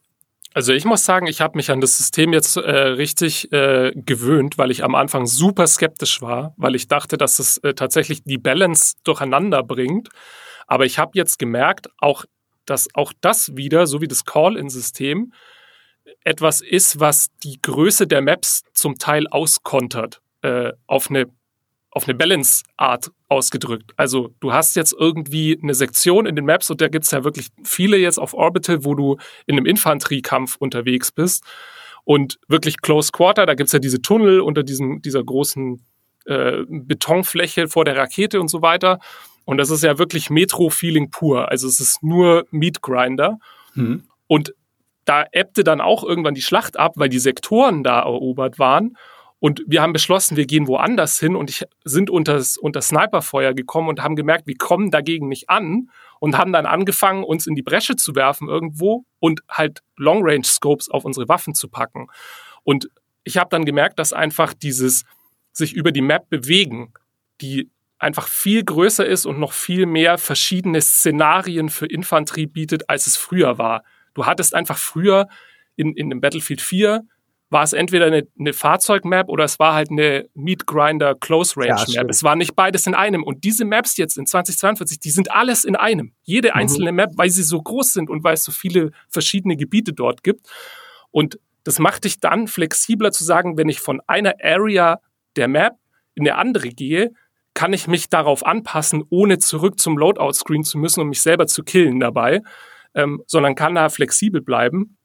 Also 0.55 0.73
ich 0.73 0.85
muss 0.85 1.05
sagen, 1.05 1.27
ich 1.27 1.41
habe 1.41 1.57
mich 1.57 1.71
an 1.71 1.81
das 1.81 1.97
System 1.97 2.33
jetzt 2.35 2.57
äh, 2.57 2.61
richtig 2.61 3.51
äh, 3.53 3.93
gewöhnt, 3.95 4.59
weil 4.59 4.71
ich 4.71 4.85
am 4.85 4.95
Anfang 4.95 5.27
super 5.27 5.67
skeptisch 5.67 6.21
war, 6.21 6.55
weil 6.59 6.75
ich 6.75 6.89
dachte, 6.89 7.17
dass 7.17 7.39
es 7.39 7.57
äh, 7.59 7.73
tatsächlich 7.73 8.23
die 8.25 8.37
Balance 8.37 8.97
durcheinander 9.05 9.63
bringt. 9.63 10.11
Aber 10.67 10.85
ich 10.85 10.99
habe 10.99 11.13
jetzt 11.15 11.39
gemerkt, 11.39 11.89
auch 11.99 12.25
dass 12.67 12.89
auch 12.95 13.13
das 13.21 13.57
wieder, 13.57 13.87
so 13.87 14.01
wie 14.01 14.09
das 14.09 14.25
Call-in-System, 14.25 15.33
etwas 16.25 16.61
ist, 16.61 17.01
was 17.01 17.29
die 17.43 17.61
Größe 17.61 18.07
der 18.07 18.23
Maps 18.23 18.63
zum 18.73 18.99
Teil 18.99 19.27
auskontert, 19.29 20.21
äh, 20.43 20.73
auf 20.87 21.11
eine 21.11 21.27
auf 21.95 22.09
eine 22.09 22.15
Balance-Art 22.15 23.11
ausgedrückt. 23.29 23.93
Also 23.97 24.35
du 24.41 24.55
hast 24.55 24.77
jetzt 24.77 24.95
irgendwie 24.99 25.59
eine 25.63 25.75
Sektion 25.75 26.25
in 26.25 26.35
den 26.35 26.47
Maps 26.47 26.71
und 26.71 26.81
da 26.81 26.89
gibt's 26.89 27.11
ja 27.11 27.23
wirklich 27.23 27.49
viele 27.65 27.99
jetzt 27.99 28.19
auf 28.19 28.33
Orbital, 28.33 28.87
wo 28.87 28.95
du 28.95 29.19
in 29.47 29.59
einem 29.59 29.67
Infanteriekampf 29.67 30.57
unterwegs 30.57 31.13
bist 31.13 31.45
und 32.05 32.39
wirklich 32.49 32.81
Close 32.81 33.13
Quarter, 33.13 33.45
da 33.45 33.55
gibt's 33.55 33.73
ja 33.73 33.79
diese 33.79 34.01
Tunnel 34.01 34.41
unter 34.41 34.63
diesem, 34.63 35.03
dieser 35.03 35.23
großen 35.23 35.85
äh, 36.25 36.65
Betonfläche 36.67 37.69
vor 37.69 37.85
der 37.85 37.97
Rakete 37.97 38.41
und 38.41 38.49
so 38.49 38.63
weiter. 38.63 38.99
Und 39.45 39.59
das 39.59 39.71
ist 39.71 39.83
ja 39.83 39.99
wirklich 39.99 40.31
Metro-Feeling 40.31 41.11
pur. 41.11 41.51
Also 41.51 41.67
es 41.69 41.81
ist 41.81 42.03
nur 42.03 42.47
Meat 42.51 42.81
Grinder. 42.81 43.39
Mhm. 43.75 44.05
Und 44.29 44.55
da 45.05 45.25
ebbte 45.33 45.65
dann 45.65 45.81
auch 45.81 46.05
irgendwann 46.05 46.35
die 46.35 46.43
Schlacht 46.43 46.79
ab, 46.79 46.93
weil 46.97 47.09
die 47.09 47.19
Sektoren 47.19 47.83
da 47.83 48.01
erobert 48.01 48.59
waren. 48.59 48.97
Und 49.39 49.63
wir 49.67 49.83
haben 49.83 49.93
beschlossen, 49.93 50.37
wir 50.37 50.47
gehen 50.47 50.69
woanders 50.69 51.19
hin 51.19 51.35
und 51.35 51.51
ich, 51.51 51.65
sind 51.85 52.11
unter, 52.11 52.41
unter 52.61 52.81
Sniperfeuer 52.81 53.55
gekommen 53.55 53.89
und 53.89 54.01
haben 54.01 54.15
gemerkt, 54.15 54.47
wir 54.47 54.57
kommen 54.57 54.93
dagegen 54.93 55.27
nicht 55.27 55.51
an 55.51 55.91
und 56.21 56.39
haben 56.39 56.53
dann 56.53 56.65
angefangen, 56.65 57.25
uns 57.25 57.49
in 57.49 57.57
die 57.57 57.63
Bresche 57.63 57.97
zu 57.97 58.15
werfen 58.15 58.49
irgendwo 58.49 59.05
und 59.19 59.43
halt 59.49 59.83
Long-Range-Scopes 59.97 60.91
auf 60.91 61.05
unsere 61.05 61.29
Waffen 61.29 61.55
zu 61.55 61.69
packen. 61.69 62.07
Und 62.63 62.89
ich 63.25 63.37
habe 63.37 63.51
dann 63.51 63.65
gemerkt, 63.65 63.99
dass 63.99 64.13
einfach 64.13 64.55
dieses 64.55 65.05
sich 65.53 65.75
über 65.75 65.91
die 65.91 66.03
Map 66.03 66.31
bewegen, 66.31 66.93
die 67.41 67.69
einfach 67.99 68.29
viel 68.29 68.65
größer 68.65 69.05
ist 69.05 69.27
und 69.27 69.39
noch 69.39 69.53
viel 69.53 69.87
mehr 69.87 70.19
verschiedene 70.19 70.81
Szenarien 70.81 71.69
für 71.69 71.87
Infanterie 71.87 72.47
bietet, 72.47 72.89
als 72.89 73.07
es 73.07 73.17
früher 73.17 73.59
war. 73.59 73.83
Du 74.15 74.27
hattest 74.27 74.55
einfach 74.55 74.79
früher 74.79 75.29
in, 75.77 75.95
in 75.95 76.11
dem 76.11 76.21
Battlefield 76.21 76.61
4 76.61 77.05
war 77.53 77.63
es 77.63 77.75
entweder 77.75 78.07
eine, 78.07 78.27
eine 78.39 78.55
Fahrzeugmap 78.55 79.29
oder 79.29 79.45
es 79.45 79.59
war 79.59 79.75
halt 79.75 79.91
eine 79.91 80.27
Meat 80.35 80.67
Grinder 80.67 81.15
Close 81.15 81.55
Range 81.57 81.75
Map. 81.75 81.89
Ja, 81.89 82.03
es 82.09 82.23
war 82.23 82.35
nicht 82.35 82.57
beides 82.57 82.87
in 82.87 82.95
einem. 82.95 83.23
Und 83.23 83.45
diese 83.45 83.67
Maps 83.67 83.99
jetzt 83.99 84.17
in 84.17 84.27
2042, 84.27 85.01
die 85.01 85.11
sind 85.11 85.31
alles 85.31 85.65
in 85.65 85.77
einem. 85.77 86.13
Jede 86.23 86.49
mhm. 86.49 86.55
einzelne 86.55 86.93
Map, 86.93 87.11
weil 87.17 87.29
sie 87.29 87.43
so 87.43 87.61
groß 87.61 87.93
sind 87.93 88.09
und 88.09 88.25
weil 88.25 88.35
es 88.35 88.45
so 88.45 88.53
viele 88.53 88.91
verschiedene 89.11 89.57
Gebiete 89.57 89.93
dort 89.93 90.23
gibt. 90.23 90.49
Und 91.11 91.39
das 91.63 91.79
macht 91.79 92.05
dich 92.05 92.21
dann 92.21 92.49
flexibler 92.49 93.13
zu 93.13 93.23
sagen, 93.23 93.59
wenn 93.59 93.69
ich 93.69 93.81
von 93.81 94.01
einer 94.07 94.35
Area 94.43 95.01
der 95.37 95.47
Map 95.47 95.75
in 96.15 96.27
eine 96.27 96.39
andere 96.39 96.71
gehe, 96.71 97.13
kann 97.55 97.75
ich 97.75 97.87
mich 97.87 98.09
darauf 98.09 98.47
anpassen, 98.47 99.05
ohne 99.11 99.39
zurück 99.39 99.79
zum 99.79 99.99
Loadout-Screen 99.99 100.65
zu 100.65 100.79
müssen, 100.79 101.01
um 101.01 101.11
mich 101.11 101.21
selber 101.21 101.47
zu 101.47 101.63
killen 101.63 102.01
dabei, 102.01 102.41
ähm, 102.95 103.23
sondern 103.27 103.55
kann 103.55 103.75
da 103.75 103.89
flexibel 103.89 104.41
bleiben. 104.41 104.97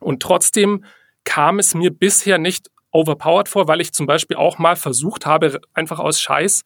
Und 0.00 0.22
trotzdem 0.22 0.84
kam 1.24 1.58
es 1.58 1.74
mir 1.74 1.90
bisher 1.90 2.38
nicht 2.38 2.68
overpowered 2.90 3.48
vor, 3.48 3.68
weil 3.68 3.80
ich 3.80 3.92
zum 3.92 4.06
Beispiel 4.06 4.36
auch 4.36 4.58
mal 4.58 4.76
versucht 4.76 5.26
habe, 5.26 5.60
einfach 5.74 5.98
aus 5.98 6.20
Scheiß 6.20 6.64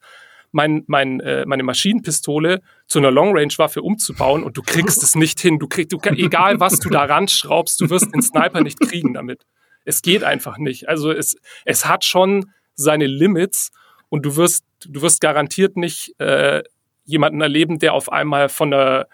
mein, 0.53 0.83
mein, 0.87 1.19
äh, 1.19 1.45
meine 1.45 1.63
Maschinenpistole 1.63 2.61
zu 2.87 2.99
einer 2.99 3.11
Long-Range-Waffe 3.11 3.81
umzubauen 3.81 4.43
und 4.43 4.55
du 4.55 4.61
kriegst 4.61 5.01
es 5.03 5.15
nicht 5.15 5.39
hin. 5.39 5.59
Du 5.59 5.67
kriegst, 5.67 5.91
du, 5.91 5.99
egal 6.11 6.59
was 6.59 6.79
du 6.79 6.89
da 6.89 7.03
ranschraubst, 7.03 7.81
du 7.81 7.89
wirst 7.89 8.13
den 8.13 8.21
Sniper 8.21 8.61
nicht 8.61 8.79
kriegen 8.79 9.13
damit. 9.15 9.45
Es 9.83 10.01
geht 10.01 10.23
einfach 10.23 10.57
nicht. 10.59 10.87
Also 10.87 11.11
es, 11.11 11.35
es 11.65 11.85
hat 11.85 12.05
schon 12.05 12.51
seine 12.75 13.07
Limits 13.07 13.71
und 14.09 14.25
du 14.25 14.35
wirst, 14.35 14.63
du 14.85 15.01
wirst 15.01 15.21
garantiert 15.21 15.75
nicht 15.75 16.17
äh, 16.19 16.61
jemanden 17.03 17.41
erleben, 17.41 17.79
der 17.79 17.93
auf 17.93 18.11
einmal 18.11 18.47
von 18.47 18.71
der 18.71 19.07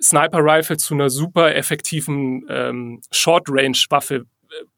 Sniper 0.00 0.40
Rifle 0.42 0.76
zu 0.76 0.94
einer 0.94 1.10
super 1.10 1.54
effektiven 1.54 2.44
ähm, 2.48 3.00
Short 3.10 3.48
Range 3.48 3.78
Waffe 3.88 4.26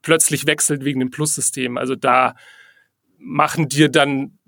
plötzlich 0.03 0.47
wechselt 0.47 0.85
wegen 0.85 1.01
dem 1.01 1.11
Plus-System. 1.11 1.77
Also 1.77 1.95
da 1.95 2.35
machen 3.19 3.69
dir 3.69 3.89
dann 3.89 4.39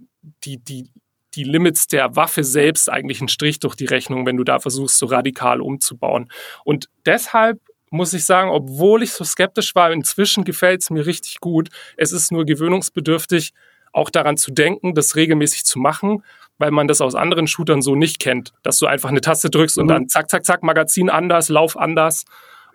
die, 0.45 0.59
die, 0.59 0.91
die 1.35 1.45
Limits 1.45 1.87
der 1.87 2.17
Waffe 2.17 2.45
selbst 2.45 2.91
eigentlich 2.91 3.21
einen 3.21 3.29
Strich 3.29 3.59
durch 3.59 3.75
die 3.75 3.87
Rechnung, 3.87 4.27
wenn 4.27 4.37
du 4.37 4.45
da 4.45 4.59
versuchst, 4.59 4.99
so 4.99 5.07
radikal 5.07 5.61
umzubauen. 5.61 6.31
Und 6.65 6.89
deshalb 7.07 7.61
muss 7.91 8.13
ich 8.13 8.25
sagen, 8.25 8.51
obwohl 8.51 9.03
ich 9.03 9.13
so 9.13 9.25
skeptisch 9.25 9.75
war, 9.75 9.93
inzwischen 9.93 10.45
gefällt 10.45 10.83
es 10.83 10.91
mir 10.91 11.07
richtig 11.07 11.41
gut. 11.41 11.69
Es 11.97 12.13
ist 12.13 12.31
nur 12.31 12.45
gewöhnungsbedürftig, 12.45 13.53
auch 13.93 14.11
daran 14.11 14.37
zu 14.37 14.53
denken, 14.53 14.95
das 14.95 15.17
regelmäßig 15.17 15.65
zu 15.65 15.79
machen, 15.79 16.23
weil 16.59 16.71
man 16.71 16.89
das 16.89 17.01
aus 17.01 17.15
anderen 17.15 17.47
Shootern 17.47 17.83
so 17.83 17.95
nicht 17.95 18.21
kennt, 18.21 18.53
dass 18.63 18.79
du 18.79 18.87
einfach 18.87 19.09
eine 19.09 19.21
Taste 19.21 19.51
drückst 19.51 19.77
mhm. 19.77 19.83
und 19.83 19.89
dann 19.89 20.09
zack, 20.09 20.31
zack, 20.31 20.45
zack, 20.45 20.63
Magazin 20.63 21.11
anders, 21.11 21.49
Lauf 21.49 21.77
anders 21.77 22.25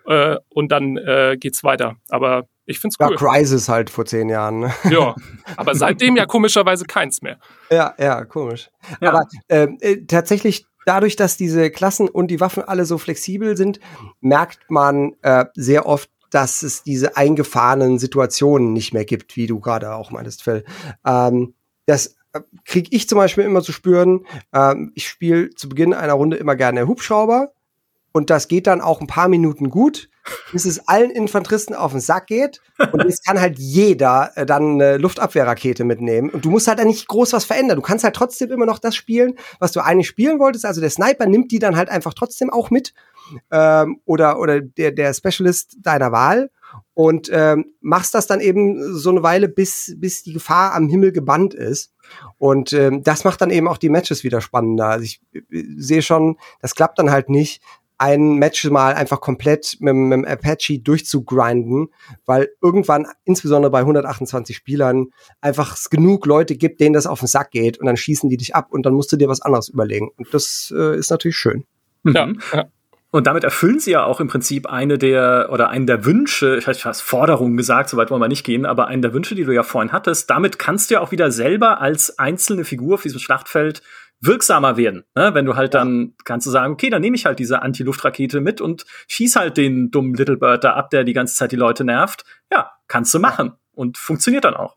äh, 0.07 0.37
und 0.49 0.71
dann 0.71 0.97
äh, 0.97 1.37
geht's 1.39 1.63
weiter. 1.63 1.95
Aber 2.09 2.47
ich 2.65 2.79
find's 2.79 2.97
cool. 2.99 3.11
Ja, 3.11 3.17
Crisis 3.17 3.69
halt 3.69 3.89
vor 3.89 4.05
zehn 4.05 4.29
Jahren. 4.29 4.59
Ne? 4.59 4.73
Ja, 4.89 5.15
aber 5.55 5.75
seitdem 5.75 6.15
ja 6.15 6.25
komischerweise 6.25 6.85
keins 6.85 7.21
mehr. 7.21 7.37
Ja, 7.69 7.93
ja, 7.97 8.25
komisch. 8.25 8.69
Ja. 9.01 9.09
Aber 9.09 9.25
ähm, 9.49 9.77
äh, 9.81 9.97
tatsächlich 10.05 10.65
dadurch, 10.85 11.15
dass 11.15 11.37
diese 11.37 11.69
Klassen 11.69 12.07
und 12.07 12.27
die 12.29 12.39
Waffen 12.39 12.63
alle 12.63 12.85
so 12.85 12.97
flexibel 12.97 13.57
sind, 13.57 13.79
merkt 14.21 14.59
man 14.69 15.13
äh, 15.21 15.45
sehr 15.55 15.85
oft, 15.85 16.09
dass 16.35 16.63
es 16.63 16.83
diese 16.83 17.15
eingefahrenen 17.15 17.97
Situationen 17.97 18.73
nicht 18.73 18.93
mehr 18.93 19.05
gibt, 19.05 19.37
wie 19.37 19.47
du 19.47 19.61
gerade 19.61 19.95
auch 19.95 20.11
meintest, 20.11 20.43
Phil. 20.43 20.65
Ähm, 21.05 21.55
das 21.85 22.17
äh, 22.33 22.41
kriege 22.65 22.89
ich 22.91 23.07
zum 23.07 23.17
Beispiel 23.17 23.45
immer 23.45 23.61
zu 23.61 23.71
spüren. 23.71 24.25
Ähm, 24.53 24.91
ich 24.95 25.07
spiele 25.07 25.51
zu 25.51 25.69
Beginn 25.69 25.93
einer 25.93 26.11
Runde 26.11 26.35
immer 26.35 26.57
gerne 26.57 26.87
Hubschrauber 26.87 27.53
und 28.11 28.29
das 28.29 28.49
geht 28.49 28.67
dann 28.67 28.81
auch 28.81 28.99
ein 28.99 29.07
paar 29.07 29.29
Minuten 29.29 29.69
gut, 29.69 30.09
bis 30.51 30.65
es 30.65 30.89
allen 30.89 31.09
Infanteristen 31.09 31.73
auf 31.73 31.91
den 31.91 32.01
Sack 32.01 32.27
geht. 32.27 32.59
Und 32.91 33.05
jetzt 33.05 33.25
kann 33.25 33.39
halt 33.39 33.57
jeder 33.57 34.33
äh, 34.35 34.45
dann 34.45 34.73
eine 34.73 34.97
Luftabwehrrakete 34.97 35.85
mitnehmen. 35.85 36.29
Und 36.29 36.43
du 36.43 36.49
musst 36.49 36.67
halt 36.67 36.79
da 36.79 36.83
nicht 36.83 37.07
groß 37.07 37.31
was 37.31 37.45
verändern. 37.45 37.77
Du 37.77 37.81
kannst 37.81 38.03
halt 38.03 38.15
trotzdem 38.15 38.51
immer 38.51 38.65
noch 38.65 38.79
das 38.79 38.93
spielen, 38.93 39.35
was 39.59 39.71
du 39.71 39.79
eigentlich 39.79 40.07
spielen 40.07 40.39
wolltest. 40.39 40.65
Also 40.65 40.81
der 40.81 40.89
Sniper 40.89 41.27
nimmt 41.27 41.51
die 41.51 41.59
dann 41.59 41.77
halt 41.77 41.87
einfach 41.87 42.13
trotzdem 42.13 42.49
auch 42.49 42.71
mit. 42.71 42.93
Ähm, 43.51 44.01
oder 44.05 44.39
oder 44.39 44.61
der, 44.61 44.91
der 44.91 45.13
Specialist 45.13 45.77
deiner 45.81 46.11
Wahl. 46.11 46.49
Und 46.93 47.29
ähm, 47.31 47.73
machst 47.81 48.13
das 48.15 48.27
dann 48.27 48.41
eben 48.41 48.97
so 48.97 49.09
eine 49.09 49.23
Weile, 49.23 49.47
bis, 49.47 49.95
bis 49.97 50.23
die 50.23 50.33
Gefahr 50.33 50.73
am 50.73 50.89
Himmel 50.89 51.11
gebannt 51.11 51.53
ist. 51.53 51.93
Und 52.37 52.73
ähm, 52.73 53.03
das 53.03 53.23
macht 53.23 53.41
dann 53.41 53.49
eben 53.49 53.67
auch 53.67 53.77
die 53.77 53.89
Matches 53.89 54.23
wieder 54.23 54.41
spannender. 54.41 54.87
Also 54.87 55.05
ich 55.05 55.21
äh, 55.33 55.63
sehe 55.77 56.01
schon, 56.01 56.37
das 56.61 56.75
klappt 56.75 56.99
dann 56.99 57.11
halt 57.11 57.29
nicht, 57.29 57.61
ein 57.97 58.35
Match 58.35 58.65
mal 58.69 58.93
einfach 58.93 59.21
komplett 59.21 59.77
mit, 59.79 59.95
mit 59.95 60.13
dem 60.13 60.25
Apache 60.25 60.79
durchzugrinden, 60.79 61.89
weil 62.25 62.49
irgendwann, 62.61 63.07
insbesondere 63.23 63.71
bei 63.71 63.79
128 63.79 64.55
Spielern, 64.55 65.07
einfach 65.41 65.75
es 65.75 65.89
genug 65.89 66.25
Leute 66.25 66.55
gibt, 66.55 66.81
denen 66.81 66.93
das 66.93 67.07
auf 67.07 67.19
den 67.19 67.27
Sack 67.27 67.51
geht 67.51 67.77
und 67.77 67.85
dann 67.85 67.97
schießen 67.97 68.29
die 68.29 68.37
dich 68.37 68.55
ab 68.55 68.67
und 68.71 68.85
dann 68.85 68.93
musst 68.93 69.11
du 69.11 69.17
dir 69.17 69.29
was 69.29 69.41
anderes 69.41 69.69
überlegen. 69.69 70.09
Und 70.17 70.33
das 70.33 70.73
äh, 70.75 70.97
ist 70.97 71.09
natürlich 71.09 71.37
schön. 71.37 71.65
Ja, 72.03 72.27
mhm. 72.27 72.39
ja. 72.53 72.65
Und 73.15 73.27
damit 73.27 73.45
erfüllen 73.45 73.79
sie 73.79 73.91
ja 73.91 74.03
auch 74.03 74.19
im 74.19 74.27
Prinzip 74.27 74.67
eine 74.67 74.97
der 74.97 75.47
oder 75.49 75.69
einen 75.69 75.87
der 75.87 76.03
Wünsche, 76.03 76.57
ich 76.57 76.67
hätte 76.67 76.81
fast 76.81 77.01
Forderungen 77.01 77.55
gesagt, 77.55 77.89
soweit 77.89 78.11
wollen 78.11 78.21
wir 78.21 78.27
nicht 78.27 78.43
gehen, 78.43 78.65
aber 78.65 78.87
einen 78.87 79.01
der 79.01 79.13
Wünsche, 79.13 79.35
die 79.35 79.45
du 79.45 79.53
ja 79.53 79.63
vorhin 79.63 79.93
hattest. 79.93 80.29
Damit 80.29 80.59
kannst 80.59 80.89
du 80.89 80.95
ja 80.95 80.99
auch 80.99 81.11
wieder 81.11 81.31
selber 81.31 81.79
als 81.79 82.19
einzelne 82.19 82.65
Figur 82.65 82.95
auf 82.95 83.03
diesem 83.03 83.21
Schlachtfeld 83.21 83.81
wirksamer 84.19 84.75
werden. 84.75 85.05
Ne? 85.15 85.33
Wenn 85.33 85.45
du 85.45 85.55
halt 85.55 85.75
dann 85.75 86.15
kannst 86.25 86.45
du 86.45 86.51
sagen, 86.51 86.73
okay, 86.73 86.89
dann 86.89 87.01
nehme 87.01 87.15
ich 87.15 87.25
halt 87.25 87.39
diese 87.39 87.61
Anti-Luftrakete 87.61 88.41
mit 88.41 88.59
und 88.59 88.83
schieß 89.07 89.37
halt 89.37 89.55
den 89.55 89.91
dummen 89.91 90.15
Little 90.15 90.35
Bird 90.35 90.65
da 90.65 90.73
ab, 90.73 90.89
der 90.89 91.05
die 91.05 91.13
ganze 91.13 91.35
Zeit 91.35 91.53
die 91.53 91.55
Leute 91.55 91.85
nervt. 91.85 92.25
Ja, 92.51 92.71
kannst 92.89 93.13
du 93.13 93.19
machen 93.19 93.53
und 93.71 93.97
funktioniert 93.97 94.43
dann 94.43 94.55
auch. 94.55 94.75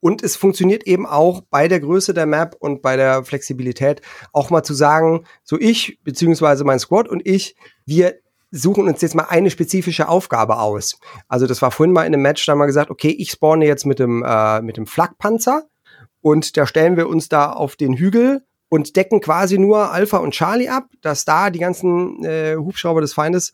Und 0.00 0.22
es 0.22 0.36
funktioniert 0.36 0.86
eben 0.86 1.06
auch 1.06 1.42
bei 1.50 1.68
der 1.68 1.80
Größe 1.80 2.14
der 2.14 2.26
Map 2.26 2.56
und 2.58 2.82
bei 2.82 2.96
der 2.96 3.24
Flexibilität 3.24 4.02
auch 4.32 4.50
mal 4.50 4.62
zu 4.62 4.74
sagen, 4.74 5.24
so 5.42 5.58
ich 5.58 5.98
beziehungsweise 6.02 6.64
mein 6.64 6.78
Squad 6.78 7.08
und 7.08 7.26
ich, 7.26 7.56
wir 7.86 8.16
suchen 8.50 8.86
uns 8.86 9.02
jetzt 9.02 9.16
mal 9.16 9.26
eine 9.28 9.50
spezifische 9.50 10.08
Aufgabe 10.08 10.58
aus. 10.58 10.98
Also 11.28 11.46
das 11.46 11.60
war 11.60 11.72
vorhin 11.72 11.92
mal 11.92 12.02
in 12.02 12.14
einem 12.14 12.22
Match, 12.22 12.46
da 12.46 12.52
haben 12.52 12.60
wir 12.60 12.66
gesagt, 12.66 12.90
okay, 12.90 13.10
ich 13.10 13.30
spawne 13.30 13.66
jetzt 13.66 13.84
mit 13.84 13.98
dem, 13.98 14.22
äh, 14.24 14.62
mit 14.62 14.76
dem 14.76 14.86
Flakpanzer 14.86 15.64
und 16.20 16.56
da 16.56 16.66
stellen 16.66 16.96
wir 16.96 17.08
uns 17.08 17.28
da 17.28 17.52
auf 17.52 17.76
den 17.76 17.94
Hügel 17.94 18.44
und 18.68 18.96
decken 18.96 19.20
quasi 19.20 19.58
nur 19.58 19.92
Alpha 19.92 20.18
und 20.18 20.32
Charlie 20.32 20.68
ab, 20.68 20.86
dass 21.00 21.24
da 21.24 21.50
die 21.50 21.58
ganzen 21.58 22.24
äh, 22.24 22.56
Hubschrauber 22.56 23.00
des 23.00 23.12
Feindes 23.12 23.52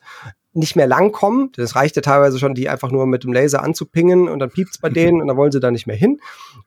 nicht 0.52 0.74
mehr 0.74 0.86
langkommen. 0.86 1.50
Das 1.56 1.76
reicht 1.76 1.96
ja 1.96 2.02
teilweise 2.02 2.38
schon, 2.38 2.54
die 2.54 2.68
einfach 2.68 2.90
nur 2.90 3.06
mit 3.06 3.24
dem 3.24 3.32
Laser 3.32 3.62
anzupingen 3.62 4.28
und 4.28 4.40
dann 4.40 4.50
piept's 4.50 4.78
bei 4.78 4.88
denen 4.90 5.20
und 5.20 5.28
dann 5.28 5.36
wollen 5.36 5.52
sie 5.52 5.60
da 5.60 5.70
nicht 5.70 5.86
mehr 5.86 5.96
hin. 5.96 6.18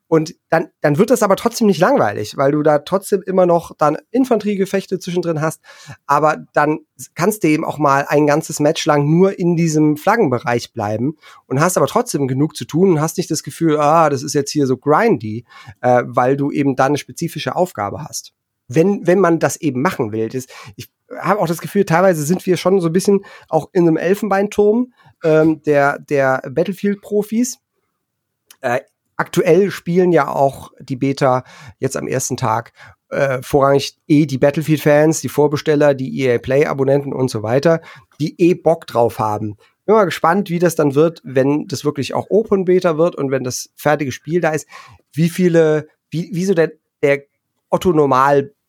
Und 0.07 0.35
dann, 0.49 0.69
dann 0.81 0.97
wird 0.97 1.09
das 1.09 1.23
aber 1.23 1.35
trotzdem 1.35 1.67
nicht 1.67 1.79
langweilig, 1.79 2.37
weil 2.37 2.51
du 2.51 2.61
da 2.61 2.79
trotzdem 2.79 3.23
immer 3.25 3.45
noch 3.45 3.75
dann 3.77 3.97
Infanteriegefechte 4.11 4.99
zwischendrin 4.99 5.41
hast. 5.41 5.61
Aber 6.05 6.45
dann 6.53 6.79
kannst 7.15 7.43
du 7.43 7.47
eben 7.47 7.65
auch 7.65 7.77
mal 7.77 8.05
ein 8.07 8.27
ganzes 8.27 8.59
Match 8.59 8.85
lang 8.85 9.09
nur 9.09 9.37
in 9.39 9.55
diesem 9.55 9.97
Flaggenbereich 9.97 10.71
bleiben 10.71 11.17
und 11.47 11.59
hast 11.59 11.77
aber 11.77 11.87
trotzdem 11.87 12.27
genug 12.27 12.55
zu 12.55 12.65
tun 12.65 12.91
und 12.91 13.01
hast 13.01 13.17
nicht 13.17 13.31
das 13.31 13.43
Gefühl, 13.43 13.79
ah, 13.79 14.09
das 14.09 14.23
ist 14.23 14.33
jetzt 14.33 14.51
hier 14.51 14.67
so 14.67 14.77
grindy, 14.77 15.45
äh, 15.81 16.03
weil 16.05 16.37
du 16.37 16.51
eben 16.51 16.75
da 16.75 16.85
eine 16.85 16.97
spezifische 16.97 17.55
Aufgabe 17.55 18.03
hast 18.03 18.33
wenn, 18.75 19.05
wenn 19.05 19.19
man 19.19 19.39
das 19.39 19.57
eben 19.57 19.81
machen 19.81 20.11
will. 20.11 20.29
Das, 20.29 20.45
ich 20.75 20.89
habe 21.19 21.39
auch 21.39 21.47
das 21.47 21.61
Gefühl, 21.61 21.85
teilweise 21.85 22.23
sind 22.23 22.45
wir 22.45 22.57
schon 22.57 22.79
so 22.79 22.87
ein 22.87 22.93
bisschen 22.93 23.25
auch 23.49 23.69
in 23.73 23.87
einem 23.87 23.97
Elfenbeinturm 23.97 24.93
ähm, 25.23 25.61
der, 25.63 25.99
der 25.99 26.41
Battlefield-Profis. 26.49 27.59
Äh, 28.61 28.81
aktuell 29.15 29.71
spielen 29.71 30.11
ja 30.11 30.27
auch 30.27 30.71
die 30.79 30.95
Beta 30.95 31.43
jetzt 31.79 31.97
am 31.97 32.07
ersten 32.07 32.37
Tag 32.37 32.73
äh, 33.09 33.41
vorrangig 33.41 33.97
eh 34.07 34.25
die 34.25 34.37
Battlefield-Fans, 34.37 35.21
die 35.21 35.29
Vorbesteller, 35.29 35.93
die 35.93 36.21
EA 36.21 36.39
Play-Abonnenten 36.39 37.13
und 37.13 37.29
so 37.29 37.43
weiter, 37.43 37.81
die 38.19 38.39
eh 38.41 38.55
Bock 38.55 38.87
drauf 38.87 39.19
haben. 39.19 39.57
Bin 39.85 39.95
mal 39.95 40.05
gespannt, 40.05 40.49
wie 40.49 40.59
das 40.59 40.75
dann 40.75 40.95
wird, 40.95 41.21
wenn 41.23 41.67
das 41.67 41.83
wirklich 41.83 42.13
auch 42.13 42.27
Open 42.29 42.65
Beta 42.65 42.97
wird 42.97 43.15
und 43.15 43.31
wenn 43.31 43.43
das 43.43 43.69
fertige 43.75 44.11
Spiel 44.11 44.39
da 44.41 44.51
ist, 44.51 44.67
wie 45.11 45.29
viele, 45.29 45.87
wie, 46.09 46.29
wie 46.33 46.45
so 46.45 46.53
der, 46.53 46.71
der 47.01 47.23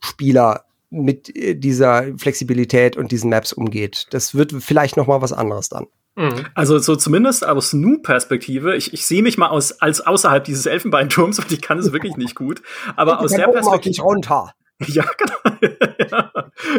Otto-Normalspieler 0.05 0.65
mit 0.91 1.35
äh, 1.37 1.55
dieser 1.55 2.17
Flexibilität 2.17 2.97
und 2.97 3.11
diesen 3.11 3.31
Maps 3.31 3.53
umgeht. 3.53 4.07
Das 4.11 4.35
wird 4.35 4.53
vielleicht 4.53 4.97
noch 4.97 5.07
mal 5.07 5.23
was 5.23 5.33
anderes 5.33 5.69
dann. 5.69 5.87
Mhm. 6.17 6.47
Also 6.55 6.79
so 6.79 6.95
zumindest 6.95 7.45
aus 7.45 7.73
Nu-Perspektive, 7.73 8.77
ich, 8.77 8.93
ich 8.93 9.05
sehe 9.05 9.23
mich 9.23 9.37
mal 9.37 9.49
aus, 9.49 9.73
als 9.81 10.01
außerhalb 10.01 10.45
dieses 10.45 10.67
Elfenbeinturms 10.67 11.39
und 11.41 11.51
ich 11.51 11.61
kann 11.61 11.79
es 11.79 11.93
wirklich 11.93 12.17
nicht 12.17 12.37
gut, 12.37 12.63
aber 12.97 13.21
aus 13.21 13.33
der 13.33 13.49
Perspektive 13.49 14.03
runter. 14.03 14.55
Ja, 14.81 15.05
genau. 15.19 15.73
ja. 16.11 16.33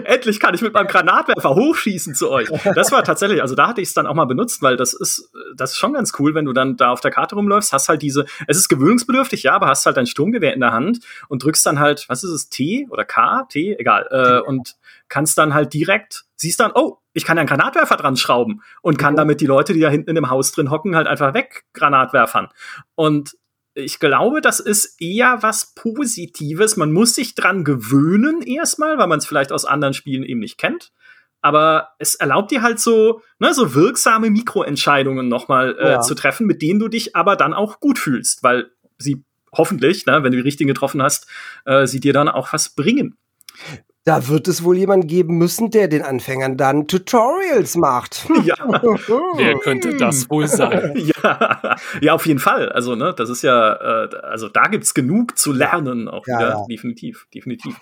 Endlich 0.04 0.40
kann 0.40 0.54
ich 0.54 0.62
mit 0.62 0.74
meinem 0.74 0.88
Granatwerfer 0.88 1.56
hochschießen 1.56 2.14
zu 2.14 2.30
euch. 2.30 2.50
Das 2.76 2.92
war 2.92 3.04
tatsächlich, 3.04 3.42
also 3.42 3.56
da 3.56 3.68
hatte 3.68 3.82
ich 3.82 3.90
es 3.90 3.94
dann 3.94 4.08
auch 4.08 4.14
mal 4.14 4.26
benutzt, 4.26 4.62
weil 4.62 4.76
das 4.76 4.94
ist, 4.94 5.32
das 5.56 5.72
ist 5.72 5.78
schon 5.78 5.94
ganz 5.94 6.14
cool, 6.20 6.36
wenn 6.36 6.46
du 6.46 6.54
dann 6.54 6.76
da 6.76 6.92
auf 6.92 7.00
der 7.00 7.12
Karte 7.12 7.36
rumläufst, 7.36 7.72
hast 7.72 7.88
halt 7.88 8.02
diese, 8.02 8.26
es 8.48 8.58
ist 8.58 8.68
gewöhnungsbedürftig, 8.70 9.44
ja, 9.44 9.54
aber 9.54 9.68
hast 9.68 9.86
halt 9.86 9.98
dein 9.98 10.08
Sturmgewehr 10.08 10.54
in 10.54 10.60
der 10.60 10.74
Hand 10.74 11.00
und 11.30 11.44
drückst 11.44 11.66
dann 11.66 11.80
halt, 11.80 12.06
was 12.10 12.24
ist 12.24 12.32
es, 12.32 12.50
T 12.50 12.88
oder 12.90 13.06
K, 13.06 13.46
T, 13.50 13.76
egal, 13.78 14.08
äh, 14.12 14.48
und 14.48 14.76
kannst 15.08 15.38
dann 15.38 15.54
halt 15.54 15.74
direkt, 15.74 16.26
siehst 16.36 16.60
dann, 16.60 16.72
oh, 16.74 16.98
ich 17.14 17.24
kann 17.24 17.38
ja 17.38 17.42
einen 17.42 17.50
Granatwerfer 17.50 17.96
dran 17.96 18.18
schrauben 18.18 18.62
und 18.82 18.98
kann 18.98 19.16
damit 19.16 19.40
die 19.40 19.46
Leute, 19.46 19.74
die 19.74 19.80
da 19.80 19.90
hinten 19.90 20.10
in 20.10 20.16
dem 20.16 20.30
Haus 20.30 20.52
drin 20.52 20.70
hocken, 20.70 20.96
halt 20.96 21.08
einfach 21.08 21.34
weg 21.34 21.64
Granatwerfern. 21.74 22.50
Und 22.96 23.38
ich 23.76 24.00
glaube, 24.00 24.42
das 24.42 24.60
ist 24.60 25.00
eher 25.02 25.40
was 25.42 25.74
Positives. 25.76 26.78
Man 26.78 26.94
muss 26.94 27.14
sich 27.14 27.36
dran 27.36 27.64
gewöhnen 27.64 28.42
erstmal, 28.42 28.98
weil 28.98 29.08
man 29.08 29.20
es 29.20 29.26
vielleicht 29.26 29.52
aus 29.52 29.66
anderen 29.66 29.94
Spielen 29.94 30.24
eben 30.24 30.40
nicht 30.40 30.58
kennt. 30.58 30.92
Aber 31.42 31.90
es 32.00 32.16
erlaubt 32.16 32.50
dir 32.50 32.64
halt 32.64 32.80
so, 32.80 33.22
ne, 33.38 33.54
so 33.54 33.76
wirksame 33.76 34.32
Mikroentscheidungen 34.32 35.28
nochmal 35.28 35.78
äh, 35.78 35.92
ja. 35.92 36.02
zu 36.02 36.16
treffen, 36.16 36.48
mit 36.48 36.62
denen 36.62 36.80
du 36.80 36.88
dich 36.88 37.16
aber 37.16 37.36
dann 37.36 37.54
auch 37.54 37.80
gut 37.80 38.00
fühlst, 38.00 38.42
weil 38.42 38.72
sie 38.98 39.24
hoffentlich, 39.54 40.06
ne, 40.06 40.24
wenn 40.24 40.32
du 40.32 40.38
die 40.38 40.44
richtigen 40.44 40.70
getroffen 40.70 41.04
hast, 41.04 41.28
äh, 41.66 41.86
sie 41.86 42.00
dir 42.00 42.14
dann 42.14 42.30
auch 42.30 42.52
was 42.54 42.70
bringen. 42.70 43.18
Da 44.06 44.28
wird 44.28 44.48
es 44.48 44.64
wohl 44.64 44.78
jemand 44.78 45.08
geben 45.08 45.40
müssen, 45.40 45.72
der 45.72 45.88
den 45.88 46.04
Anfängern 46.04 46.58
dann 46.58 46.88
Tutorials 46.88 47.76
macht. 47.76 48.28
Ja. 48.44 48.56
Wer 49.36 49.58
könnte 49.58 49.98
das 49.98 50.30
wohl 50.30 50.48
sein? 50.48 50.94
ja. 51.24 51.76
ja, 52.02 52.14
auf 52.14 52.28
jeden 52.28 52.40
Fall. 52.40 52.70
Also, 52.70 52.94
ne, 52.94 53.16
das 53.18 53.32
ist 53.32 53.42
ja, 53.42 54.04
äh, 54.04 54.16
also 54.18 54.48
da 54.48 54.68
gibt's 54.68 54.94
genug 54.94 55.40
zu 55.40 55.52
lernen, 55.52 56.08
auch 56.08 56.28
ja, 56.28 56.38
wieder. 56.38 56.50
Ja. 56.50 56.66
Definitiv, 56.70 57.26
definitiv. 57.34 57.76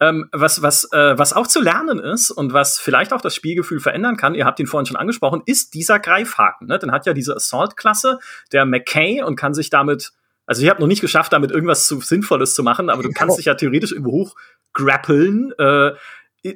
Ähm, 0.00 0.28
was, 0.32 0.60
was, 0.60 0.84
äh, 0.92 1.16
was 1.16 1.32
auch 1.32 1.46
zu 1.46 1.62
lernen 1.62 1.98
ist 1.98 2.30
und 2.30 2.52
was 2.52 2.78
vielleicht 2.78 3.14
auch 3.14 3.22
das 3.22 3.34
Spielgefühl 3.34 3.80
verändern 3.80 4.18
kann, 4.18 4.34
ihr 4.34 4.44
habt 4.44 4.60
ihn 4.60 4.66
vorhin 4.66 4.84
schon 4.84 4.96
angesprochen, 4.96 5.40
ist 5.46 5.72
dieser 5.72 5.98
Greifhaken. 5.98 6.66
Ne? 6.66 6.78
Dann 6.78 6.92
hat 6.92 7.06
ja 7.06 7.14
diese 7.14 7.34
Assault-Klasse, 7.34 8.18
der 8.52 8.66
McKay, 8.66 9.22
und 9.22 9.36
kann 9.36 9.54
sich 9.54 9.70
damit 9.70 10.12
also 10.50 10.64
ich 10.64 10.68
habe 10.68 10.80
noch 10.80 10.88
nicht 10.88 11.00
geschafft, 11.00 11.32
damit 11.32 11.52
irgendwas 11.52 11.86
zu 11.86 12.00
Sinnvolles 12.00 12.54
zu 12.54 12.64
machen, 12.64 12.90
aber 12.90 13.04
du 13.04 13.10
kannst 13.10 13.38
dich 13.38 13.44
ja 13.44 13.54
theoretisch 13.54 13.92
irgendwo 13.92 14.10
hoch 14.10 14.34
grappeln. 14.72 15.52
Äh, 15.58 15.92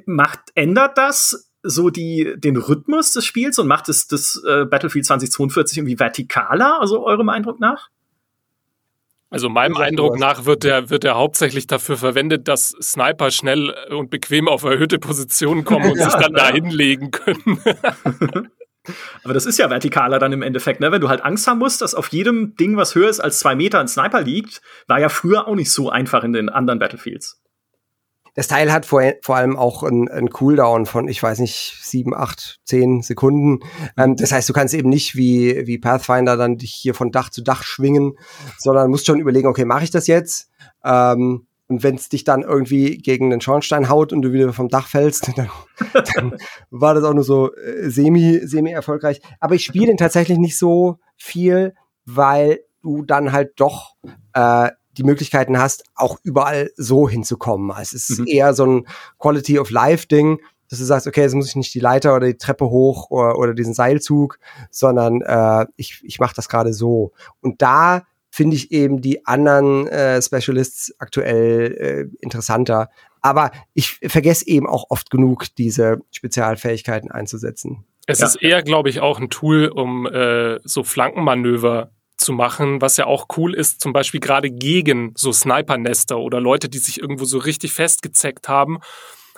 macht, 0.05 0.39
ändert 0.53 0.97
das 0.97 1.49
so 1.63 1.89
die, 1.89 2.33
den 2.35 2.57
Rhythmus 2.57 3.13
des 3.13 3.23
Spiels 3.23 3.57
und 3.57 3.67
macht 3.67 3.87
es 3.87 4.07
das 4.07 4.43
äh, 4.45 4.65
Battlefield 4.65 5.05
2042 5.05 5.77
irgendwie 5.77 5.95
vertikaler, 5.95 6.81
also 6.81 7.05
eurem 7.05 7.29
Eindruck 7.29 7.61
nach? 7.61 7.87
Also 9.29 9.47
meinem 9.47 9.77
Eindruck 9.77 10.19
nach 10.19 10.43
wird 10.43 10.65
der, 10.65 10.89
wird 10.89 11.05
der 11.05 11.15
hauptsächlich 11.15 11.65
dafür 11.65 11.95
verwendet, 11.95 12.49
dass 12.49 12.71
Sniper 12.81 13.31
schnell 13.31 13.73
und 13.91 14.09
bequem 14.09 14.49
auf 14.49 14.63
erhöhte 14.63 14.99
Positionen 14.99 15.63
kommen 15.63 15.89
und 15.91 15.97
sich 16.03 16.15
dann 16.15 16.33
da 16.33 16.49
hinlegen 16.49 17.11
können. 17.11 17.61
Aber 19.23 19.33
das 19.33 19.45
ist 19.45 19.57
ja 19.57 19.69
vertikaler 19.69 20.19
dann 20.19 20.33
im 20.33 20.41
Endeffekt, 20.41 20.79
ne? 20.79 20.91
Wenn 20.91 21.01
du 21.01 21.09
halt 21.09 21.23
Angst 21.23 21.47
haben 21.47 21.59
musst, 21.59 21.81
dass 21.81 21.95
auf 21.95 22.07
jedem 22.09 22.55
Ding, 22.55 22.77
was 22.77 22.95
höher 22.95 23.09
ist 23.09 23.19
als 23.19 23.39
zwei 23.39 23.55
Meter, 23.55 23.79
ein 23.79 23.87
Sniper 23.87 24.21
liegt, 24.21 24.61
war 24.87 24.99
ja 24.99 25.09
früher 25.09 25.47
auch 25.47 25.55
nicht 25.55 25.71
so 25.71 25.89
einfach 25.89 26.23
in 26.23 26.33
den 26.33 26.49
anderen 26.49 26.79
Battlefields. 26.79 27.41
Das 28.35 28.49
Teil 28.49 28.71
hat 28.71 28.85
vor, 28.85 29.01
vor 29.21 29.37
allem 29.37 29.55
auch 29.55 29.81
einen 29.83 30.29
Cooldown 30.29 30.85
von, 30.85 31.07
ich 31.07 31.23
weiß 31.23 31.39
nicht, 31.39 31.79
sieben, 31.81 32.13
acht, 32.13 32.59
zehn 32.65 33.01
Sekunden. 33.01 33.59
Ähm, 33.97 34.17
das 34.17 34.33
heißt, 34.33 34.49
du 34.49 34.53
kannst 34.53 34.73
eben 34.73 34.89
nicht 34.89 35.15
wie, 35.15 35.65
wie 35.65 35.77
Pathfinder 35.77 36.35
dann 36.35 36.57
dich 36.57 36.73
hier 36.73 36.93
von 36.93 37.11
Dach 37.11 37.29
zu 37.29 37.41
Dach 37.41 37.63
schwingen, 37.63 38.17
sondern 38.57 38.91
musst 38.91 39.05
schon 39.05 39.21
überlegen, 39.21 39.47
okay, 39.47 39.63
mache 39.63 39.85
ich 39.85 39.91
das 39.91 40.07
jetzt? 40.07 40.49
Ähm, 40.83 41.47
und 41.67 41.83
wenn 41.83 41.95
es 41.95 42.09
dich 42.09 42.23
dann 42.23 42.43
irgendwie 42.43 42.97
gegen 42.97 43.29
den 43.29 43.41
Schornstein 43.41 43.89
haut 43.89 44.13
und 44.13 44.21
du 44.21 44.31
wieder 44.31 44.53
vom 44.53 44.69
Dach 44.69 44.87
fällst, 44.87 45.31
dann, 45.35 45.49
dann 46.15 46.37
war 46.69 46.93
das 46.93 47.03
auch 47.03 47.13
nur 47.13 47.23
so 47.23 47.53
äh, 47.55 47.89
semi, 47.89 48.41
semi 48.45 48.71
erfolgreich. 48.71 49.21
Aber 49.39 49.55
ich 49.55 49.65
spiele 49.65 49.87
den 49.87 49.97
tatsächlich 49.97 50.37
nicht 50.37 50.57
so 50.57 50.99
viel, 51.15 51.73
weil 52.05 52.59
du 52.83 53.01
dann 53.01 53.31
halt 53.31 53.53
doch 53.59 53.95
äh, 54.33 54.69
die 54.97 55.03
Möglichkeiten 55.03 55.57
hast, 55.57 55.83
auch 55.95 56.19
überall 56.23 56.69
so 56.77 57.09
hinzukommen. 57.09 57.71
Also 57.71 57.95
es 57.95 58.09
ist 58.09 58.19
mhm. 58.19 58.27
eher 58.27 58.53
so 58.53 58.65
ein 58.65 58.87
Quality 59.19 59.59
of 59.59 59.71
Life 59.71 60.07
Ding, 60.07 60.39
dass 60.69 60.79
du 60.79 60.85
sagst, 60.85 61.07
okay, 61.07 61.21
jetzt 61.21 61.33
muss 61.33 61.47
ich 61.47 61.55
nicht 61.55 61.73
die 61.73 61.79
Leiter 61.79 62.15
oder 62.15 62.27
die 62.27 62.37
Treppe 62.37 62.69
hoch 62.69 63.09
oder, 63.09 63.37
oder 63.37 63.53
diesen 63.53 63.73
Seilzug, 63.73 64.39
sondern 64.69 65.21
äh, 65.21 65.65
ich, 65.75 66.01
ich 66.03 66.19
mache 66.19 66.35
das 66.35 66.47
gerade 66.47 66.73
so. 66.73 67.11
Und 67.41 67.61
da 67.61 68.03
finde 68.35 68.57
ich 68.57 68.73
eben 68.73 68.99
die 68.99 69.25
anderen 69.25 69.87
äh, 69.87 70.21
Specialists 70.21 70.93
aktuell 70.99 72.09
äh, 72.11 72.17
interessanter. 72.19 72.89
Aber 73.21 73.51
ich 73.73 73.97
vergesse 74.05 74.45
eben 74.47 74.67
auch 74.67 74.87
oft 74.89 75.09
genug, 75.09 75.45
diese 75.57 75.99
Spezialfähigkeiten 76.11 77.09
einzusetzen. 77.11 77.85
Es 78.07 78.19
ja. 78.19 78.27
ist 78.27 78.35
eher, 78.43 78.61
glaube 78.61 78.89
ich, 78.89 78.99
auch 78.99 79.21
ein 79.21 79.29
Tool, 79.29 79.67
um 79.67 80.05
äh, 80.05 80.59
so 80.65 80.83
Flankenmanöver 80.83 81.91
zu 82.17 82.33
machen, 82.33 82.81
was 82.81 82.97
ja 82.97 83.05
auch 83.05 83.27
cool 83.37 83.55
ist, 83.55 83.79
zum 83.79 83.93
Beispiel 83.93 84.19
gerade 84.19 84.51
gegen 84.51 85.13
so 85.15 85.31
Sniper-Nester 85.31 86.17
oder 86.17 86.41
Leute, 86.41 86.67
die 86.67 86.79
sich 86.79 86.99
irgendwo 86.99 87.23
so 87.23 87.37
richtig 87.37 87.71
festgezeckt 87.71 88.49
haben 88.49 88.79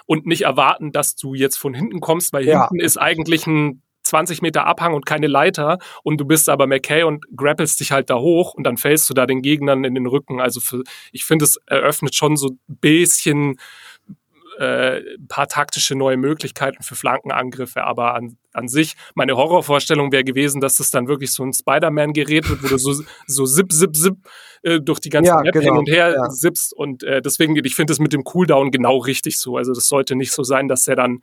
und 0.07 0.25
nicht 0.25 0.41
erwarten, 0.41 0.91
dass 0.91 1.15
du 1.15 1.35
jetzt 1.35 1.57
von 1.57 1.75
hinten 1.75 1.99
kommst, 1.99 2.33
weil 2.33 2.47
ja. 2.47 2.61
hinten 2.61 2.83
ist 2.83 2.97
eigentlich 2.97 3.45
ein 3.45 3.83
20 4.07 4.41
Meter 4.41 4.65
Abhang 4.65 4.93
und 4.93 5.05
keine 5.05 5.27
Leiter 5.27 5.77
und 6.03 6.19
du 6.19 6.25
bist 6.25 6.49
aber 6.49 6.67
McKay 6.67 7.03
und 7.03 7.25
grappelst 7.35 7.79
dich 7.79 7.91
halt 7.91 8.09
da 8.09 8.17
hoch 8.17 8.53
und 8.53 8.63
dann 8.63 8.77
fällst 8.77 9.09
du 9.09 9.13
da 9.13 9.25
den 9.25 9.41
Gegnern 9.41 9.83
in 9.83 9.95
den 9.95 10.07
Rücken. 10.07 10.41
Also 10.41 10.59
für, 10.59 10.83
ich 11.11 11.25
finde, 11.25 11.45
es 11.45 11.57
eröffnet 11.67 12.15
schon 12.15 12.37
so 12.37 12.49
ein 12.49 12.59
bisschen 12.67 13.57
äh, 14.57 14.97
ein 15.17 15.27
paar 15.27 15.47
taktische 15.47 15.95
neue 15.95 16.17
Möglichkeiten 16.17 16.81
für 16.81 16.95
Flankenangriffe, 16.95 17.83
aber 17.83 18.15
an, 18.15 18.37
an 18.53 18.67
sich, 18.67 18.95
meine 19.13 19.35
Horrorvorstellung 19.35 20.11
wäre 20.11 20.23
gewesen, 20.23 20.61
dass 20.61 20.75
das 20.75 20.89
dann 20.89 21.07
wirklich 21.07 21.31
so 21.31 21.43
ein 21.43 21.53
Spider-Man-Gerät 21.53 22.49
wird, 22.49 22.63
wo 22.63 22.67
du 22.67 22.77
so, 22.77 23.03
so 23.27 23.45
zip, 23.45 23.71
zip, 23.71 23.95
zip 23.95 24.15
äh, 24.63 24.79
durch 24.81 24.99
die 24.99 25.09
ganze 25.09 25.29
Ja, 25.29 25.41
Map 25.41 25.53
genau, 25.53 25.65
hin 25.65 25.77
und 25.77 25.89
her 25.89 26.13
ja. 26.15 26.29
sippst 26.29 26.73
und 26.73 27.03
äh, 27.03 27.21
deswegen, 27.21 27.55
ich 27.55 27.75
finde 27.75 27.91
das 27.91 27.99
mit 27.99 28.13
dem 28.13 28.23
Cooldown 28.23 28.71
genau 28.71 28.97
richtig 28.97 29.37
so. 29.37 29.57
Also 29.57 29.73
das 29.73 29.87
sollte 29.87 30.15
nicht 30.15 30.31
so 30.31 30.43
sein, 30.43 30.67
dass 30.67 30.87
er 30.87 30.95
dann 30.95 31.21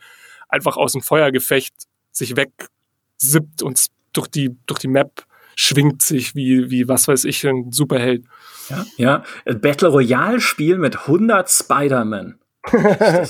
einfach 0.49 0.76
aus 0.76 0.93
dem 0.93 1.03
Feuergefecht 1.03 1.74
sich 2.17 2.35
wegsippt 2.37 3.62
und 3.62 3.87
durch 4.12 4.29
die, 4.29 4.57
durch 4.67 4.79
die 4.79 4.89
Map 4.89 5.27
schwingt 5.57 6.03
sich 6.03 6.35
wie, 6.35 6.71
wie, 6.71 6.89
was 6.89 7.09
weiß 7.09 7.25
ich, 7.25 7.47
ein 7.47 7.73
Superheld. 7.73 8.25
Ja, 8.69 8.87
ja. 8.97 9.25
Ein 9.45 9.61
Battle 9.61 9.89
Royale 9.89 10.41
Spiel 10.41 10.79
mit 10.79 10.97
100 11.01 11.51
Spider-Man. 11.51 12.39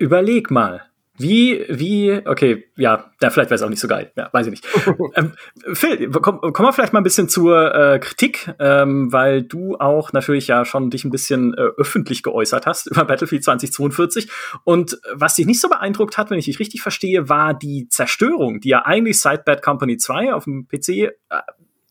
Überleg 0.00 0.50
mal. 0.50 0.90
Wie, 1.18 1.64
wie, 1.68 2.20
okay, 2.26 2.66
ja, 2.76 3.10
da 3.20 3.30
vielleicht 3.30 3.50
wäre 3.50 3.56
es 3.56 3.62
auch 3.62 3.68
nicht 3.68 3.80
so 3.80 3.88
geil. 3.88 4.12
Ja, 4.16 4.28
weiß 4.32 4.46
ich 4.46 4.50
nicht. 4.50 4.66
ähm, 5.14 5.32
Phil, 5.72 6.10
komm, 6.10 6.40
kommen 6.40 6.68
wir 6.68 6.72
vielleicht 6.72 6.92
mal 6.92 7.00
ein 7.00 7.04
bisschen 7.04 7.28
zur 7.28 7.74
äh, 7.74 7.98
Kritik, 7.98 8.52
ähm, 8.58 9.12
weil 9.12 9.42
du 9.42 9.76
auch 9.76 10.12
natürlich 10.12 10.48
ja 10.48 10.64
schon 10.64 10.90
dich 10.90 11.04
ein 11.04 11.10
bisschen 11.10 11.54
äh, 11.54 11.62
öffentlich 11.78 12.22
geäußert 12.22 12.66
hast 12.66 12.86
über 12.90 13.04
Battlefield 13.04 13.44
2042. 13.44 14.28
Und 14.64 14.98
was 15.12 15.34
dich 15.34 15.46
nicht 15.46 15.60
so 15.60 15.68
beeindruckt 15.68 16.18
hat, 16.18 16.30
wenn 16.30 16.38
ich 16.38 16.46
dich 16.46 16.58
richtig 16.58 16.82
verstehe, 16.82 17.28
war 17.28 17.54
die 17.54 17.88
Zerstörung, 17.88 18.60
die 18.60 18.70
ja 18.70 18.84
eigentlich 18.84 19.20
seit 19.20 19.44
Bad 19.44 19.62
Company 19.62 19.96
2 19.96 20.34
auf 20.34 20.44
dem 20.44 20.68
PC 20.68 20.88
äh, 20.88 21.12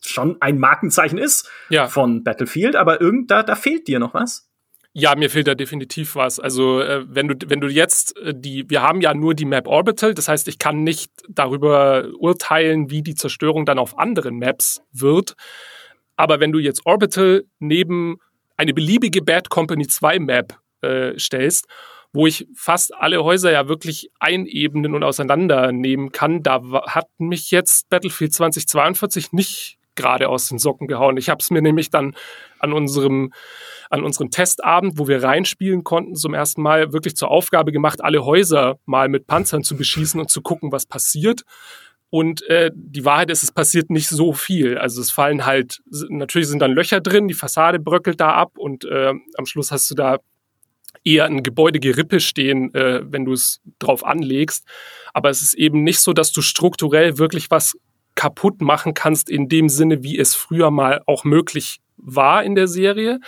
schon 0.02 0.38
ein 0.40 0.60
Markenzeichen 0.60 1.18
ist 1.18 1.50
Ja. 1.70 1.88
von 1.88 2.24
Battlefield, 2.24 2.76
aber 2.76 3.02
irgend 3.02 3.32
da, 3.32 3.44
da 3.44 3.56
fehlt 3.56 3.88
dir 3.88 4.00
noch 4.00 4.14
was. 4.14 4.50
Ja, 4.98 5.14
mir 5.18 5.30
fehlt 5.30 5.48
da 5.48 5.56
definitiv 5.56 6.16
was. 6.16 6.40
Also 6.40 6.80
äh, 6.80 7.04
wenn 7.06 7.28
du 7.28 7.36
wenn 7.50 7.60
du 7.60 7.68
jetzt 7.68 8.18
äh, 8.18 8.34
die 8.34 8.70
wir 8.70 8.82
haben 8.82 9.02
ja 9.02 9.14
nur 9.14 9.34
die 9.34 9.44
Map 9.44 9.68
Orbital, 9.68 10.14
das 10.14 10.30
heißt, 10.30 10.48
ich 10.48 10.58
kann 10.58 10.86
nicht 10.86 11.12
darüber 11.28 12.08
urteilen, 12.18 12.90
wie 12.90 13.04
die 13.04 13.14
Zerstörung 13.14 13.66
dann 13.66 13.78
auf 13.78 14.00
anderen 14.00 14.40
Maps 14.40 14.82
wird. 14.94 15.34
Aber 16.16 16.40
wenn 16.40 16.54
du 16.54 16.60
jetzt 16.60 16.86
Orbital 16.86 17.44
neben 17.60 18.20
eine 18.56 18.74
beliebige 18.74 19.22
Bad 19.22 19.50
Company 19.50 19.86
2 19.86 20.20
Map 20.20 20.58
äh, 20.80 21.20
stellst, 21.20 21.68
wo 22.14 22.26
ich 22.26 22.48
fast 22.56 22.96
alle 22.96 23.22
Häuser 23.22 23.52
ja 23.52 23.68
wirklich 23.68 24.12
einebnen 24.22 24.96
und 24.96 25.04
auseinandernehmen 25.04 26.14
kann, 26.14 26.42
da 26.42 26.62
hat 26.88 27.10
mich 27.18 27.52
jetzt 27.52 27.90
Battlefield 27.90 28.34
2042 28.34 29.34
nicht 29.34 29.78
gerade 29.96 30.30
aus 30.30 30.48
den 30.48 30.58
Socken 30.58 30.88
gehauen. 30.88 31.18
Ich 31.18 31.28
habe 31.30 31.42
es 31.42 31.52
mir 31.52 31.62
nämlich 31.62 31.90
dann 31.90 32.16
an 32.60 32.72
unserem 32.72 33.34
an 33.90 34.04
unserem 34.04 34.32
Testabend, 34.32 34.98
wo 34.98 35.08
wir 35.08 35.24
reinspielen 35.24 35.84
konnten, 35.84 36.16
zum 36.16 36.34
ersten 36.34 36.62
Mal 36.62 36.94
wirklich 36.94 37.16
zur 37.16 37.30
Aufgabe 37.30 37.72
gemacht, 37.72 38.04
alle 38.04 38.26
Häuser 38.26 38.80
mal 38.86 39.10
mit 39.10 39.28
Panzern 39.28 39.64
zu 39.64 39.76
beschießen 39.76 40.20
und 40.20 40.30
zu 40.30 40.42
gucken, 40.42 40.72
was 40.72 40.86
passiert. 40.86 41.44
Und 42.10 42.44
äh, 42.44 42.72
die 42.74 43.04
Wahrheit 43.04 43.30
ist, 43.30 43.44
es 43.44 43.52
passiert 43.52 43.90
nicht 43.90 44.08
so 44.08 44.32
viel. 44.34 44.78
Also 44.78 45.02
es 45.02 45.12
fallen 45.12 45.46
halt, 45.46 45.82
natürlich 46.10 46.48
sind 46.48 46.60
dann 46.60 46.72
Löcher 46.72 47.02
drin, 47.02 47.28
die 47.28 47.34
Fassade 47.34 47.80
bröckelt 47.80 48.22
da 48.22 48.32
ab 48.32 48.58
und 48.58 48.86
äh, 48.86 49.14
am 49.38 49.46
Schluss 49.46 49.72
hast 49.72 49.90
du 49.92 49.96
da 49.96 50.20
eher 51.04 51.26
ein 51.26 51.44
Gebäudegerippe 51.44 52.20
stehen, 52.20 52.74
äh, 52.74 53.02
wenn 53.04 53.26
du 53.26 53.34
es 53.34 53.62
drauf 53.80 54.06
anlegst. 54.06 54.66
Aber 55.14 55.30
es 55.30 55.42
ist 55.42 55.54
eben 55.54 55.84
nicht 55.84 56.00
so, 56.00 56.14
dass 56.14 56.32
du 56.32 56.42
strukturell 56.42 57.18
wirklich 57.18 57.52
was 57.52 57.78
kaputt 58.16 58.62
machen 58.62 58.94
kannst 58.94 59.30
in 59.30 59.50
dem 59.50 59.70
Sinne, 59.70 60.04
wie 60.04 60.18
es 60.18 60.36
früher 60.36 60.72
mal 60.72 61.02
auch 61.06 61.26
möglich 61.26 61.82
war 61.98 62.44
in 62.44 62.56
der 62.56 62.68
Serie. 62.68 63.20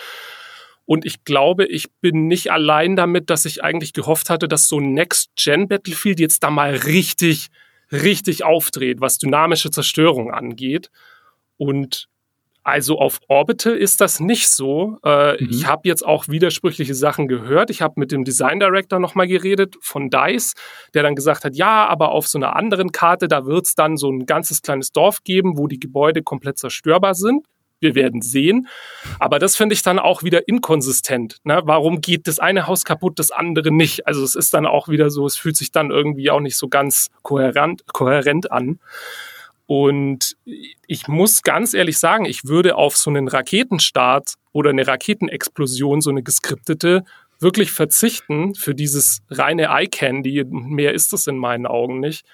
Und 0.88 1.04
ich 1.04 1.22
glaube, 1.24 1.66
ich 1.66 1.90
bin 2.00 2.28
nicht 2.28 2.50
allein 2.50 2.96
damit, 2.96 3.28
dass 3.28 3.44
ich 3.44 3.62
eigentlich 3.62 3.92
gehofft 3.92 4.30
hatte, 4.30 4.48
dass 4.48 4.68
so 4.68 4.78
ein 4.78 4.94
Next-Gen-Battlefield 4.94 6.18
jetzt 6.18 6.42
da 6.42 6.48
mal 6.48 6.74
richtig, 6.74 7.48
richtig 7.92 8.42
aufdreht, 8.42 8.98
was 9.02 9.18
dynamische 9.18 9.70
Zerstörung 9.70 10.32
angeht. 10.32 10.90
Und 11.58 12.08
also 12.62 12.98
auf 12.98 13.20
Orbital 13.28 13.74
ist 13.74 14.00
das 14.00 14.18
nicht 14.18 14.48
so. 14.48 14.96
Äh, 15.04 15.42
Mhm. 15.42 15.48
Ich 15.50 15.66
habe 15.66 15.86
jetzt 15.86 16.06
auch 16.06 16.26
widersprüchliche 16.28 16.94
Sachen 16.94 17.28
gehört. 17.28 17.68
Ich 17.68 17.82
habe 17.82 18.00
mit 18.00 18.10
dem 18.10 18.24
Design 18.24 18.58
Director 18.58 18.98
nochmal 18.98 19.28
geredet 19.28 19.76
von 19.82 20.08
DICE, 20.08 20.54
der 20.94 21.02
dann 21.02 21.14
gesagt 21.14 21.44
hat, 21.44 21.54
ja, 21.54 21.86
aber 21.86 22.12
auf 22.12 22.26
so 22.28 22.38
einer 22.38 22.56
anderen 22.56 22.92
Karte, 22.92 23.28
da 23.28 23.44
wird 23.44 23.66
es 23.66 23.74
dann 23.74 23.98
so 23.98 24.10
ein 24.10 24.24
ganzes 24.24 24.62
kleines 24.62 24.90
Dorf 24.92 25.22
geben, 25.22 25.58
wo 25.58 25.66
die 25.66 25.80
Gebäude 25.80 26.22
komplett 26.22 26.56
zerstörbar 26.56 27.14
sind. 27.14 27.46
Wir 27.80 27.94
werden 27.94 28.22
sehen. 28.22 28.68
Aber 29.18 29.38
das 29.38 29.56
finde 29.56 29.74
ich 29.74 29.82
dann 29.82 29.98
auch 29.98 30.22
wieder 30.22 30.48
inkonsistent. 30.48 31.38
Ne? 31.44 31.60
Warum 31.64 32.00
geht 32.00 32.26
das 32.26 32.38
eine 32.38 32.66
Haus 32.66 32.84
kaputt, 32.84 33.18
das 33.18 33.30
andere 33.30 33.70
nicht? 33.70 34.06
Also 34.06 34.24
es 34.24 34.34
ist 34.34 34.54
dann 34.54 34.66
auch 34.66 34.88
wieder 34.88 35.10
so, 35.10 35.26
es 35.26 35.36
fühlt 35.36 35.56
sich 35.56 35.70
dann 35.70 35.90
irgendwie 35.90 36.30
auch 36.30 36.40
nicht 36.40 36.56
so 36.56 36.68
ganz 36.68 37.08
kohärent, 37.22 37.86
kohärent 37.92 38.50
an. 38.50 38.80
Und 39.66 40.36
ich 40.86 41.08
muss 41.08 41.42
ganz 41.42 41.74
ehrlich 41.74 41.98
sagen, 41.98 42.24
ich 42.24 42.46
würde 42.46 42.76
auf 42.76 42.96
so 42.96 43.10
einen 43.10 43.28
Raketenstart 43.28 44.34
oder 44.52 44.70
eine 44.70 44.86
Raketenexplosion, 44.86 46.00
so 46.00 46.08
eine 46.08 46.22
geskriptete, 46.22 47.04
wirklich 47.38 47.70
verzichten 47.70 48.54
für 48.54 48.74
dieses 48.74 49.20
reine 49.28 49.64
Eye 49.64 49.86
Candy. 49.86 50.44
Mehr 50.48 50.94
ist 50.94 51.12
es 51.12 51.26
in 51.26 51.36
meinen 51.36 51.66
Augen 51.66 52.00
nicht. 52.00 52.24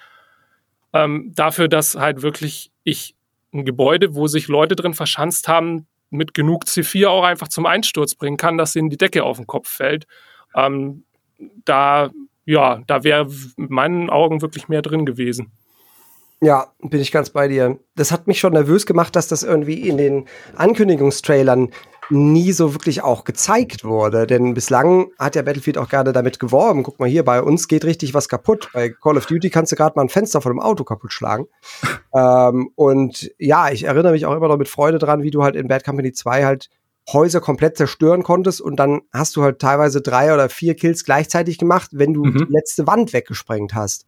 Ähm, 0.93 1.33
dafür, 1.35 1.67
dass 1.67 1.95
halt 1.95 2.21
wirklich 2.21 2.71
ich 2.85 3.15
ein 3.55 3.65
Gebäude, 3.65 4.15
wo 4.15 4.27
sich 4.27 4.47
Leute 4.47 4.75
drin 4.75 4.93
verschanzt 4.93 5.47
haben, 5.47 5.87
mit 6.09 6.33
genug 6.33 6.65
C4 6.65 7.07
auch 7.07 7.23
einfach 7.23 7.47
zum 7.47 7.65
Einsturz 7.65 8.15
bringen 8.15 8.37
kann, 8.37 8.57
dass 8.57 8.75
ihnen 8.75 8.89
die 8.89 8.97
Decke 8.97 9.23
auf 9.23 9.37
den 9.37 9.47
Kopf 9.47 9.69
fällt. 9.69 10.05
Ähm, 10.55 11.03
da, 11.65 12.11
ja, 12.45 12.81
da 12.87 13.03
wäre 13.03 13.27
in 13.57 13.67
meinen 13.69 14.09
Augen 14.09 14.41
wirklich 14.41 14.67
mehr 14.67 14.81
drin 14.81 15.05
gewesen. 15.05 15.51
Ja, 16.41 16.67
bin 16.79 17.01
ich 17.01 17.11
ganz 17.11 17.29
bei 17.29 17.47
dir. 17.47 17.79
Das 17.95 18.11
hat 18.11 18.27
mich 18.27 18.39
schon 18.39 18.53
nervös 18.53 18.85
gemacht, 18.85 19.15
dass 19.15 19.27
das 19.27 19.41
irgendwie 19.41 19.87
in 19.87 19.97
den 19.97 20.25
Ankündigungstrailern 20.55 21.71
nie 22.09 22.51
so 22.51 22.73
wirklich 22.73 23.01
auch 23.03 23.23
gezeigt 23.23 23.83
wurde. 23.83 24.27
Denn 24.27 24.53
bislang 24.53 25.07
hat 25.17 25.35
ja 25.35 25.41
Battlefield 25.41 25.77
auch 25.77 25.89
gerne 25.89 26.13
damit 26.13 26.39
geworben. 26.39 26.83
Guck 26.83 26.99
mal 26.99 27.09
hier, 27.09 27.23
bei 27.25 27.41
uns 27.41 27.67
geht 27.67 27.85
richtig 27.85 28.13
was 28.13 28.29
kaputt. 28.29 28.69
Bei 28.73 28.89
Call 28.89 29.17
of 29.17 29.25
Duty 29.25 29.49
kannst 29.49 29.71
du 29.71 29.75
gerade 29.75 29.93
mal 29.95 30.03
ein 30.03 30.09
Fenster 30.09 30.41
von 30.41 30.51
einem 30.51 30.59
Auto 30.59 30.83
kaputt 30.83 31.13
schlagen. 31.13 31.47
ähm, 32.13 32.69
und 32.75 33.31
ja, 33.39 33.69
ich 33.71 33.83
erinnere 33.85 34.11
mich 34.11 34.25
auch 34.25 34.35
immer 34.35 34.47
noch 34.47 34.57
mit 34.57 34.69
Freude 34.69 34.99
dran, 34.99 35.23
wie 35.23 35.31
du 35.31 35.43
halt 35.43 35.55
in 35.55 35.67
Bad 35.67 35.83
Company 35.83 36.11
2 36.13 36.45
halt 36.45 36.69
Häuser 37.13 37.39
komplett 37.39 37.77
zerstören 37.77 38.23
konntest 38.23 38.61
und 38.61 38.77
dann 38.77 39.01
hast 39.13 39.35
du 39.35 39.43
halt 39.43 39.59
teilweise 39.59 40.01
drei 40.01 40.33
oder 40.33 40.49
vier 40.49 40.73
Kills 40.75 41.05
gleichzeitig 41.05 41.59
gemacht, 41.59 41.91
wenn 41.93 42.15
du 42.15 42.25
Mhm. 42.25 42.37
die 42.37 42.47
letzte 42.51 42.87
Wand 42.87 43.13
weggesprengt 43.13 43.75
hast. 43.75 44.07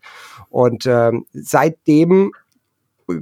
Und 0.49 0.87
ähm, 0.87 1.25
seitdem 1.31 2.31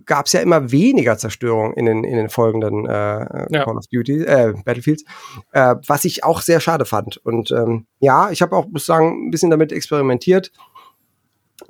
gab 0.05 0.25
es 0.25 0.33
ja 0.33 0.39
immer 0.41 0.71
weniger 0.71 1.17
Zerstörung 1.17 1.73
in 1.73 1.85
den, 1.85 2.03
in 2.03 2.15
den 2.17 2.29
folgenden 2.29 2.85
äh, 2.85 3.45
Ja. 3.49 3.63
Call 3.63 3.77
of 3.77 3.85
Duty, 3.91 4.23
äh, 4.23 4.53
Battlefields, 4.65 5.03
äh, 5.51 5.75
was 5.87 6.05
ich 6.05 6.23
auch 6.23 6.41
sehr 6.41 6.59
schade 6.59 6.85
fand. 6.85 7.17
Und 7.17 7.51
ähm, 7.51 7.85
ja, 7.99 8.31
ich 8.31 8.41
habe 8.41 8.55
auch, 8.55 8.67
muss 8.67 8.85
sagen, 8.85 9.27
ein 9.27 9.31
bisschen 9.31 9.51
damit 9.51 9.71
experimentiert. 9.71 10.51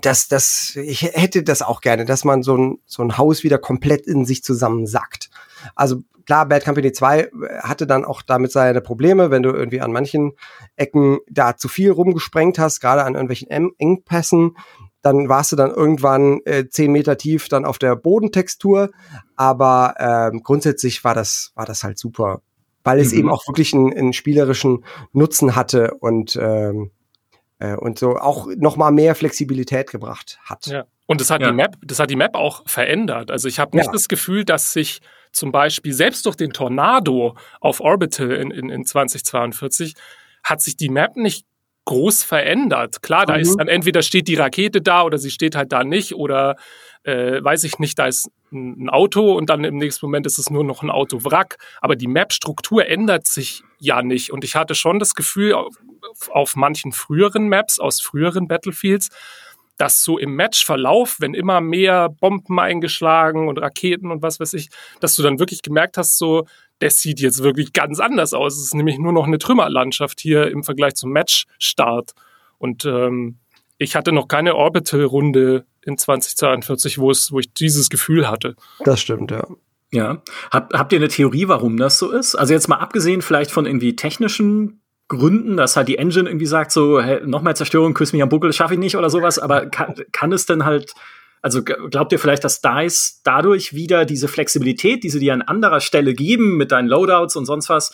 dass 0.01 0.28
das, 0.28 0.76
ich 0.76 1.03
hätte 1.03 1.43
das 1.43 1.61
auch 1.61 1.80
gerne, 1.82 2.05
dass 2.05 2.24
man 2.26 2.41
so 2.41 2.57
ein, 2.57 2.80
so 2.86 3.03
ein 3.03 3.18
Haus 3.18 3.43
wieder 3.43 3.57
komplett 3.59 4.07
in 4.07 4.26
sich 4.26 4.43
zusammensackt. 4.43 5.30
Also 5.76 6.01
klar, 6.26 6.47
Bad 6.47 6.66
Company 6.66 6.91
2 6.91 7.30
hatte 7.61 7.86
dann 7.86 8.03
auch 8.03 8.24
damit 8.24 8.51
seine 8.51 8.82
Probleme, 8.82 9.30
wenn 9.30 9.43
du 9.43 9.51
irgendwie 9.51 9.82
an 9.82 9.91
manchen 9.91 10.34
Ecken 10.76 11.20
da 11.30 11.55
zu 11.55 11.68
viel 11.68 11.91
rumgesprengt 11.91 12.57
hast, 12.57 12.80
gerade 12.82 13.03
an 13.03 13.13
irgendwelchen 13.13 13.49
Engpässen, 13.78 14.57
dann 15.06 15.30
warst 15.30 15.51
du 15.51 15.56
dann 15.56 15.70
irgendwann 15.72 16.41
äh, 16.45 16.68
zehn 16.68 16.91
Meter 16.91 17.16
tief 17.18 17.47
dann 17.47 17.64
auf 17.64 17.78
der 17.78 17.95
Bodentextur. 17.95 18.89
Aber 19.36 19.93
ähm, 19.99 20.41
grundsätzlich 20.43 21.03
war 21.03 21.14
das, 21.14 21.51
war 21.56 21.66
das 21.66 21.84
halt 21.84 21.99
super, 21.99 22.41
weil 22.84 22.99
es 22.99 23.12
Mhm. 23.12 23.20
eben 23.20 23.30
auch 23.30 23.47
wirklich 23.47 23.74
einen, 23.74 23.93
einen 23.93 24.14
spielerischen 24.14 24.84
Nutzen 25.14 25.56
hatte 25.56 25.93
und 25.99 26.36
ähm, 26.41 26.89
äh, 27.60 27.76
und 27.76 27.99
so 27.99 28.18
auch 28.18 28.47
noch 28.58 28.76
mal 28.78 28.91
mehr 28.91 29.16
Flexibilität 29.16 29.89
gebracht 29.91 30.39
hat. 30.43 30.66
Ja. 30.66 30.86
Und 31.06 31.22
das 31.22 31.30
hat 31.30 31.41
Ja. 31.41 31.49
die 31.51 31.56
Map, 31.56 31.78
das 31.84 31.99
hat 31.99 32.10
die 32.10 32.16
Map 32.16 32.36
auch 32.36 32.68
verändert. 32.68 33.30
Also 33.32 33.47
ich 33.47 33.60
habe 33.60 33.78
nicht 33.78 33.86
Ja. 33.86 33.91
das 33.91 34.08
Gefühl, 34.08 34.43
dass 34.43 34.74
sich 34.74 35.01
zum 35.32 35.51
Beispiel 35.51 35.93
selbst 35.93 36.26
durch 36.26 36.36
den 36.36 36.51
Tornado 36.51 37.36
auf 37.62 37.80
Orbital 37.80 38.32
in, 38.32 38.49
in, 38.51 38.70
in 38.70 38.86
2042 38.86 39.93
hat 40.43 40.62
sich 40.62 40.76
die 40.78 40.89
Map 40.89 41.16
nicht 41.16 41.45
groß 41.86 42.23
verändert. 42.23 43.01
Klar, 43.01 43.25
da 43.25 43.36
Mhm. 43.36 43.39
ist 43.41 43.55
dann 43.57 43.67
entweder 43.67 44.01
steht 44.01 44.27
die 44.27 44.36
Rakete 44.36 44.81
da 44.81 45.03
oder 45.03 45.17
sie 45.17 45.31
steht 45.31 45.55
halt 45.55 45.71
da 45.71 45.83
nicht 45.83 46.15
oder 46.15 46.55
äh, 47.03 47.43
weiß 47.43 47.63
ich 47.65 47.77
nicht, 47.79 47.97
da 47.99 48.07
ist 48.07 48.27
ein 48.51 48.75
ein 48.86 48.89
Auto 48.89 49.33
und 49.33 49.49
dann 49.49 49.63
im 49.65 49.77
nächsten 49.77 50.05
Moment 50.05 50.25
ist 50.25 50.39
es 50.39 50.49
nur 50.49 50.63
noch 50.63 50.81
ein 50.81 50.89
Autowrack. 50.89 51.57
Aber 51.81 51.95
die 51.95 52.07
Map-Struktur 52.07 52.88
ändert 52.88 53.27
sich 53.27 53.63
ja 53.79 54.01
nicht. 54.01 54.31
Und 54.31 54.43
ich 54.45 54.55
hatte 54.55 54.75
schon 54.75 54.97
das 54.97 55.13
Gefühl, 55.13 55.53
auf, 55.53 55.75
auf 56.29 56.55
manchen 56.55 56.91
früheren 56.93 57.49
Maps 57.49 57.79
aus 57.79 58.01
früheren 58.01 58.47
Battlefields, 58.47 59.09
dass 59.78 60.03
so 60.03 60.17
im 60.17 60.36
Matchverlauf, 60.36 61.17
wenn 61.19 61.34
immer 61.34 61.61
mehr 61.61 62.09
Bomben 62.09 62.59
eingeschlagen 62.59 63.47
und 63.47 63.59
Raketen 63.59 64.11
und 64.11 64.21
was 64.21 64.39
weiß 64.39 64.53
ich, 64.53 64.69
dass 64.99 65.15
du 65.15 65.23
dann 65.23 65.39
wirklich 65.39 65.61
gemerkt 65.61 65.97
hast, 65.97 66.17
so, 66.17 66.45
das 66.80 66.99
sieht 66.99 67.19
jetzt 67.19 67.43
wirklich 67.43 67.73
ganz 67.73 67.99
anders 67.99 68.34
aus. 68.34 68.55
Es 68.55 68.63
ist 68.63 68.76
nämlich 68.76 68.97
nur 68.97 69.13
noch 69.13 69.26
eine 69.26 69.38
Trümmerlandschaft 69.38 70.19
hier 70.19 70.47
im 70.47 70.63
Vergleich 70.63 70.95
zum 70.95 71.11
Matchstart. 71.11 72.13
Und 72.57 72.86
ähm, 72.86 73.39
ich 73.78 73.95
hatte 73.95 74.11
noch 74.11 74.28
keine 74.28 74.55
Orbital-Runde 74.55 75.65
in 75.82 75.97
2042, 75.97 76.97
wo, 76.97 77.11
es, 77.11 77.32
wo 77.32 77.39
ich 77.39 77.53
dieses 77.53 77.89
Gefühl 77.89 78.30
hatte. 78.30 78.55
Das 78.84 78.99
stimmt, 78.99 79.32
ja. 79.32 79.45
Ja. 79.91 80.21
Hab, 80.51 80.73
habt 80.73 80.91
ihr 80.91 80.99
eine 80.99 81.07
Theorie, 81.07 81.47
warum 81.47 81.78
das 81.78 81.99
so 81.99 82.11
ist? 82.11 82.36
Also 82.36 82.53
jetzt 82.53 82.67
mal 82.67 82.78
abgesehen 82.78 83.21
vielleicht 83.21 83.51
von 83.51 83.65
irgendwie 83.65 83.95
technischen 83.95 84.82
Gründen, 85.08 85.58
dass 85.58 85.76
halt 85.76 85.88
die 85.88 85.97
Engine 85.97 86.30
irgendwie 86.30 86.45
sagt, 86.47 86.72
so, 86.72 87.01
hey, 87.01 87.22
noch 87.26 87.41
mehr 87.41 87.56
Zerstörung, 87.56 87.93
küss 87.93 88.14
mich 88.14 88.24
am 88.24 88.30
Buckel, 88.30 88.53
schaffe 88.53 88.74
ich 88.74 88.80
nicht 88.80 88.97
oder 88.97 89.10
sowas, 89.10 89.38
aber 89.38 89.68
kann, 89.68 89.95
kann 90.12 90.32
es 90.32 90.45
denn 90.45 90.66
halt, 90.66 90.93
also 91.41 91.64
glaubt 91.64 92.12
ihr 92.12 92.20
vielleicht, 92.20 92.43
dass 92.43 92.62
DICE 92.62 93.22
dadurch 93.24 93.74
wieder 93.74 94.06
diese 94.06 94.28
Flexibilität, 94.28 95.03
die 95.03 95.12
sie 95.12 95.20
dir 95.20 95.34
an 95.34 95.43
anderer 95.43 95.80
Stelle 95.80 96.16
geben, 96.16 96.58
mit 96.58 96.72
deinen 96.72 96.88
Loadouts 96.88 97.36
und 97.36 97.45
sonst 97.45 97.70
was, 97.70 97.93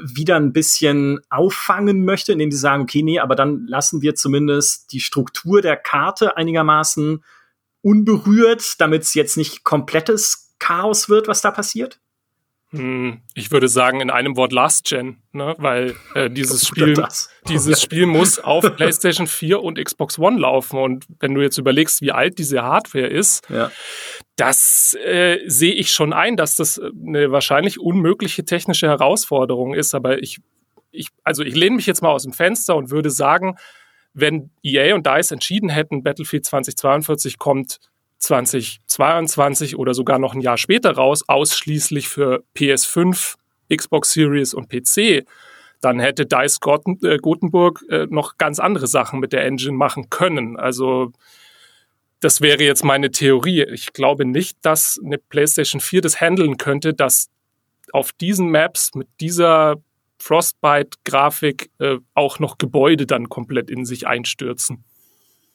wieder 0.00 0.36
ein 0.36 0.52
bisschen 0.52 1.20
auffangen 1.30 2.04
möchte, 2.04 2.32
indem 2.32 2.50
sie 2.50 2.58
sagen, 2.58 2.82
okay, 2.82 3.02
nee, 3.02 3.18
aber 3.18 3.34
dann 3.34 3.66
lassen 3.66 4.02
wir 4.02 4.14
zumindest 4.14 4.92
die 4.92 5.00
Struktur 5.00 5.60
der 5.60 5.76
Karte 5.76 6.36
einigermaßen 6.36 7.22
unberührt, 7.82 8.80
damit 8.80 9.02
es 9.02 9.14
jetzt 9.14 9.36
nicht 9.36 9.64
komplettes 9.64 10.54
Chaos 10.58 11.08
wird, 11.08 11.28
was 11.28 11.40
da 11.40 11.50
passiert? 11.50 12.00
Hm, 12.70 13.22
ich 13.34 13.50
würde 13.50 13.66
sagen, 13.66 14.00
in 14.02 14.10
einem 14.10 14.36
Wort 14.36 14.52
Last 14.52 14.84
Gen, 14.84 15.22
ne? 15.32 15.54
weil 15.58 15.94
äh, 16.14 16.28
dieses 16.30 16.66
Spiel, 16.66 17.02
dieses 17.48 17.80
Spiel 17.80 18.04
muss 18.04 18.38
auf 18.38 18.62
PlayStation 18.76 19.26
4 19.26 19.62
und 19.62 19.82
Xbox 19.82 20.18
One 20.18 20.38
laufen. 20.38 20.78
Und 20.78 21.06
wenn 21.20 21.34
du 21.34 21.40
jetzt 21.40 21.56
überlegst, 21.56 22.02
wie 22.02 22.12
alt 22.12 22.38
diese 22.38 22.62
Hardware 22.62 23.06
ist, 23.06 23.48
ja. 23.48 23.70
das 24.36 24.94
äh, 25.02 25.38
sehe 25.46 25.72
ich 25.72 25.92
schon 25.92 26.12
ein, 26.12 26.36
dass 26.36 26.56
das 26.56 26.78
eine 26.78 27.32
wahrscheinlich 27.32 27.80
unmögliche 27.80 28.44
technische 28.44 28.86
Herausforderung 28.86 29.72
ist. 29.72 29.94
Aber 29.94 30.22
ich, 30.22 30.40
ich, 30.90 31.08
also 31.24 31.42
ich 31.44 31.54
lehne 31.54 31.76
mich 31.76 31.86
jetzt 31.86 32.02
mal 32.02 32.10
aus 32.10 32.24
dem 32.24 32.34
Fenster 32.34 32.76
und 32.76 32.90
würde 32.90 33.10
sagen, 33.10 33.56
wenn 34.12 34.50
EA 34.62 34.94
und 34.94 35.06
DICE 35.06 35.30
entschieden 35.30 35.70
hätten, 35.70 36.02
Battlefield 36.02 36.44
2042 36.44 37.38
kommt 37.38 37.78
2022 38.18 39.76
oder 39.76 39.94
sogar 39.94 40.18
noch 40.18 40.34
ein 40.34 40.40
Jahr 40.40 40.58
später 40.58 40.92
raus, 40.92 41.24
ausschließlich 41.26 42.08
für 42.08 42.44
PS5, 42.56 43.34
Xbox 43.74 44.12
Series 44.12 44.54
und 44.54 44.68
PC, 44.68 45.24
dann 45.80 46.00
hätte 46.00 46.26
Dice 46.26 46.58
äh, 47.02 47.18
Gothenburg 47.18 47.84
äh, 47.88 48.06
noch 48.10 48.36
ganz 48.36 48.58
andere 48.58 48.86
Sachen 48.86 49.20
mit 49.20 49.32
der 49.32 49.44
Engine 49.44 49.76
machen 49.76 50.10
können. 50.10 50.56
Also 50.56 51.12
das 52.20 52.40
wäre 52.40 52.64
jetzt 52.64 52.84
meine 52.84 53.10
Theorie. 53.10 53.62
Ich 53.62 53.92
glaube 53.92 54.24
nicht, 54.24 54.58
dass 54.62 55.00
eine 55.04 55.18
PlayStation 55.18 55.80
4 55.80 56.00
das 56.00 56.20
handeln 56.20 56.56
könnte, 56.56 56.94
dass 56.94 57.28
auf 57.92 58.12
diesen 58.12 58.50
Maps 58.50 58.94
mit 58.94 59.08
dieser 59.20 59.76
Frostbite-Grafik 60.18 61.70
äh, 61.78 61.98
auch 62.14 62.40
noch 62.40 62.58
Gebäude 62.58 63.06
dann 63.06 63.28
komplett 63.28 63.70
in 63.70 63.84
sich 63.84 64.06
einstürzen. 64.08 64.84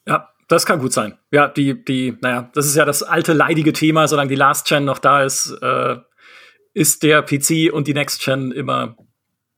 Ja, 0.07 0.32
das 0.47 0.65
kann 0.65 0.79
gut 0.79 0.93
sein. 0.93 1.17
Ja, 1.31 1.47
die, 1.47 1.83
die, 1.83 2.17
naja, 2.21 2.49
das 2.53 2.65
ist 2.65 2.75
ja 2.75 2.85
das 2.85 3.03
alte 3.03 3.33
leidige 3.33 3.73
Thema, 3.73 4.07
solange 4.07 4.29
die 4.29 4.35
Last 4.35 4.67
Gen 4.67 4.85
noch 4.85 4.99
da 4.99 5.23
ist, 5.23 5.57
äh, 5.61 5.97
ist 6.73 7.03
der 7.03 7.21
PC 7.21 7.71
und 7.71 7.87
die 7.87 7.93
Next 7.93 8.23
Gen 8.23 8.51
immer 8.51 8.95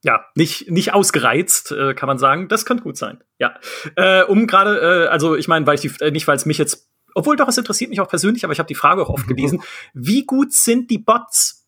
ja, 0.06 0.24
nicht, 0.36 0.70
nicht 0.70 0.94
ausgereizt, 0.94 1.72
äh, 1.72 1.96
kann 1.96 2.06
man 2.06 2.20
sagen. 2.20 2.48
Das 2.48 2.66
könnte 2.66 2.84
gut 2.84 2.96
sein. 2.96 3.24
Ja. 3.40 3.56
Äh, 3.96 4.24
um 4.24 4.46
gerade, 4.46 5.06
äh, 5.06 5.08
also 5.08 5.36
ich 5.36 5.48
meine, 5.48 5.66
weil 5.66 5.76
ich 5.76 5.82
die, 5.82 5.92
äh, 6.00 6.12
nicht, 6.12 6.28
weil 6.28 6.36
es 6.36 6.46
mich 6.46 6.60
jetzt, 6.60 6.88
obwohl 7.16 7.36
doch, 7.38 7.48
es 7.48 7.58
interessiert 7.58 7.90
mich 7.90 8.00
auch 8.02 8.08
persönlich, 8.08 8.44
aber 8.44 8.54
ich 8.54 8.60
habe 8.60 8.68
die 8.68 8.76
Frage 8.76 9.02
auch 9.02 9.10
oft 9.10 9.28
gelesen. 9.28 9.64
Wie 9.96 10.24
gut 10.24 10.54
sind 10.54 10.92
die 10.92 11.00
Bots? 11.00 11.68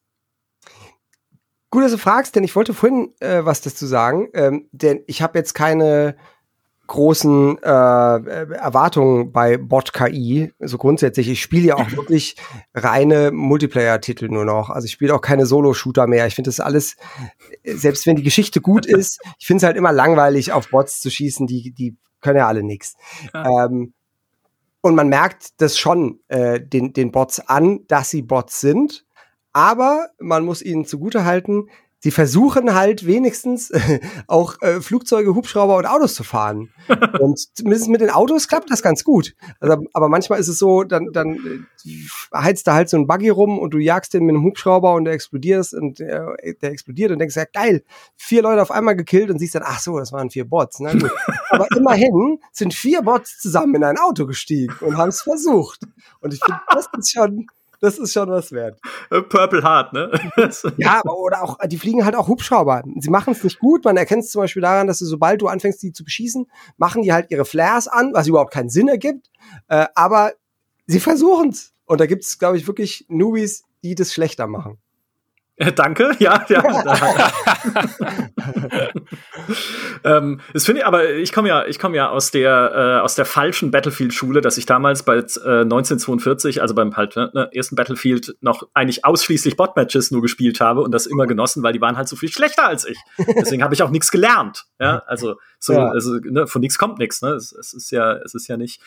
Gut, 1.72 1.84
dass 1.84 1.92
du 1.92 1.98
fragst, 1.98 2.36
denn 2.36 2.44
ich 2.44 2.56
wollte 2.56 2.76
vorhin 2.76 3.12
äh, 3.22 3.44
was 3.44 3.62
dazu 3.62 3.88
sagen. 3.88 4.30
Ähm, 4.36 4.70
denn 4.72 5.04
ich 5.08 5.24
habe 5.24 5.40
jetzt 5.40 5.54
keine 5.56 6.16
großen 6.88 7.58
äh, 7.62 7.68
Erwartungen 7.68 9.32
bei 9.32 9.58
Bot-KI. 9.58 10.54
So 10.60 10.78
grundsätzlich, 10.78 11.30
ich 11.30 11.42
spiele 11.42 11.68
ja 11.68 11.76
auch 11.76 11.92
wirklich 11.96 12.38
reine 12.74 13.32
Multiplayer-Titel 13.32 14.30
nur 14.30 14.46
noch. 14.46 14.70
Also 14.70 14.86
ich 14.86 14.92
spiele 14.92 15.14
auch 15.14 15.22
keine 15.22 15.46
Solo-Shooter 15.46 16.08
mehr. 16.08 16.26
Ich 16.28 16.36
finde 16.36 16.50
das 16.50 16.60
alles, 16.60 16.96
selbst 17.64 18.06
wenn 18.06 18.16
die 18.16 18.24
Geschichte 18.24 18.62
gut 18.62 18.86
ist, 18.88 19.20
ich 19.38 19.46
finde 19.46 19.58
es 19.58 19.64
halt 19.64 19.78
immer 19.78 19.92
langweilig, 19.92 20.52
auf 20.52 20.70
Bots 20.70 21.02
zu 21.02 21.10
schießen, 21.10 21.46
die, 21.48 21.72
die 21.72 21.98
können 22.22 22.38
ja 22.38 22.48
alle 22.48 22.64
nichts. 22.64 22.96
Ja. 23.34 23.66
Ähm, 23.66 23.94
und 24.82 24.96
man 24.96 25.10
merkt 25.10 25.62
das 25.62 25.78
schon 25.78 26.22
äh, 26.30 26.62
den, 26.62 26.94
den 26.94 27.12
Bots 27.12 27.40
an, 27.40 27.82
dass 27.88 28.10
sie 28.10 28.22
Bots 28.22 28.62
sind. 28.62 29.06
Aber 29.52 30.10
man 30.20 30.46
muss 30.46 30.62
ihnen 30.62 30.86
zugute 30.86 31.26
halten, 31.26 31.68
sie 32.00 32.12
versuchen 32.12 32.76
halt 32.76 33.06
wenigstens 33.06 33.72
auch 34.28 34.62
äh, 34.62 34.82
Flugzeuge, 34.82 35.34
Hubschrauber 35.34 35.78
und 35.78 35.86
Autos 35.86 36.16
zu 36.16 36.24
fahren. 36.24 36.70
und 37.20 37.40
zumindest 37.56 37.90
mit 37.90 38.02
den 38.02 38.10
Autos 38.10 38.48
klappt 38.48 38.72
das 38.72 38.82
ganz 38.82 39.04
gut. 39.04 39.36
Also, 39.60 39.84
aber 39.94 40.10
manchmal 40.10 40.40
ist 40.40 40.48
es 40.48 40.60
so, 40.60 40.84
dann, 40.84 41.12
dann 41.12 41.66
äh, 41.86 41.90
heizt 42.34 42.68
da 42.68 42.74
halt 42.74 42.90
so 42.90 42.98
ein 42.98 43.08
Buggy 43.08 43.30
rum 43.30 43.58
und 43.58 43.74
du 43.74 43.80
jagst 43.80 44.14
den 44.14 44.26
mit 44.26 44.36
einem 44.36 44.44
Hubschrauber 44.44 44.94
und 44.94 45.06
der 45.06 45.14
explodiert 45.14 45.74
und 45.74 46.00
äh, 46.00 46.54
der 46.62 46.72
explodiert 46.72 47.12
und 47.12 47.20
denkst, 47.20 47.36
ja 47.36 47.46
geil, 47.52 47.84
vier 48.16 48.42
Leute 48.42 48.62
auf 48.62 48.72
einmal 48.72 48.96
gekillt 48.96 49.30
und 49.30 49.40
siehst 49.40 49.56
dann, 49.56 49.64
ach 49.66 49.80
so, 49.80 49.98
das 49.98 50.12
waren 50.12 50.30
vier 50.30 50.46
Bots. 50.46 50.80
Na 50.80 50.94
gut. 50.94 51.12
aber 51.50 51.68
immerhin 51.76 52.40
sind 52.52 52.74
vier 52.74 53.02
Bots 53.02 53.40
zusammen 53.40 53.76
in 53.76 53.84
ein 53.84 53.98
Auto 53.98 54.26
gestiegen 54.26 54.74
und 54.82 54.98
haben 54.98 55.10
es 55.10 55.22
versucht. 55.22 55.82
Und 56.22 56.34
ich 56.34 56.40
finde, 56.44 56.60
das 56.70 56.88
ist 56.98 57.12
schon, 57.12 57.48
das 57.80 57.98
ist 57.98 58.14
schon 58.14 58.30
was 58.30 58.52
wert. 58.52 58.80
Äh, 59.10 59.22
Purple 59.22 59.64
Heart, 59.64 59.94
ne? 59.94 60.12
ja, 60.78 61.02
aber 61.04 61.18
oder 61.18 61.44
auch, 61.44 61.58
die 61.66 61.78
fliegen 61.78 62.06
halt 62.06 62.16
auch 62.16 62.28
Hubschrauber. 62.28 62.84
Sie 63.00 63.10
machen 63.10 63.34
es 63.34 63.44
nicht 63.44 63.60
gut. 63.60 63.86
Man 63.86 63.98
erkennt 63.98 64.24
es 64.24 64.32
zum 64.32 64.42
Beispiel 64.42 64.62
daran, 64.62 64.88
dass 64.88 65.00
du, 65.00 65.06
sobald 65.06 65.42
du 65.42 65.48
anfängst, 65.48 65.82
die 65.84 65.92
zu 65.92 66.04
beschießen, 66.04 66.48
machen 66.78 67.02
die 67.02 67.14
halt 67.14 67.30
ihre 67.30 67.46
Flares 67.46 67.88
an, 67.88 68.14
was 68.14 68.28
überhaupt 68.28 68.54
keinen 68.54 68.70
Sinn 68.70 68.88
ergibt. 68.88 69.30
Äh, 69.68 69.88
aber 69.96 70.34
sie 70.88 71.00
versuchen 71.00 71.50
es. 71.50 71.74
Und 71.86 72.02
da 72.02 72.06
gibt 72.06 72.24
es, 72.24 72.38
glaube 72.38 72.58
ich, 72.58 72.68
wirklich 72.68 73.06
Newbies, 73.08 73.64
die 73.84 73.96
das 73.96 74.14
schlechter 74.14 74.48
machen. 74.48 74.78
Äh, 75.60 75.74
danke, 75.74 76.12
ja, 76.20 76.46
ja. 76.50 76.64
ähm, 80.04 80.40
das 80.54 80.66
finde 80.66 80.82
ich, 80.82 80.86
aber 80.86 81.10
ich 81.10 81.34
komme 81.34 81.48
ja, 81.48 81.66
ich 81.66 81.80
komme 81.80 81.98
ja 81.98 82.10
aus 82.10 82.30
der 82.30 82.72
äh, 82.76 83.04
aus 83.04 83.16
der 83.16 83.26
falschen 83.26 83.72
Battlefield-Schule, 83.72 84.42
dass 84.42 84.60
ich 84.60 84.68
damals 84.68 85.02
bei 85.02 85.16
äh, 85.16 85.62
1942, 85.62 86.62
also 86.62 86.76
beim 86.76 86.96
halt 86.96 87.16
ne, 87.16 87.32
ne, 87.34 87.50
ersten 87.54 87.76
Battlefield, 87.76 88.38
noch 88.40 88.68
eigentlich 88.76 89.04
ausschließlich 89.04 89.58
Bot-Matches 89.58 90.12
nur 90.12 90.22
gespielt 90.22 90.62
habe 90.62 90.82
und 90.82 90.92
das 90.92 91.08
immer 91.08 91.26
genossen, 91.26 91.64
weil 91.64 91.74
die 91.74 91.82
waren 91.82 91.98
halt 91.98 92.08
so 92.08 92.16
viel 92.16 92.30
schlechter 92.30 92.68
als 92.68 92.86
ich. 92.86 93.00
Deswegen 93.18 93.64
habe 93.64 93.74
ich 93.74 93.82
auch 93.82 93.90
nichts 93.90 94.12
gelernt. 94.12 94.66
Ja, 94.80 95.02
also 95.08 95.38
so, 95.58 95.74
ja. 95.74 95.90
also 95.90 96.20
ne, 96.24 96.46
von 96.46 96.62
nichts 96.62 96.78
kommt 96.78 97.00
nichts. 97.00 97.24
Ne? 97.24 97.30
Es, 97.30 97.52
es 97.52 97.74
ist 97.74 97.90
ja, 97.90 98.14
es 98.14 98.36
ist 98.36 98.48
ja 98.48 98.58
nicht. 98.58 98.80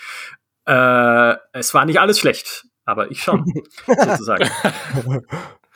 Äh, 0.67 1.35
es 1.53 1.75
war 1.75 1.85
nicht 1.85 1.99
alles 1.99 2.21
schlecht, 2.21 2.67
aber 2.85 3.11
ich 3.11 3.25
schon 3.25 3.45
sozusagen. 3.87 4.49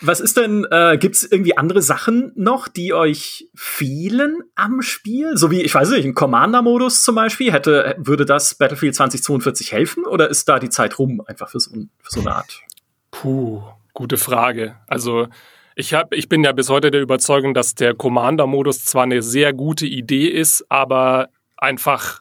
Was 0.00 0.20
ist 0.20 0.36
denn, 0.36 0.66
äh, 0.70 0.98
gibt 0.98 1.14
es 1.14 1.30
irgendwie 1.30 1.56
andere 1.56 1.80
Sachen 1.80 2.32
noch, 2.34 2.66
die 2.66 2.92
euch 2.92 3.48
fehlen 3.54 4.42
am 4.56 4.82
Spiel? 4.82 5.36
So 5.36 5.50
wie, 5.50 5.62
ich 5.62 5.74
weiß 5.74 5.90
nicht, 5.90 6.04
ein 6.04 6.14
Commander-Modus 6.14 7.04
zum 7.04 7.14
Beispiel, 7.14 7.52
hätte, 7.52 7.94
würde 7.98 8.24
das 8.26 8.56
Battlefield 8.56 8.94
2042 8.96 9.72
helfen 9.72 10.04
oder 10.04 10.28
ist 10.28 10.48
da 10.48 10.58
die 10.58 10.70
Zeit 10.70 10.98
rum 10.98 11.22
einfach 11.26 11.48
für 11.48 11.60
so, 11.60 11.70
für 11.72 12.10
so 12.10 12.20
eine 12.20 12.34
Art? 12.34 12.60
Puh, 13.12 13.62
gute 13.92 14.16
Frage. 14.16 14.76
Also, 14.88 15.28
ich, 15.76 15.94
hab, 15.94 16.12
ich 16.12 16.28
bin 16.28 16.42
ja 16.42 16.52
bis 16.52 16.68
heute 16.68 16.90
der 16.90 17.00
Überzeugung, 17.00 17.54
dass 17.54 17.74
der 17.74 17.94
Commander-Modus 17.94 18.84
zwar 18.84 19.04
eine 19.04 19.22
sehr 19.22 19.52
gute 19.52 19.86
Idee 19.86 20.28
ist, 20.28 20.66
aber 20.68 21.28
einfach 21.56 22.20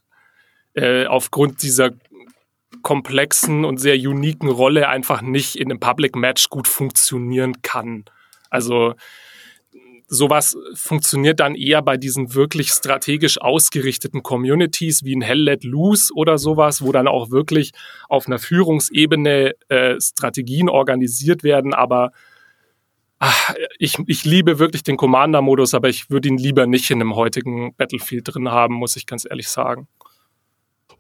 äh, 0.76 1.06
aufgrund 1.06 1.64
dieser 1.64 1.92
komplexen 2.82 3.66
und 3.66 3.78
sehr 3.78 3.96
uniken 3.96 4.50
Rolle 4.50 4.90
einfach 4.90 5.22
nicht 5.22 5.56
in 5.56 5.72
einem 5.72 5.80
Public 5.80 6.16
Match 6.16 6.50
gut 6.50 6.68
funktionieren 6.68 7.62
kann. 7.62 8.06
Also 8.50 8.96
sowas 10.08 10.58
funktioniert 10.76 11.40
dann 11.40 11.56
eher 11.56 11.82
bei 11.82 11.98
diesen 11.98 12.34
wirklich 12.34 12.70
strategisch 12.70 13.42
ausgerichteten 13.42 14.24
Communities 14.24 15.04
wie 15.04 15.16
ein 15.16 15.22
Hell 15.22 15.42
Let 15.42 15.64
Loose 15.64 16.14
oder 16.14 16.38
sowas, 16.38 16.82
wo 16.82 16.92
dann 16.92 17.08
auch 17.08 17.32
wirklich 17.32 17.72
auf 18.10 18.28
einer 18.28 18.40
Führungsebene 18.40 19.54
äh, 19.70 20.00
Strategien 20.00 20.70
organisiert 20.70 21.44
werden. 21.44 21.74
Aber 21.74 22.12
ach, 23.20 23.54
ich, 23.80 23.98
ich 24.08 24.24
liebe 24.26 24.60
wirklich 24.60 24.84
den 24.84 24.98
Commander-Modus, 24.98 25.74
aber 25.74 25.90
ich 25.90 26.10
würde 26.10 26.30
ihn 26.30 26.38
lieber 26.38 26.68
nicht 26.68 26.90
in 26.92 27.02
einem 27.02 27.16
heutigen 27.16 27.74
Battlefield 27.76 28.34
drin 28.34 28.50
haben, 28.50 28.76
muss 28.76 28.96
ich 28.96 29.06
ganz 29.06 29.26
ehrlich 29.30 29.50
sagen. 29.50 29.88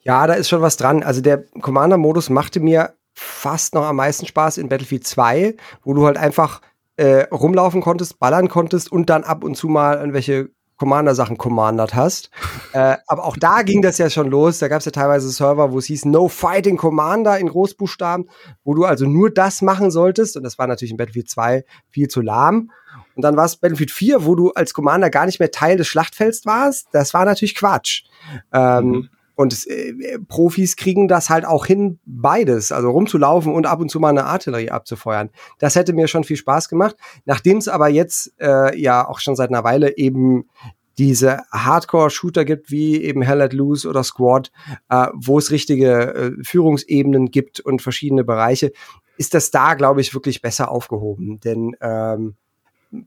Ja, 0.04 0.28
da 0.28 0.34
ist 0.34 0.50
schon 0.50 0.62
was 0.62 0.78
dran. 0.78 1.04
Also 1.04 1.22
der 1.22 1.44
Commander-Modus 1.62 2.30
machte 2.30 2.60
mir 2.60 2.94
fast 3.14 3.74
noch 3.74 3.86
am 3.86 3.96
meisten 3.96 4.26
Spaß 4.26 4.58
in 4.58 4.70
Battlefield 4.70 5.08
2, 5.08 5.56
wo 5.84 5.94
du 5.94 6.06
halt 6.06 6.18
einfach 6.18 6.62
äh, 6.98 7.24
rumlaufen 7.32 7.82
konntest, 7.82 8.20
ballern 8.20 8.50
konntest 8.50 8.92
und 8.92 9.10
dann 9.10 9.24
ab 9.24 9.44
und 9.44 9.56
zu 9.56 9.68
mal 9.68 9.98
irgendwelche 9.98 10.50
Commander-Sachen 10.78 11.38
commandert 11.38 11.96
hast. 11.96 12.32
äh, 12.74 12.98
aber 13.08 13.24
auch 13.24 13.38
da 13.38 13.62
ging 13.62 13.82
das 13.82 13.98
ja 13.98 14.10
schon 14.10 14.30
los. 14.30 14.60
Da 14.60 14.68
gab 14.68 14.80
es 14.80 14.86
ja 14.86 14.92
teilweise 14.92 15.30
Server, 15.30 15.72
wo 15.72 15.80
es 15.80 15.86
hieß 15.86 16.06
No 16.06 16.28
Fighting 16.28 16.78
Commander 16.78 17.38
in 17.40 17.48
Großbuchstaben, 17.48 18.30
wo 18.64 18.74
du 18.74 18.84
also 18.84 19.06
nur 19.06 19.30
das 19.30 19.62
machen 19.62 19.92
solltest. 19.92 20.36
Und 20.36 20.44
das 20.44 20.58
war 20.58 20.68
natürlich 20.68 20.92
in 20.92 20.98
Battlefield 20.98 21.30
2 21.30 21.64
viel 21.90 22.10
zu 22.10 22.22
lahm. 22.22 22.72
Und 23.16 23.24
dann 23.24 23.38
war 23.38 23.46
es 23.46 23.56
Battlefield 23.56 23.92
4, 23.92 24.26
wo 24.26 24.36
du 24.36 24.52
als 24.52 24.74
Commander 24.74 25.10
gar 25.10 25.28
nicht 25.28 25.40
mehr 25.40 25.52
Teil 25.52 25.78
des 25.78 25.88
Schlachtfelds 25.88 26.46
warst. 26.46 26.88
Das 26.92 27.14
war 27.14 27.26
natürlich 27.26 27.56
Quatsch. 27.56 28.04
Ähm, 28.52 28.88
mhm 28.88 29.10
Und 29.36 29.68
äh, 29.68 30.20
Profis 30.28 30.76
kriegen 30.76 31.08
das 31.08 31.30
halt 31.30 31.46
auch 31.46 31.66
hin, 31.66 32.00
beides, 32.06 32.72
also 32.72 32.92
rumzulaufen 32.92 33.54
und 33.54 33.66
ab 33.66 33.80
und 33.80 33.90
zu 33.90 34.00
mal 34.00 34.10
eine 34.10 34.26
Artillerie 34.26 34.70
abzufeuern. 34.70 35.30
Das 35.60 35.76
hätte 35.76 35.94
mir 35.94 36.08
schon 36.08 36.24
viel 36.24 36.38
Spaß 36.38 36.70
gemacht. 36.70 36.96
Nachdem 37.26 37.58
es 37.58 37.68
aber 37.68 37.90
jetzt 37.90 38.34
äh, 38.40 38.78
ja 38.80 39.08
auch 39.08 39.20
schon 39.20 39.36
seit 39.36 39.50
einer 39.50 39.64
Weile 39.64 39.98
eben 39.98 40.50
diese 40.98 41.40
Hardcore-Shooter 41.52 42.46
gibt, 42.46 42.70
wie 42.70 43.02
eben 43.02 43.24
Hell 43.24 43.42
at 43.42 43.54
Loose 43.54 43.88
oder 43.88 44.04
Squad, 44.04 44.52
äh, 44.90 45.08
wo 45.14 45.40
es 45.40 45.50
richtige 45.50 46.14
äh, 46.14 46.32
Führungsebenen 46.44 47.32
gibt 47.32 47.60
und 47.60 47.82
verschiedene 47.82 48.24
Bereiche, 48.24 48.72
ist 49.18 49.34
das 49.34 49.52
da, 49.52 49.74
glaube 49.74 50.02
ich, 50.02 50.14
wirklich 50.14 50.42
besser 50.42 50.70
aufgehoben. 50.70 51.40
Denn 51.40 51.76
ähm, 51.82 52.36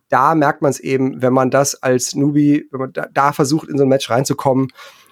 da 0.08 0.34
merkt 0.34 0.62
man 0.62 0.70
es 0.70 0.80
eben, 0.80 1.22
wenn 1.22 1.32
man 1.32 1.50
das 1.50 1.80
als 1.82 2.14
Newbie, 2.14 2.66
wenn 2.70 2.80
man 2.80 2.92
da, 2.92 3.06
da 3.12 3.32
versucht, 3.32 3.68
in 3.68 3.78
so 3.78 3.84
ein 3.84 3.88
Match 3.88 4.10
reinzukommen, 4.10 4.68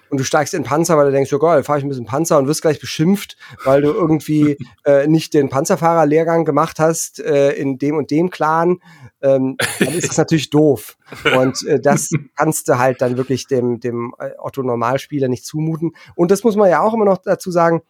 und 0.09 0.19
du 0.19 0.23
steigst 0.23 0.53
in 0.53 0.63
Panzer, 0.63 0.97
weil 0.97 1.07
du 1.07 1.11
denkst, 1.11 1.31
ja 1.31 1.37
geil, 1.37 1.63
fahre 1.63 1.79
ich 1.79 1.85
ein 1.85 1.89
bisschen 1.89 2.05
Panzer 2.05 2.37
und 2.37 2.47
wirst 2.47 2.61
gleich 2.61 2.79
beschimpft, 2.79 3.37
weil 3.63 3.81
du 3.81 3.91
irgendwie 3.91 4.57
äh, 4.85 5.07
nicht 5.07 5.33
den 5.33 5.49
Panzerfahrerlehrgang 5.49 6.45
gemacht 6.45 6.79
hast 6.79 7.19
äh, 7.19 7.51
in 7.51 7.77
dem 7.77 7.97
und 7.97 8.11
dem 8.11 8.29
Clan, 8.29 8.79
ähm, 9.21 9.57
dann 9.79 9.93
ist 9.93 10.09
das 10.09 10.17
natürlich 10.17 10.49
doof. 10.49 10.97
Und 11.37 11.65
äh, 11.67 11.79
das 11.79 12.09
kannst 12.35 12.67
du 12.69 12.77
halt 12.77 13.01
dann 13.01 13.17
wirklich 13.17 13.47
dem, 13.47 13.79
dem 13.79 14.13
äh, 14.19 14.31
Otto-Normalspieler 14.37 15.27
nicht 15.27 15.45
zumuten. 15.45 15.93
Und 16.15 16.31
das 16.31 16.43
muss 16.43 16.55
man 16.55 16.69
ja 16.69 16.81
auch 16.81 16.93
immer 16.93 17.05
noch 17.05 17.17
dazu 17.17 17.51
sagen, 17.51 17.81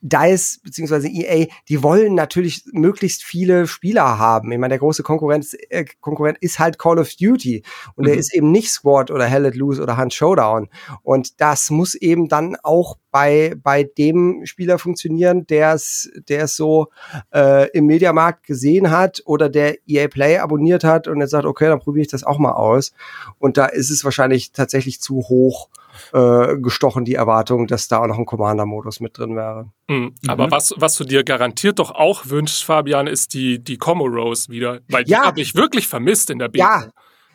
DICE 0.00 0.60
bzw. 0.62 1.08
EA, 1.08 1.46
die 1.68 1.82
wollen 1.82 2.14
natürlich 2.14 2.64
möglichst 2.72 3.24
viele 3.24 3.66
Spieler 3.66 4.18
haben. 4.18 4.52
Ich 4.52 4.58
meine, 4.58 4.72
der 4.72 4.78
große 4.78 5.02
Konkurrent, 5.02 5.46
äh, 5.70 5.84
Konkurrent 6.00 6.38
ist 6.40 6.58
halt 6.58 6.78
Call 6.78 6.98
of 6.98 7.14
Duty 7.14 7.62
und 7.94 8.04
mhm. 8.04 8.08
der 8.08 8.18
ist 8.18 8.34
eben 8.34 8.52
nicht 8.52 8.70
Squad 8.70 9.10
oder 9.10 9.26
Hell 9.26 9.46
at 9.46 9.54
Loose 9.54 9.82
oder 9.82 9.96
Hunt 9.96 10.14
Showdown. 10.14 10.68
Und 11.02 11.40
das 11.40 11.70
muss 11.70 11.94
eben 11.94 12.28
dann 12.28 12.56
auch 12.62 12.98
bei, 13.16 13.54
bei 13.62 13.82
dem 13.82 14.44
Spieler 14.44 14.78
funktionieren, 14.78 15.46
der 15.46 15.72
es 15.72 16.10
der 16.28 16.42
es 16.44 16.54
so 16.54 16.88
äh, 17.32 17.66
im 17.70 17.86
Mediamarkt 17.86 18.44
gesehen 18.44 18.90
hat 18.90 19.22
oder 19.24 19.48
der 19.48 19.76
EA 19.86 20.08
Play 20.08 20.36
abonniert 20.36 20.84
hat 20.84 21.08
und 21.08 21.22
jetzt 21.22 21.30
sagt, 21.30 21.46
okay, 21.46 21.68
dann 21.68 21.80
probiere 21.80 22.02
ich 22.02 22.10
das 22.10 22.24
auch 22.24 22.36
mal 22.36 22.52
aus. 22.52 22.92
Und 23.38 23.56
da 23.56 23.64
ist 23.64 23.88
es 23.88 24.04
wahrscheinlich 24.04 24.52
tatsächlich 24.52 25.00
zu 25.00 25.14
hoch 25.30 25.70
äh, 26.12 26.58
gestochen, 26.58 27.06
die 27.06 27.14
Erwartung, 27.14 27.66
dass 27.66 27.88
da 27.88 28.00
auch 28.00 28.06
noch 28.06 28.18
ein 28.18 28.26
Commander-Modus 28.26 29.00
mit 29.00 29.16
drin 29.16 29.34
wäre. 29.34 29.70
Mhm. 29.88 30.14
Aber 30.26 30.48
mhm. 30.48 30.50
was, 30.50 30.74
was 30.76 30.96
du 30.96 31.04
dir 31.04 31.24
garantiert 31.24 31.78
doch 31.78 31.92
auch 31.92 32.26
wünschst, 32.26 32.64
Fabian, 32.64 33.06
ist 33.06 33.32
die, 33.32 33.64
die 33.64 33.78
Comoros 33.78 34.50
wieder. 34.50 34.80
Weil 34.90 35.04
die 35.04 35.12
ja. 35.12 35.24
habe 35.24 35.40
ich 35.40 35.54
wirklich 35.54 35.88
vermisst 35.88 36.28
in 36.28 36.38
der 36.38 36.48
Beta. 36.48 36.82
Ja, 36.82 36.90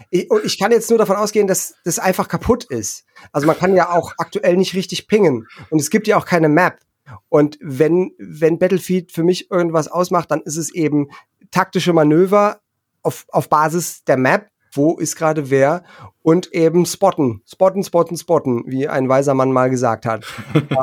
ich, 0.09 0.29
und 0.29 0.43
ich 0.45 0.59
kann 0.59 0.71
jetzt 0.71 0.89
nur 0.89 0.99
davon 0.99 1.15
ausgehen, 1.15 1.47
dass 1.47 1.75
das 1.83 1.99
einfach 1.99 2.27
kaputt 2.27 2.63
ist. 2.65 3.05
Also 3.31 3.47
man 3.47 3.57
kann 3.57 3.75
ja 3.75 3.91
auch 3.91 4.13
aktuell 4.17 4.57
nicht 4.57 4.73
richtig 4.73 5.07
pingen. 5.07 5.47
Und 5.69 5.79
es 5.79 5.89
gibt 5.89 6.07
ja 6.07 6.17
auch 6.17 6.25
keine 6.25 6.49
Map. 6.49 6.79
Und 7.29 7.57
wenn, 7.61 8.13
wenn 8.17 8.59
Battlefield 8.59 9.11
für 9.11 9.23
mich 9.23 9.51
irgendwas 9.51 9.87
ausmacht, 9.87 10.31
dann 10.31 10.41
ist 10.41 10.57
es 10.57 10.73
eben 10.73 11.09
taktische 11.51 11.93
Manöver 11.93 12.61
auf, 13.03 13.25
auf 13.29 13.49
Basis 13.49 14.03
der 14.05 14.17
Map 14.17 14.51
wo 14.73 14.97
ist 14.97 15.15
gerade 15.15 15.49
wer 15.49 15.83
und 16.21 16.53
eben 16.53 16.85
spotten, 16.85 17.41
spotten, 17.45 17.83
spotten, 17.83 18.17
spotten, 18.17 18.63
wie 18.67 18.87
ein 18.87 19.09
weiser 19.09 19.33
Mann 19.33 19.51
mal 19.51 19.69
gesagt 19.69 20.05
hat. 20.05 20.25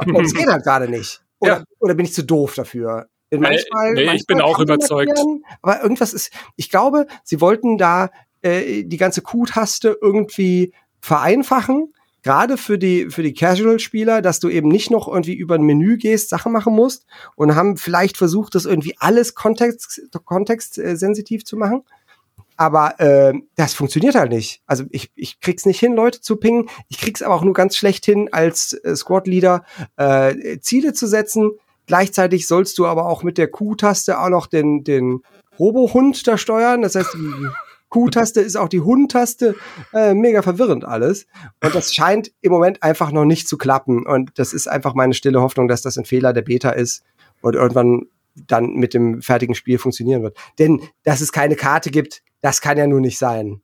und 0.07 0.25
es 0.25 0.35
geht 0.35 0.49
halt 0.49 0.65
gerade 0.65 0.89
nicht. 0.89 1.23
Oder, 1.41 1.59
ja. 1.59 1.65
oder 1.79 1.95
bin 1.95 2.05
ich 2.05 2.13
zu 2.13 2.25
doof 2.25 2.57
dafür? 2.57 3.07
Manchmal, 3.31 3.93
nee, 3.95 4.07
nee, 4.07 4.17
ich 4.17 4.27
bin 4.27 4.41
auch 4.41 4.59
überzeugt. 4.59 5.17
Aber 5.63 5.81
irgendwas 5.81 6.13
ist, 6.13 6.33
ich 6.57 6.69
glaube, 6.69 7.07
sie 7.23 7.41
wollten 7.41 7.79
da 7.79 8.11
äh, 8.43 8.85
die 8.85 8.97
ganze 8.97 9.23
Q-Taste 9.23 9.99
irgendwie 10.01 10.73
vereinfachen, 11.01 11.93
gerade 12.23 12.57
für 12.57 12.79
die 12.79 13.11
für 13.11 13.23
die 13.23 13.35
Casual-Spieler, 13.35 14.23
dass 14.23 14.41
du 14.41 14.49
eben 14.49 14.69
nicht 14.69 14.91
noch 14.91 15.09
irgendwie 15.09 15.35
über 15.35 15.55
ein 15.55 15.63
Menü 15.63 15.97
gehst, 15.97 16.29
Sachen 16.29 16.53
machen 16.53 16.75
musst 16.75 17.07
und 17.37 17.55
haben 17.55 17.77
vielleicht 17.77 18.17
versucht, 18.17 18.55
das 18.55 18.65
irgendwie 18.65 18.97
alles 18.99 19.35
kontext 19.35 20.03
kontextsensitiv 20.25 21.45
zu 21.45 21.57
machen. 21.57 21.85
Aber 22.57 22.99
äh, 22.99 23.35
das 23.55 23.73
funktioniert 23.73 24.17
halt 24.17 24.33
nicht. 24.33 24.63
Also 24.67 24.85
ich, 24.91 25.13
ich 25.15 25.39
krieg's 25.41 25.65
nicht 25.65 25.79
hin, 25.79 25.95
Leute 25.95 26.21
zu 26.21 26.37
pingen. 26.37 26.69
Ich 26.89 26.99
krieg's 26.99 27.23
aber 27.23 27.37
auch 27.37 27.45
nur 27.45 27.55
ganz 27.55 27.77
schlecht 27.77 28.05
hin, 28.05 28.29
als 28.33 28.73
äh, 28.73 28.97
Squad-Leader 28.97 29.65
äh, 29.97 30.59
Ziele 30.59 30.93
zu 30.93 31.07
setzen. 31.07 31.53
Gleichzeitig 31.87 32.49
sollst 32.49 32.77
du 32.79 32.87
aber 32.87 33.07
auch 33.07 33.23
mit 33.23 33.39
der 33.39 33.49
Q-Taste 33.49 34.19
auch 34.19 34.29
noch 34.29 34.49
den, 34.49 34.83
den 34.83 35.23
Robo-Hund 35.57 36.27
da 36.27 36.37
steuern. 36.37 36.83
Das 36.83 36.97
heißt, 36.97 37.17
Q-Taste 37.89 38.41
ist 38.41 38.57
auch 38.57 38.69
die 38.69 38.81
Hund-Taste. 38.81 39.55
Äh, 39.93 40.15
mega 40.15 40.43
verwirrend 40.43 40.85
alles. 40.85 41.27
Und 41.63 41.75
das 41.75 41.95
scheint 41.95 42.33
im 42.41 42.53
Moment 42.53 42.83
einfach 42.83 43.13
noch 43.13 43.25
nicht 43.25 43.49
zu 43.49 43.57
klappen. 43.57 44.07
Und 44.07 44.39
das 44.39 44.53
ist 44.53 44.69
einfach 44.69 44.95
meine 44.95 45.15
stille 45.15 45.41
Hoffnung, 45.41 45.69
dass 45.69 45.83
das 45.83 45.97
ein 45.97 46.05
Fehler 46.05 46.33
der 46.33 46.43
Beta 46.43 46.71
ist 46.71 47.03
und 47.41 47.55
irgendwann 47.55 48.07
dann 48.35 48.75
mit 48.75 48.95
dem 48.95 49.23
fertigen 49.23 49.55
Spiel 49.55 49.79
funktionieren 49.79 50.23
wird. 50.23 50.37
Denn 50.59 50.81
dass 51.03 51.21
es 51.21 51.33
keine 51.33 51.57
Karte 51.57 51.91
gibt, 51.91 52.23
das 52.41 52.61
kann 52.61 52.79
ja 52.79 52.87
nur 52.87 53.01
nicht 53.01 53.19
sein. 53.19 53.63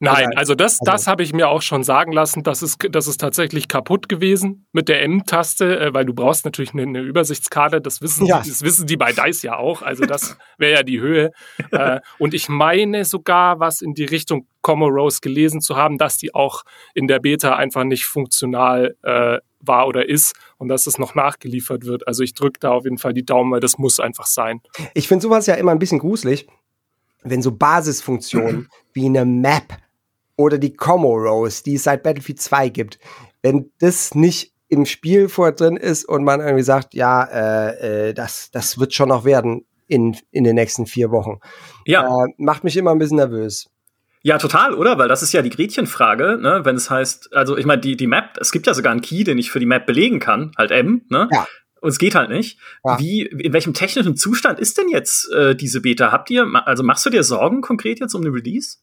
Nein, 0.00 0.36
also 0.36 0.54
das, 0.54 0.80
also. 0.80 0.92
das 0.92 1.06
habe 1.08 1.24
ich 1.24 1.32
mir 1.32 1.48
auch 1.48 1.62
schon 1.62 1.82
sagen 1.82 2.12
lassen. 2.12 2.44
Das 2.44 2.62
ist, 2.62 2.78
das 2.90 3.08
ist 3.08 3.20
tatsächlich 3.20 3.66
kaputt 3.66 4.08
gewesen 4.08 4.66
mit 4.72 4.88
der 4.88 5.02
M-Taste, 5.02 5.80
äh, 5.80 5.94
weil 5.94 6.04
du 6.04 6.14
brauchst 6.14 6.44
natürlich 6.44 6.72
eine, 6.72 6.82
eine 6.82 7.00
Übersichtskarte. 7.00 7.80
Das 7.80 8.00
wissen, 8.00 8.26
ja. 8.26 8.38
das 8.38 8.62
wissen 8.62 8.86
die 8.86 8.96
bei 8.96 9.12
DICE 9.12 9.42
ja 9.42 9.56
auch. 9.56 9.82
Also 9.82 10.04
das 10.04 10.38
wäre 10.56 10.74
ja 10.74 10.82
die 10.84 11.00
Höhe. 11.00 11.32
äh, 11.72 12.00
und 12.18 12.32
ich 12.32 12.48
meine 12.48 13.04
sogar, 13.04 13.58
was 13.58 13.80
in 13.80 13.94
die 13.94 14.04
Richtung 14.04 14.46
Comoros 14.62 15.20
gelesen 15.20 15.60
zu 15.60 15.76
haben, 15.76 15.98
dass 15.98 16.16
die 16.16 16.32
auch 16.32 16.62
in 16.94 17.08
der 17.08 17.18
Beta 17.18 17.56
einfach 17.56 17.84
nicht 17.84 18.04
funktional 18.04 18.96
äh, 19.02 19.38
war 19.60 19.88
oder 19.88 20.08
ist 20.08 20.36
und 20.58 20.68
dass 20.68 20.86
es 20.86 20.98
noch 20.98 21.16
nachgeliefert 21.16 21.86
wird. 21.86 22.06
Also 22.06 22.22
ich 22.22 22.34
drücke 22.34 22.60
da 22.60 22.70
auf 22.70 22.84
jeden 22.84 22.98
Fall 22.98 23.14
die 23.14 23.24
Daumen, 23.24 23.50
weil 23.50 23.60
das 23.60 23.78
muss 23.78 23.98
einfach 23.98 24.26
sein. 24.26 24.60
Ich 24.94 25.08
finde 25.08 25.22
sowas 25.22 25.46
ja 25.46 25.54
immer 25.54 25.72
ein 25.72 25.80
bisschen 25.80 25.98
gruselig 25.98 26.46
wenn 27.24 27.42
so 27.42 27.52
Basisfunktionen 27.52 28.68
wie 28.92 29.06
eine 29.06 29.24
Map 29.24 29.76
oder 30.38 30.56
die 30.56 30.72
Comoros, 30.72 31.62
die 31.64 31.74
es 31.74 31.82
seit 31.82 32.02
Battlefield 32.02 32.40
2 32.40 32.68
gibt, 32.70 32.98
wenn 33.42 33.70
das 33.80 34.14
nicht 34.14 34.54
im 34.68 34.86
Spiel 34.86 35.28
vorher 35.28 35.54
drin 35.54 35.76
ist 35.76 36.08
und 36.08 36.24
man 36.24 36.40
irgendwie 36.40 36.62
sagt, 36.62 36.94
ja, 36.94 37.24
äh, 37.24 38.08
äh, 38.08 38.14
das, 38.14 38.50
das 38.52 38.78
wird 38.78 38.94
schon 38.94 39.08
noch 39.08 39.24
werden 39.24 39.66
in, 39.88 40.16
in 40.30 40.44
den 40.44 40.54
nächsten 40.54 40.86
vier 40.86 41.10
Wochen. 41.10 41.40
Ja. 41.86 42.06
Äh, 42.06 42.28
macht 42.38 42.64
mich 42.64 42.76
immer 42.76 42.92
ein 42.92 42.98
bisschen 42.98 43.16
nervös. 43.16 43.66
Ja, 44.22 44.38
total, 44.38 44.74
oder? 44.74 44.98
Weil 44.98 45.08
das 45.08 45.22
ist 45.22 45.32
ja 45.32 45.42
die 45.42 45.50
Gretchenfrage, 45.50 46.38
ne? 46.40 46.60
Wenn 46.64 46.76
es 46.76 46.90
heißt, 46.90 47.34
also 47.34 47.56
ich 47.56 47.66
meine, 47.66 47.80
die, 47.80 47.96
die 47.96 48.06
Map, 48.06 48.36
es 48.40 48.52
gibt 48.52 48.66
ja 48.66 48.74
sogar 48.74 48.92
einen 48.92 49.00
Key, 49.00 49.24
den 49.24 49.38
ich 49.38 49.50
für 49.50 49.60
die 49.60 49.66
Map 49.66 49.86
belegen 49.86 50.20
kann, 50.20 50.52
halt 50.56 50.70
M, 50.70 51.02
ne? 51.08 51.28
Ja. 51.32 51.46
Und 51.80 51.90
es 51.90 51.98
geht 51.98 52.14
halt 52.14 52.28
nicht. 52.28 52.58
Ja. 52.84 52.98
Wie, 52.98 53.22
in 53.22 53.52
welchem 53.52 53.72
technischen 53.72 54.16
Zustand 54.16 54.58
ist 54.58 54.76
denn 54.78 54.88
jetzt 54.88 55.32
äh, 55.32 55.54
diese 55.54 55.80
Beta? 55.80 56.12
Habt 56.12 56.30
ihr, 56.30 56.46
also 56.64 56.82
machst 56.82 57.06
du 57.06 57.10
dir 57.10 57.22
Sorgen 57.22 57.60
konkret 57.60 58.00
jetzt 58.00 58.14
um 58.14 58.22
den 58.22 58.32
Release? 58.32 58.78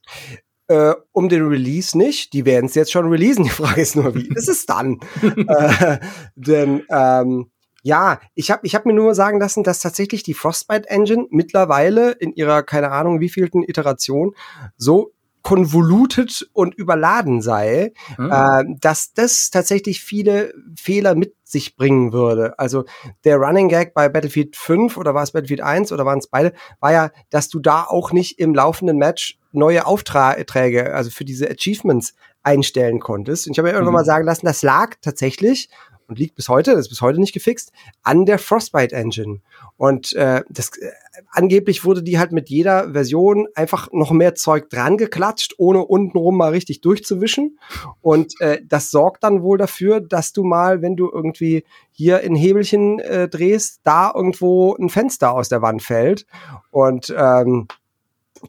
Äh, 0.67 0.93
um 1.11 1.29
den 1.29 1.47
Release 1.47 1.97
nicht. 1.97 2.33
Die 2.33 2.45
werden 2.45 2.65
es 2.65 2.75
jetzt 2.75 2.91
schon 2.91 3.07
releasen. 3.07 3.43
Die 3.43 3.49
Frage 3.51 3.81
ist 3.81 3.95
nur, 3.95 4.15
wie 4.15 4.27
ist 4.35 4.49
es 4.49 4.65
dann? 4.65 4.99
äh, 5.21 5.99
denn 6.35 6.83
ähm, 6.89 7.51
ja, 7.83 8.19
ich 8.33 8.49
habe 8.49 8.65
ich 8.65 8.73
hab 8.73 8.87
mir 8.87 8.93
nur 8.93 9.13
sagen 9.13 9.39
lassen, 9.39 9.63
dass 9.63 9.79
tatsächlich 9.79 10.23
die 10.23 10.33
Frostbite 10.33 10.89
Engine 10.89 11.27
mittlerweile 11.29 12.13
in 12.13 12.33
ihrer 12.33 12.63
keine 12.63 12.89
Ahnung 12.89 13.19
wievielten 13.19 13.63
Iteration 13.63 14.33
so 14.75 15.11
konvolutet 15.45 16.49
und 16.53 16.73
überladen 16.73 17.39
sei, 17.39 17.93
mhm. 18.17 18.31
äh, 18.31 18.63
dass 18.81 19.13
das 19.13 19.51
tatsächlich 19.51 20.01
viele 20.01 20.55
Fehler 20.75 21.13
mit 21.13 21.35
sich 21.43 21.75
bringen 21.75 22.13
würde. 22.13 22.57
Also 22.57 22.85
der 23.25 23.37
Running 23.37 23.69
Gag 23.69 23.93
bei 23.93 24.09
Battlefield 24.09 24.55
5 24.55 24.97
oder 24.97 25.13
war 25.13 25.21
es 25.21 25.33
Battlefield 25.33 25.61
1 25.61 25.91
oder 25.91 26.03
waren 26.03 26.17
es 26.17 26.25
beide, 26.25 26.51
war 26.79 26.91
ja, 26.91 27.11
dass 27.29 27.47
du 27.47 27.59
da 27.59 27.83
auch 27.83 28.11
nicht 28.11 28.39
im 28.39 28.55
laufenden 28.55 28.97
Match 28.97 29.37
neue 29.51 29.85
Aufträge, 29.85 30.95
also 30.95 31.11
für 31.11 31.25
diese 31.25 31.47
Achievements 31.47 32.15
einstellen 32.41 32.99
konntest. 32.99 33.45
Und 33.45 33.51
ich 33.51 33.59
habe 33.59 33.67
ja 33.67 33.75
irgendwann 33.75 33.93
mhm. 33.93 33.99
mal 33.99 34.05
sagen 34.05 34.25
lassen, 34.25 34.47
das 34.47 34.63
lag 34.63 34.95
tatsächlich 35.03 35.69
und 36.07 36.19
liegt 36.19 36.35
bis 36.35 36.49
heute, 36.49 36.71
das 36.71 36.81
ist 36.81 36.89
bis 36.89 37.01
heute 37.01 37.19
nicht 37.19 37.33
gefixt, 37.33 37.71
an 38.03 38.25
der 38.25 38.39
Frostbite 38.39 38.95
Engine. 38.95 39.41
Und 39.77 40.13
äh, 40.13 40.43
das 40.49 40.77
äh, 40.77 40.91
angeblich 41.31 41.83
wurde 41.83 42.03
die 42.03 42.19
halt 42.19 42.31
mit 42.31 42.49
jeder 42.49 42.91
Version 42.93 43.47
einfach 43.55 43.89
noch 43.91 44.11
mehr 44.11 44.35
Zeug 44.35 44.69
dran 44.69 44.97
geklatscht, 44.97 45.55
ohne 45.57 45.83
untenrum 45.85 46.37
mal 46.37 46.51
richtig 46.51 46.81
durchzuwischen. 46.81 47.59
Und 48.01 48.39
äh, 48.39 48.61
das 48.65 48.91
sorgt 48.91 49.23
dann 49.23 49.41
wohl 49.41 49.57
dafür, 49.57 50.01
dass 50.01 50.33
du 50.33 50.43
mal, 50.43 50.81
wenn 50.81 50.95
du 50.95 51.09
irgendwie 51.11 51.63
hier 51.91 52.21
in 52.21 52.35
Hebelchen 52.35 52.99
äh, 52.99 53.27
drehst, 53.27 53.81
da 53.83 54.11
irgendwo 54.13 54.75
ein 54.75 54.89
Fenster 54.89 55.33
aus 55.33 55.49
der 55.49 55.61
Wand 55.61 55.81
fällt. 55.81 56.25
Und 56.71 57.13
ähm, 57.17 57.67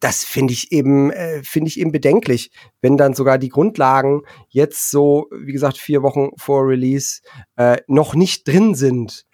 das 0.01 0.25
finde 0.25 0.53
ich 0.53 0.73
eben, 0.73 1.11
äh, 1.11 1.43
finde 1.43 1.69
ich 1.69 1.79
eben 1.81 1.93
bedenklich, 1.93 2.51
wenn 2.81 2.97
dann 2.97 3.15
sogar 3.15 3.39
die 3.39 3.49
Grundlagen 3.49 4.23
jetzt 4.49 4.91
so, 4.91 5.29
wie 5.33 5.53
gesagt, 5.53 5.79
vier 5.79 6.03
Wochen 6.03 6.31
vor 6.37 6.67
Release 6.67 7.21
äh, 7.57 7.79
noch 7.87 8.15
nicht 8.15 8.47
drin 8.47 8.75
sind. 8.75 9.27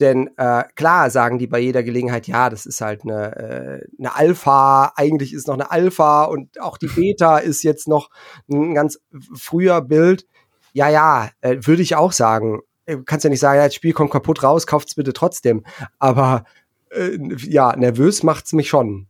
Denn 0.00 0.30
äh, 0.38 0.64
klar 0.76 1.10
sagen 1.10 1.38
die 1.38 1.46
bei 1.46 1.58
jeder 1.58 1.82
Gelegenheit, 1.82 2.26
ja, 2.26 2.48
das 2.48 2.64
ist 2.64 2.80
halt 2.80 3.02
eine, 3.02 3.36
äh, 3.36 3.86
eine 3.98 4.16
Alpha, 4.16 4.92
eigentlich 4.96 5.34
ist 5.34 5.46
noch 5.46 5.54
eine 5.54 5.70
Alpha 5.70 6.24
und 6.24 6.58
auch 6.60 6.78
die 6.78 6.86
Beta 6.94 7.38
ist 7.38 7.62
jetzt 7.62 7.86
noch 7.86 8.08
ein 8.50 8.74
ganz 8.74 8.98
früher 9.36 9.82
Bild. 9.82 10.26
ja, 10.72 10.88
ja, 10.88 11.30
äh, 11.42 11.58
würde 11.60 11.82
ich 11.82 11.96
auch 11.96 12.12
sagen. 12.12 12.60
Du 12.86 12.92
äh, 12.94 13.02
kannst 13.04 13.24
ja 13.24 13.30
nicht 13.30 13.40
sagen, 13.40 13.58
ja, 13.58 13.66
das 13.66 13.74
Spiel 13.74 13.92
kommt 13.92 14.10
kaputt 14.10 14.42
raus, 14.42 14.66
kauft's 14.66 14.94
bitte 14.94 15.12
trotzdem. 15.12 15.64
Aber 15.98 16.44
äh, 16.90 17.18
ja, 17.36 17.76
nervös 17.76 18.22
macht's 18.22 18.54
mich 18.54 18.68
schon. 18.70 19.09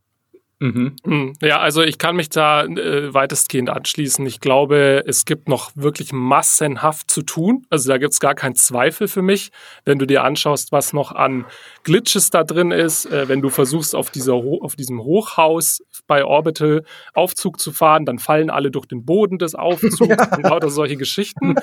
Mhm. 0.63 0.97
Hm, 1.05 1.33
ja, 1.41 1.59
also 1.59 1.83
ich 1.83 1.97
kann 1.97 2.17
mich 2.17 2.29
da 2.29 2.65
äh, 2.65 3.15
weitestgehend 3.15 3.71
anschließen. 3.71 4.27
Ich 4.27 4.41
glaube, 4.41 5.03
es 5.07 5.25
gibt 5.25 5.49
noch 5.49 5.71
wirklich 5.75 6.13
massenhaft 6.13 7.11
zu 7.11 7.23
tun. 7.23 7.67
Also 7.71 7.89
da 7.89 7.97
gibt's 7.97 8.21
gar 8.21 8.35
keinen 8.35 8.55
Zweifel 8.57 9.09
für 9.09 9.23
mich, 9.23 9.53
wenn 9.87 9.99
du 9.99 10.07
dir 10.07 10.23
anschaust, 10.23 10.71
was 10.71 10.93
noch 10.93 11.13
an 11.13 11.47
Glitches 11.83 12.29
da 12.29 12.45
drin 12.45 12.73
ist. 12.73 13.07
Äh, 13.07 13.29
wenn 13.29 13.41
du 13.41 13.49
versuchst, 13.49 13.95
auf, 13.95 14.11
dieser 14.11 14.35
auf 14.35 14.77
diesem 14.77 15.03
Hochhaus 15.03 15.83
bei 16.07 16.27
Orbital 16.27 16.85
Aufzug 17.15 17.59
zu 17.59 17.73
fahren, 17.73 18.05
dann 18.05 18.19
fallen 18.19 18.51
alle 18.51 18.71
durch 18.71 18.85
den 18.85 19.07
Boden 19.07 19.39
des 19.39 19.55
Aufzugs 19.55 20.01
und 20.37 20.43
lauter 20.43 20.69
solche 20.69 20.99
Geschichten. 20.99 21.55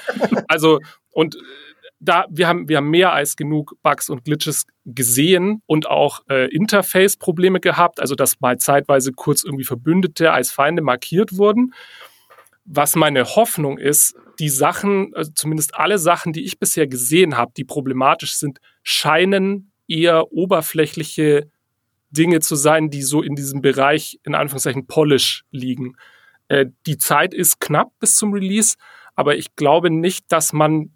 Also, 0.48 0.80
und 1.12 1.38
da, 2.00 2.26
wir 2.30 2.48
haben, 2.48 2.70
wir 2.70 2.78
haben 2.78 2.90
mehr 2.90 3.14
als 3.14 3.36
genug 3.36 3.76
Bugs 3.82 4.10
und 4.10 4.24
Glitches 4.24 4.66
gesehen 4.86 5.62
und 5.66 5.88
auch 5.88 6.22
äh, 6.30 6.48
Interface-Probleme 6.54 7.60
gehabt, 7.60 8.00
also 8.00 8.16
dass 8.16 8.40
mal 8.40 8.58
zeitweise 8.58 9.12
kurz 9.12 9.44
irgendwie 9.44 9.64
Verbündete 9.64 10.32
als 10.32 10.52
Feinde 10.52 10.82
markiert 10.82 11.38
wurden. 11.38 11.74
Was 12.66 12.96
meine 12.96 13.24
Hoffnung 13.24 13.78
ist, 13.78 14.16
die 14.40 14.50
Sachen, 14.50 15.14
also 15.16 15.32
zumindest 15.34 15.76
alle 15.76 15.98
Sachen, 15.98 16.34
die 16.34 16.44
ich 16.44 16.60
bisher 16.60 16.86
gesehen 16.86 17.38
habe, 17.38 17.54
die 17.56 17.64
problematisch 17.64 18.36
sind, 18.36 18.60
scheinen 18.84 19.72
eher 19.88 20.32
oberflächliche 20.32 21.50
Dinge 22.12 22.40
zu 22.42 22.56
sein, 22.56 22.90
die 22.90 23.02
so 23.02 23.22
in 23.22 23.36
diesem 23.36 23.62
Bereich, 23.62 24.20
in 24.24 24.36
Anführungszeichen, 24.36 24.88
Polish 24.88 25.46
liegen. 25.52 25.96
Äh, 26.48 26.68
die 26.86 26.98
Zeit 26.98 27.34
ist 27.34 27.60
knapp 27.60 27.92
bis 28.00 28.16
zum 28.16 28.34
Release, 28.34 28.76
aber 29.16 29.36
ich 29.36 29.56
glaube 29.56 29.90
nicht, 29.90 30.32
dass 30.32 30.54
man 30.54 30.92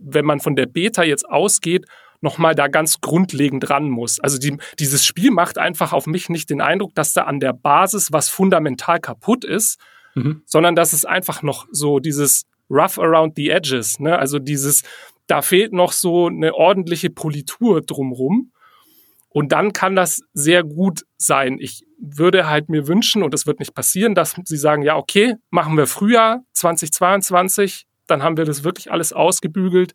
wenn 0.00 0.24
man 0.24 0.40
von 0.40 0.56
der 0.56 0.66
Beta 0.66 1.02
jetzt 1.02 1.28
ausgeht, 1.28 1.86
nochmal 2.20 2.54
da 2.54 2.68
ganz 2.68 3.00
grundlegend 3.00 3.70
ran 3.70 3.88
muss. 3.88 4.20
Also 4.20 4.38
die, 4.38 4.56
dieses 4.78 5.06
Spiel 5.06 5.30
macht 5.30 5.58
einfach 5.58 5.92
auf 5.92 6.06
mich 6.06 6.28
nicht 6.28 6.50
den 6.50 6.60
Eindruck, 6.60 6.94
dass 6.94 7.12
da 7.12 7.22
an 7.22 7.40
der 7.40 7.52
Basis 7.52 8.12
was 8.12 8.28
fundamental 8.28 9.00
kaputt 9.00 9.44
ist, 9.44 9.80
mhm. 10.14 10.42
sondern 10.44 10.76
dass 10.76 10.92
es 10.92 11.04
einfach 11.04 11.42
noch 11.42 11.66
so 11.70 11.98
dieses 11.98 12.44
rough 12.68 12.98
around 12.98 13.34
the 13.36 13.50
edges, 13.50 13.98
ne? 13.98 14.18
also 14.18 14.38
dieses, 14.38 14.82
da 15.26 15.42
fehlt 15.42 15.72
noch 15.72 15.92
so 15.92 16.26
eine 16.26 16.54
ordentliche 16.54 17.10
Politur 17.10 17.80
drumrum. 17.80 18.52
Und 19.32 19.52
dann 19.52 19.72
kann 19.72 19.94
das 19.94 20.22
sehr 20.32 20.64
gut 20.64 21.04
sein. 21.16 21.58
Ich 21.60 21.84
würde 22.00 22.48
halt 22.48 22.68
mir 22.68 22.88
wünschen, 22.88 23.22
und 23.22 23.32
das 23.32 23.46
wird 23.46 23.60
nicht 23.60 23.74
passieren, 23.74 24.16
dass 24.16 24.34
sie 24.44 24.56
sagen, 24.56 24.82
ja, 24.82 24.96
okay, 24.96 25.36
machen 25.50 25.76
wir 25.76 25.86
Frühjahr 25.86 26.42
2022, 26.54 27.86
dann 28.10 28.22
haben 28.22 28.36
wir 28.36 28.44
das 28.44 28.64
wirklich 28.64 28.90
alles 28.90 29.12
ausgebügelt. 29.12 29.94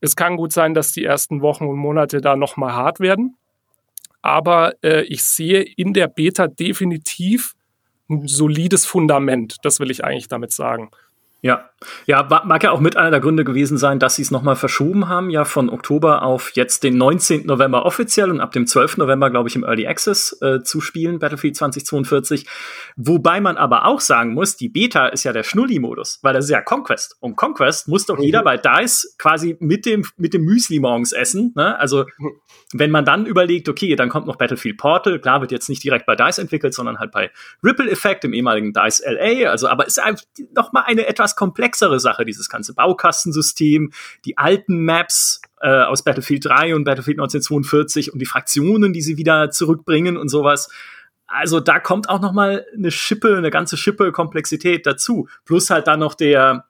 Es 0.00 0.16
kann 0.16 0.36
gut 0.36 0.52
sein, 0.52 0.74
dass 0.74 0.92
die 0.92 1.04
ersten 1.04 1.42
Wochen 1.42 1.66
und 1.66 1.76
Monate 1.76 2.20
da 2.20 2.36
nochmal 2.36 2.72
hart 2.72 3.00
werden. 3.00 3.36
Aber 4.22 4.74
äh, 4.82 5.02
ich 5.02 5.24
sehe 5.24 5.62
in 5.62 5.92
der 5.92 6.08
Beta 6.08 6.46
definitiv 6.46 7.54
ein 8.08 8.26
solides 8.26 8.86
Fundament. 8.86 9.56
Das 9.62 9.80
will 9.80 9.90
ich 9.90 10.04
eigentlich 10.04 10.28
damit 10.28 10.52
sagen. 10.52 10.90
Ja, 11.42 11.70
ja, 12.04 12.28
mag 12.44 12.62
ja 12.62 12.72
auch 12.72 12.80
mit 12.80 12.98
einer 12.98 13.10
der 13.10 13.20
Gründe 13.20 13.44
gewesen 13.44 13.78
sein, 13.78 13.98
dass 13.98 14.16
sie 14.16 14.22
es 14.22 14.30
nochmal 14.30 14.56
verschoben 14.56 15.08
haben, 15.08 15.30
ja, 15.30 15.46
von 15.46 15.70
Oktober 15.70 16.22
auf 16.22 16.50
jetzt 16.54 16.82
den 16.84 16.98
19. 16.98 17.46
November 17.46 17.86
offiziell 17.86 18.30
und 18.30 18.40
ab 18.40 18.52
dem 18.52 18.66
12. 18.66 18.98
November, 18.98 19.30
glaube 19.30 19.48
ich, 19.48 19.56
im 19.56 19.64
Early 19.64 19.86
Access 19.86 20.36
äh, 20.42 20.62
zu 20.62 20.82
spielen, 20.82 21.18
Battlefield 21.18 21.56
2042. 21.56 22.46
Wobei 22.96 23.40
man 23.40 23.56
aber 23.56 23.86
auch 23.86 24.00
sagen 24.00 24.34
muss, 24.34 24.56
die 24.56 24.68
Beta 24.68 25.06
ist 25.06 25.24
ja 25.24 25.32
der 25.32 25.42
Schnulli-Modus, 25.42 26.18
weil 26.22 26.34
das 26.34 26.44
ist 26.44 26.50
ja 26.50 26.60
Conquest. 26.60 27.16
Und 27.20 27.36
Conquest 27.36 27.88
muss 27.88 28.04
doch 28.04 28.18
mhm. 28.18 28.24
jeder 28.24 28.42
bei 28.42 28.58
DICE 28.58 29.14
quasi 29.16 29.56
mit 29.60 29.86
dem, 29.86 30.04
mit 30.18 30.34
dem 30.34 30.44
Müsli 30.44 30.80
morgens 30.80 31.12
essen, 31.12 31.52
ne? 31.56 31.78
Also, 31.78 32.04
wenn 32.74 32.90
man 32.90 33.06
dann 33.06 33.24
überlegt, 33.24 33.68
okay, 33.70 33.96
dann 33.96 34.10
kommt 34.10 34.26
noch 34.26 34.36
Battlefield 34.36 34.76
Portal, 34.76 35.18
klar, 35.18 35.40
wird 35.40 35.50
jetzt 35.50 35.70
nicht 35.70 35.82
direkt 35.82 36.04
bei 36.04 36.14
DICE 36.14 36.38
entwickelt, 36.38 36.74
sondern 36.74 36.98
halt 36.98 37.10
bei 37.10 37.30
Ripple 37.64 37.90
Effect 37.90 38.24
im 38.24 38.34
ehemaligen 38.34 38.74
DICE 38.74 39.02
LA, 39.06 39.50
also, 39.50 39.66
aber 39.66 39.86
ist 39.86 39.98
einfach 39.98 40.24
noch 40.54 40.72
mal 40.72 40.82
eine 40.82 41.06
etwas 41.06 41.29
komplexere 41.36 42.00
Sache, 42.00 42.24
dieses 42.24 42.48
ganze 42.48 42.74
Baukastensystem, 42.74 43.92
die 44.24 44.38
alten 44.38 44.84
Maps 44.84 45.40
äh, 45.60 45.68
aus 45.68 46.02
Battlefield 46.02 46.44
3 46.44 46.74
und 46.74 46.84
Battlefield 46.84 47.18
1942 47.18 48.12
und 48.12 48.18
die 48.18 48.26
Fraktionen, 48.26 48.92
die 48.92 49.02
sie 49.02 49.16
wieder 49.16 49.50
zurückbringen 49.50 50.16
und 50.16 50.28
sowas. 50.28 50.68
Also 51.26 51.60
da 51.60 51.78
kommt 51.78 52.08
auch 52.08 52.20
noch 52.20 52.32
mal 52.32 52.66
eine 52.74 52.90
Schippe, 52.90 53.36
eine 53.36 53.50
ganze 53.50 53.76
Schippe 53.76 54.10
Komplexität 54.10 54.84
dazu. 54.86 55.28
Plus 55.44 55.70
halt 55.70 55.86
dann 55.86 56.00
noch 56.00 56.14
der 56.14 56.64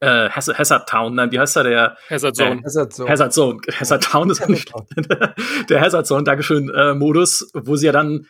äh, 0.00 0.28
Hazard 0.30 0.88
Town, 0.88 1.14
nein, 1.14 1.32
wie 1.32 1.38
heißt 1.38 1.56
er, 1.56 1.64
der 1.64 1.96
Hazard 2.10 2.36
Zone. 2.36 2.60
Äh, 2.60 2.64
Hazard 2.64 2.92
Zone. 2.92 3.10
Hazard 3.10 3.32
Zone. 3.32 3.60
Hazard 3.78 4.04
Town 4.04 4.30
ist 4.30 4.48
nicht 4.48 4.72
der 5.68 5.80
Hazard 5.80 6.06
Zone, 6.06 6.24
Dankeschön, 6.24 6.70
äh, 6.70 6.94
Modus, 6.94 7.50
wo 7.54 7.76
sie 7.76 7.86
ja 7.86 7.92
dann 7.92 8.26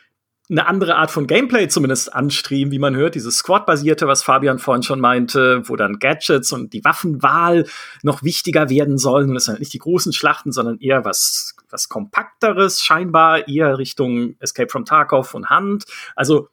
eine 0.51 0.66
andere 0.66 0.97
Art 0.97 1.11
von 1.11 1.26
Gameplay 1.26 1.68
zumindest 1.68 2.12
anstreben, 2.12 2.70
wie 2.70 2.78
man 2.78 2.95
hört, 2.95 3.14
dieses 3.14 3.38
Squad-basierte, 3.38 4.07
was 4.07 4.22
Fabian 4.22 4.59
vorhin 4.59 4.82
schon 4.82 5.01
meinte, 5.01 5.62
wo 5.68 5.76
dann 5.76 5.99
Gadgets 5.99 6.53
und 6.53 6.74
die 6.74 6.84
Waffenwahl 6.84 7.66
noch 8.03 8.22
wichtiger 8.22 8.68
werden 8.68 8.99
sollen. 8.99 9.30
Und 9.30 9.36
es 9.36 9.45
sind 9.45 9.53
halt 9.53 9.61
nicht 9.61 9.72
die 9.72 9.78
großen 9.78 10.12
Schlachten, 10.12 10.53
sondern 10.53 10.78
eher 10.80 11.05
was, 11.05 11.57
was 11.70 11.88
kompakteres, 11.88 12.82
scheinbar 12.82 13.49
eher 13.49 13.78
Richtung 13.78 14.36
Escape 14.38 14.68
from 14.68 14.84
Tarkov 14.84 15.32
und 15.32 15.49
Hand. 15.49 15.84
Also, 16.14 16.49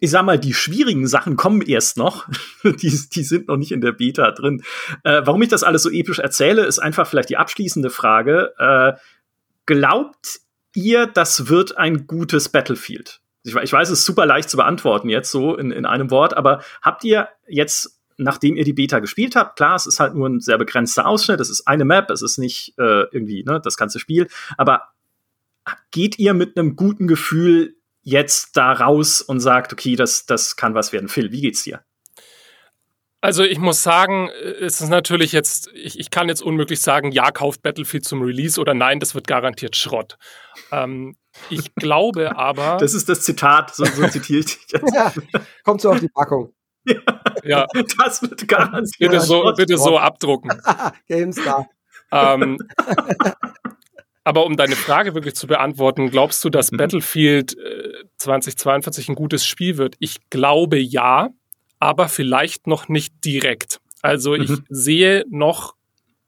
ich 0.00 0.10
sag 0.10 0.24
mal, 0.24 0.38
die 0.38 0.54
schwierigen 0.54 1.06
Sachen 1.06 1.36
kommen 1.36 1.60
erst 1.60 1.98
noch. 1.98 2.26
die, 2.64 2.98
die 3.12 3.22
sind 3.24 3.48
noch 3.48 3.56
nicht 3.58 3.72
in 3.72 3.82
der 3.82 3.92
Beta 3.92 4.30
drin. 4.30 4.62
Äh, 5.04 5.22
warum 5.24 5.42
ich 5.42 5.48
das 5.48 5.64
alles 5.64 5.82
so 5.82 5.90
episch 5.90 6.18
erzähle, 6.18 6.64
ist 6.64 6.78
einfach 6.78 7.06
vielleicht 7.06 7.28
die 7.28 7.36
abschließende 7.36 7.90
Frage. 7.90 8.54
Äh, 8.58 8.98
glaubt 9.66 10.40
ihr, 10.78 11.06
das 11.06 11.48
wird 11.48 11.76
ein 11.76 12.06
gutes 12.06 12.48
Battlefield? 12.48 13.20
Ich, 13.42 13.54
ich 13.54 13.72
weiß, 13.72 13.90
es 13.90 14.00
ist 14.00 14.04
super 14.04 14.26
leicht 14.26 14.50
zu 14.50 14.56
beantworten 14.56 15.08
jetzt 15.08 15.30
so 15.30 15.56
in, 15.56 15.70
in 15.70 15.86
einem 15.86 16.10
Wort, 16.10 16.36
aber 16.36 16.62
habt 16.82 17.04
ihr 17.04 17.28
jetzt, 17.46 18.00
nachdem 18.16 18.56
ihr 18.56 18.64
die 18.64 18.72
Beta 18.72 18.98
gespielt 18.98 19.36
habt, 19.36 19.56
klar, 19.56 19.76
es 19.76 19.86
ist 19.86 20.00
halt 20.00 20.14
nur 20.14 20.28
ein 20.28 20.40
sehr 20.40 20.58
begrenzter 20.58 21.06
Ausschnitt, 21.06 21.40
es 21.40 21.50
ist 21.50 21.66
eine 21.66 21.84
Map, 21.84 22.10
es 22.10 22.22
ist 22.22 22.38
nicht 22.38 22.74
äh, 22.78 23.04
irgendwie 23.10 23.44
ne, 23.44 23.60
das 23.62 23.76
ganze 23.76 23.98
Spiel, 23.98 24.28
aber 24.56 24.88
geht 25.90 26.18
ihr 26.18 26.34
mit 26.34 26.56
einem 26.56 26.76
guten 26.76 27.06
Gefühl 27.06 27.76
jetzt 28.02 28.56
da 28.56 28.72
raus 28.72 29.20
und 29.20 29.40
sagt, 29.40 29.72
okay, 29.72 29.96
das, 29.96 30.26
das 30.26 30.56
kann 30.56 30.74
was 30.74 30.92
werden? 30.92 31.08
Phil, 31.08 31.30
wie 31.30 31.42
geht's 31.42 31.62
dir? 31.62 31.82
Also 33.20 33.42
ich 33.42 33.58
muss 33.58 33.82
sagen, 33.82 34.30
es 34.60 34.80
ist 34.80 34.90
natürlich 34.90 35.32
jetzt, 35.32 35.70
ich, 35.74 35.98
ich 35.98 36.10
kann 36.10 36.28
jetzt 36.28 36.40
unmöglich 36.40 36.80
sagen, 36.80 37.10
ja, 37.10 37.32
kauft 37.32 37.62
Battlefield 37.62 38.04
zum 38.04 38.22
Release 38.22 38.60
oder 38.60 38.74
nein, 38.74 39.00
das 39.00 39.14
wird 39.16 39.26
garantiert 39.26 39.74
Schrott. 39.74 40.16
Ähm, 40.70 41.16
ich 41.50 41.74
glaube 41.74 42.36
aber. 42.36 42.76
Das 42.78 42.94
ist 42.94 43.08
das 43.08 43.22
Zitat, 43.22 43.74
so, 43.74 43.84
so 43.84 44.06
zitiere 44.06 44.40
ich 44.40 44.46
dich 44.46 44.66
jetzt. 44.72 44.94
Ja, 44.94 45.12
kommt 45.64 45.80
so 45.80 45.90
auf 45.90 46.00
die 46.00 46.08
Packung. 46.08 46.52
Ja, 46.84 47.00
ja. 47.42 47.66
das 47.98 48.22
wird 48.22 48.46
garantiert. 48.46 48.98
Bitte 48.98 49.20
so, 49.20 49.52
bitte 49.56 49.76
so 49.78 49.98
abdrucken. 49.98 50.50
GameStar. 51.08 51.68
Ähm, 52.12 52.56
aber 54.24 54.46
um 54.46 54.56
deine 54.56 54.76
Frage 54.76 55.14
wirklich 55.14 55.34
zu 55.34 55.48
beantworten, 55.48 56.10
glaubst 56.10 56.44
du, 56.44 56.50
dass 56.50 56.70
mhm. 56.70 56.76
Battlefield 56.76 57.58
äh, 57.58 58.04
2042 58.18 59.08
ein 59.08 59.16
gutes 59.16 59.44
Spiel 59.44 59.76
wird? 59.76 59.96
Ich 59.98 60.30
glaube 60.30 60.78
ja 60.78 61.30
aber 61.78 62.08
vielleicht 62.08 62.66
noch 62.66 62.88
nicht 62.88 63.24
direkt. 63.24 63.80
Also 64.02 64.34
ich 64.34 64.50
mhm. 64.50 64.64
sehe 64.68 65.24
noch 65.28 65.74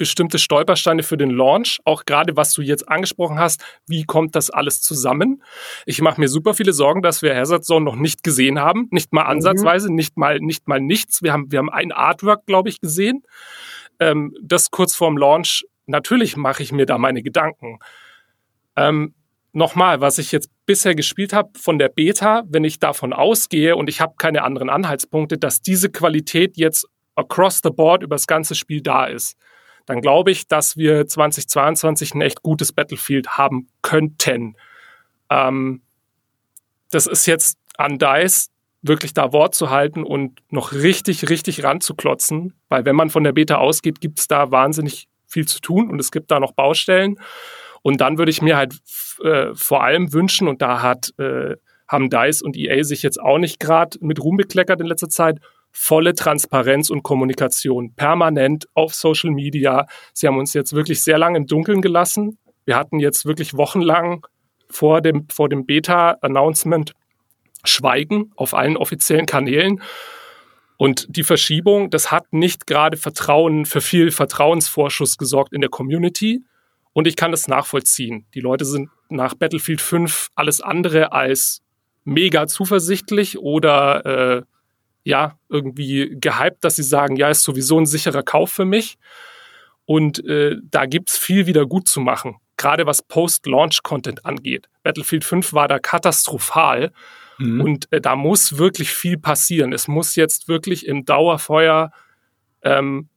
bestimmte 0.00 0.38
Stolpersteine 0.38 1.02
für 1.02 1.18
den 1.18 1.28
Launch, 1.28 1.78
auch 1.84 2.06
gerade 2.06 2.34
was 2.34 2.54
du 2.54 2.62
jetzt 2.62 2.88
angesprochen 2.88 3.38
hast, 3.38 3.62
wie 3.86 4.04
kommt 4.04 4.34
das 4.34 4.48
alles 4.48 4.80
zusammen? 4.80 5.42
Ich 5.84 6.00
mache 6.00 6.18
mir 6.18 6.28
super 6.28 6.54
viele 6.54 6.72
Sorgen, 6.72 7.02
dass 7.02 7.20
wir 7.20 7.36
Hazard 7.36 7.66
Zone 7.66 7.84
noch 7.84 7.96
nicht 7.96 8.22
gesehen 8.22 8.58
haben, 8.60 8.88
nicht 8.92 9.12
mal 9.12 9.24
mhm. 9.24 9.30
ansatzweise, 9.30 9.92
nicht 9.92 10.16
mal 10.16 10.38
nicht 10.40 10.66
mal 10.66 10.80
nichts. 10.80 11.22
Wir 11.22 11.34
haben 11.34 11.52
wir 11.52 11.58
haben 11.58 11.68
ein 11.68 11.92
Artwork, 11.92 12.46
glaube 12.46 12.70
ich, 12.70 12.80
gesehen. 12.80 13.24
Ähm, 13.98 14.34
das 14.42 14.70
kurz 14.70 14.96
vorm 14.96 15.18
Launch. 15.18 15.66
Natürlich 15.84 16.34
mache 16.34 16.62
ich 16.62 16.72
mir 16.72 16.86
da 16.86 16.96
meine 16.96 17.22
Gedanken. 17.22 17.78
Ähm, 18.76 19.14
nochmal, 19.52 20.00
was 20.00 20.16
ich 20.16 20.32
jetzt 20.32 20.48
bisher 20.70 20.94
gespielt 20.94 21.32
habe 21.32 21.58
von 21.58 21.80
der 21.80 21.88
Beta, 21.88 22.44
wenn 22.46 22.62
ich 22.62 22.78
davon 22.78 23.12
ausgehe 23.12 23.74
und 23.74 23.88
ich 23.88 24.00
habe 24.00 24.14
keine 24.18 24.44
anderen 24.44 24.70
Anhaltspunkte, 24.70 25.36
dass 25.36 25.62
diese 25.62 25.90
Qualität 25.90 26.56
jetzt 26.56 26.86
across 27.16 27.60
the 27.60 27.70
board 27.70 28.04
über 28.04 28.14
das 28.14 28.28
ganze 28.28 28.54
Spiel 28.54 28.80
da 28.80 29.06
ist, 29.06 29.36
dann 29.86 30.00
glaube 30.00 30.30
ich, 30.30 30.46
dass 30.46 30.76
wir 30.76 31.08
2022 31.08 32.14
ein 32.14 32.20
echt 32.20 32.44
gutes 32.44 32.72
Battlefield 32.72 33.30
haben 33.30 33.66
könnten. 33.82 34.54
Ähm, 35.28 35.82
das 36.92 37.08
ist 37.08 37.26
jetzt 37.26 37.58
an 37.76 37.98
DICE 37.98 38.50
wirklich 38.80 39.12
da 39.12 39.32
Wort 39.32 39.56
zu 39.56 39.70
halten 39.70 40.04
und 40.04 40.38
noch 40.50 40.72
richtig, 40.72 41.28
richtig 41.28 41.64
ranzuklotzen, 41.64 42.54
weil 42.68 42.84
wenn 42.84 42.94
man 42.94 43.10
von 43.10 43.24
der 43.24 43.32
Beta 43.32 43.56
ausgeht, 43.56 44.00
gibt 44.00 44.20
es 44.20 44.28
da 44.28 44.52
wahnsinnig 44.52 45.08
viel 45.26 45.48
zu 45.48 45.60
tun 45.60 45.90
und 45.90 45.98
es 45.98 46.12
gibt 46.12 46.30
da 46.30 46.38
noch 46.38 46.52
Baustellen. 46.52 47.18
Und 47.82 48.00
dann 48.00 48.18
würde 48.18 48.30
ich 48.30 48.42
mir 48.42 48.56
halt 48.56 48.74
äh, 49.22 49.54
vor 49.54 49.82
allem 49.82 50.12
wünschen, 50.12 50.48
und 50.48 50.62
da 50.62 50.82
hat, 50.82 51.12
äh, 51.18 51.56
haben 51.88 52.10
DICE 52.10 52.42
und 52.42 52.56
EA 52.56 52.84
sich 52.84 53.02
jetzt 53.02 53.20
auch 53.20 53.38
nicht 53.38 53.58
gerade 53.58 53.98
mit 54.00 54.22
Ruhm 54.22 54.36
bekleckert 54.36 54.80
in 54.80 54.86
letzter 54.86 55.08
Zeit, 55.08 55.40
volle 55.72 56.14
Transparenz 56.14 56.90
und 56.90 57.02
Kommunikation 57.02 57.94
permanent 57.94 58.66
auf 58.74 58.94
Social 58.94 59.30
Media. 59.30 59.86
Sie 60.12 60.26
haben 60.26 60.38
uns 60.38 60.52
jetzt 60.52 60.72
wirklich 60.72 61.02
sehr 61.02 61.18
lange 61.18 61.38
im 61.38 61.46
Dunkeln 61.46 61.80
gelassen. 61.80 62.38
Wir 62.64 62.76
hatten 62.76 62.98
jetzt 62.98 63.24
wirklich 63.24 63.56
wochenlang 63.56 64.26
vor 64.68 65.00
dem, 65.00 65.26
vor 65.28 65.48
dem 65.48 65.66
Beta-Announcement 65.66 66.92
Schweigen 67.64 68.32
auf 68.36 68.54
allen 68.54 68.76
offiziellen 68.76 69.26
Kanälen. 69.26 69.82
Und 70.76 71.06
die 71.14 71.24
Verschiebung, 71.24 71.90
das 71.90 72.10
hat 72.10 72.32
nicht 72.32 72.66
gerade 72.66 72.96
Vertrauen 72.96 73.66
für 73.66 73.82
viel 73.82 74.10
Vertrauensvorschuss 74.10 75.18
gesorgt 75.18 75.52
in 75.52 75.60
der 75.60 75.68
Community. 75.68 76.42
Und 76.92 77.06
ich 77.06 77.16
kann 77.16 77.30
das 77.30 77.48
nachvollziehen. 77.48 78.26
Die 78.34 78.40
Leute 78.40 78.64
sind 78.64 78.90
nach 79.08 79.34
Battlefield 79.34 79.80
5 79.80 80.30
alles 80.34 80.60
andere 80.60 81.12
als 81.12 81.62
mega 82.04 82.46
zuversichtlich 82.46 83.38
oder 83.38 84.06
äh, 84.38 84.42
ja, 85.04 85.38
irgendwie 85.48 86.16
gehypt, 86.20 86.64
dass 86.64 86.76
sie 86.76 86.82
sagen, 86.82 87.16
ja, 87.16 87.28
ist 87.30 87.42
sowieso 87.42 87.78
ein 87.78 87.86
sicherer 87.86 88.22
Kauf 88.22 88.50
für 88.50 88.64
mich. 88.64 88.98
Und 89.86 90.24
äh, 90.24 90.56
da 90.62 90.86
gibt's 90.86 91.18
viel 91.18 91.46
wieder 91.46 91.66
gut 91.66 91.88
zu 91.88 92.00
machen, 92.00 92.36
gerade 92.56 92.86
was 92.86 93.02
Post-Launch-Content 93.02 94.24
angeht. 94.24 94.68
Battlefield 94.82 95.24
5 95.24 95.52
war 95.52 95.68
da 95.68 95.78
katastrophal 95.78 96.92
mhm. 97.38 97.60
und 97.60 97.92
äh, 97.92 98.00
da 98.00 98.14
muss 98.14 98.58
wirklich 98.58 98.92
viel 98.92 99.18
passieren. 99.18 99.72
Es 99.72 99.88
muss 99.88 100.14
jetzt 100.16 100.48
wirklich 100.48 100.86
im 100.86 101.04
Dauerfeuer 101.04 101.90
ähm, 102.62 103.08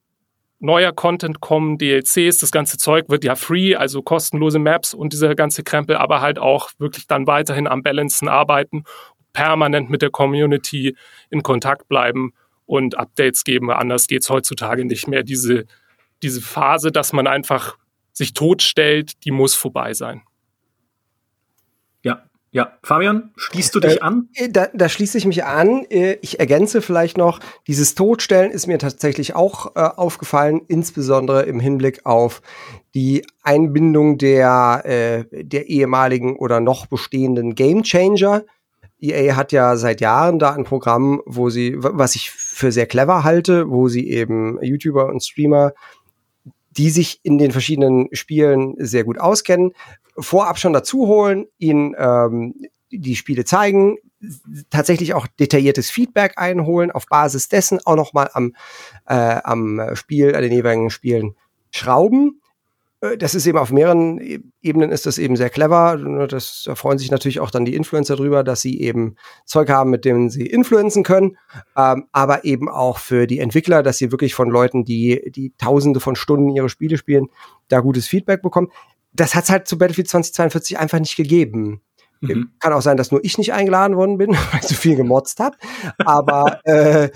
neuer 0.63 0.93
Content 0.93 1.41
kommen, 1.41 1.77
DLCs, 1.77 2.37
das 2.37 2.51
ganze 2.51 2.77
Zeug 2.77 3.09
wird 3.09 3.25
ja 3.25 3.35
free, 3.35 3.75
also 3.75 4.01
kostenlose 4.01 4.59
Maps 4.59 4.93
und 4.93 5.11
dieser 5.11 5.35
ganze 5.35 5.63
Krempel, 5.63 5.97
aber 5.97 6.21
halt 6.21 6.39
auch 6.39 6.69
wirklich 6.77 7.05
dann 7.05 7.27
weiterhin 7.27 7.67
am 7.67 7.83
Balancen 7.83 8.29
arbeiten, 8.29 8.85
permanent 9.33 9.89
mit 9.89 10.01
der 10.01 10.09
Community 10.09 10.95
in 11.29 11.43
Kontakt 11.43 11.89
bleiben 11.89 12.33
und 12.65 12.97
Updates 12.97 13.43
geben. 13.43 13.71
Anders 13.71 14.07
geht's 14.07 14.29
heutzutage 14.29 14.85
nicht 14.85 15.07
mehr. 15.07 15.23
Diese, 15.23 15.65
diese 16.21 16.41
Phase, 16.41 16.91
dass 16.91 17.11
man 17.11 17.27
einfach 17.27 17.77
sich 18.13 18.33
totstellt, 18.33 19.25
die 19.25 19.31
muss 19.31 19.55
vorbei 19.55 19.93
sein. 19.93 20.21
Ja, 22.53 22.77
Fabian, 22.83 23.31
schließt 23.35 23.73
du 23.73 23.79
dich 23.79 23.97
äh, 23.97 24.01
an? 24.01 24.29
Äh, 24.35 24.47
da, 24.47 24.67
da 24.71 24.87
schließe 24.87 25.17
ich 25.17 25.25
mich 25.25 25.43
an. 25.43 25.85
Äh, 25.89 26.19
ich 26.21 26.39
ergänze 26.39 26.83
vielleicht 26.83 27.17
noch, 27.17 27.39
dieses 27.65 27.95
Todstellen 27.95 28.51
ist 28.51 28.67
mir 28.67 28.77
tatsächlich 28.77 29.35
auch 29.35 29.75
äh, 29.75 29.79
aufgefallen, 29.79 30.61
insbesondere 30.67 31.41
im 31.43 31.59
Hinblick 31.59 32.05
auf 32.05 32.43
die 32.93 33.25
Einbindung 33.41 34.19
der, 34.19 34.83
äh, 34.85 35.43
der 35.43 35.67
ehemaligen 35.67 36.35
oder 36.35 36.59
noch 36.59 36.85
bestehenden 36.85 37.55
Gamechanger. 37.55 38.43
EA 39.01 39.35
hat 39.35 39.51
ja 39.51 39.75
seit 39.75 39.99
Jahren 39.99 40.37
da 40.37 40.51
ein 40.51 40.63
Programm, 40.63 41.23
wo 41.25 41.49
sie, 41.49 41.75
was 41.77 42.13
ich 42.13 42.29
für 42.29 42.71
sehr 42.71 42.85
clever 42.85 43.23
halte, 43.23 43.71
wo 43.71 43.87
sie 43.87 44.11
eben 44.11 44.63
YouTuber 44.63 45.07
und 45.07 45.23
Streamer 45.23 45.73
die 46.77 46.89
sich 46.89 47.19
in 47.23 47.37
den 47.37 47.51
verschiedenen 47.51 48.09
Spielen 48.13 48.75
sehr 48.79 49.03
gut 49.03 49.19
auskennen, 49.19 49.73
vorab 50.17 50.59
schon 50.59 50.73
dazu 50.73 51.07
holen, 51.07 51.45
ihnen 51.57 51.95
ähm, 51.97 52.55
die 52.91 53.15
Spiele 53.15 53.45
zeigen, 53.45 53.97
tatsächlich 54.69 55.13
auch 55.13 55.27
detailliertes 55.27 55.89
Feedback 55.89 56.33
einholen, 56.37 56.91
auf 56.91 57.05
Basis 57.07 57.49
dessen 57.49 57.79
auch 57.85 57.95
noch 57.95 58.13
mal 58.13 58.29
am, 58.33 58.55
äh, 59.07 59.13
am 59.43 59.81
Spiel, 59.95 60.35
an 60.35 60.41
den 60.41 60.51
jeweiligen 60.51 60.89
Spielen 60.89 61.35
schrauben. 61.71 62.41
Äh, 63.03 63.17
das 63.17 63.35
ist 63.35 63.45
eben 63.45 63.57
auf 63.57 63.71
mehreren 63.71 64.19
e-, 64.19 64.39
Ebenen 64.61 64.91
ist 64.91 65.05
das 65.05 65.17
eben 65.17 65.35
sehr 65.35 65.49
clever. 65.49 65.97
Das, 66.27 66.63
da 66.65 66.75
freuen 66.75 66.97
sich 66.97 67.11
natürlich 67.11 67.39
auch 67.39 67.51
dann 67.51 67.65
die 67.65 67.75
Influencer 67.75 68.15
drüber, 68.15 68.43
dass 68.43 68.61
sie 68.61 68.79
eben 68.79 69.15
Zeug 69.45 69.69
haben, 69.69 69.89
mit 69.89 70.05
dem 70.05 70.29
sie 70.29 70.45
influenzen 70.45 71.03
können. 71.03 71.37
Ähm, 71.75 72.05
aber 72.11 72.45
eben 72.45 72.69
auch 72.69 72.97
für 72.99 73.27
die 73.27 73.39
Entwickler, 73.39 73.83
dass 73.83 73.97
sie 73.97 74.11
wirklich 74.11 74.33
von 74.33 74.49
Leuten, 74.49 74.85
die, 74.85 75.31
die 75.31 75.53
tausende 75.57 75.99
von 75.99 76.15
Stunden 76.15 76.49
ihre 76.49 76.69
Spiele 76.69 76.97
spielen, 76.97 77.27
da 77.67 77.81
gutes 77.81 78.07
Feedback 78.07 78.41
bekommen 78.41 78.69
das 79.13 79.35
hat 79.35 79.45
es 79.45 79.49
halt 79.49 79.67
zu 79.67 79.77
Battlefield 79.77 80.09
2042 80.09 80.79
einfach 80.79 80.99
nicht 80.99 81.15
gegeben. 81.15 81.81
Mhm. 82.21 82.51
Kann 82.59 82.73
auch 82.73 82.81
sein, 82.81 82.97
dass 82.97 83.11
nur 83.11 83.23
ich 83.23 83.37
nicht 83.37 83.53
eingeladen 83.53 83.97
worden 83.97 84.17
bin, 84.17 84.31
weil 84.51 84.59
ich 84.61 84.67
so 84.67 84.75
viel 84.75 84.95
gemotzt 84.95 85.39
habe. 85.39 85.57
Aber 85.99 86.59
äh, 86.65 87.09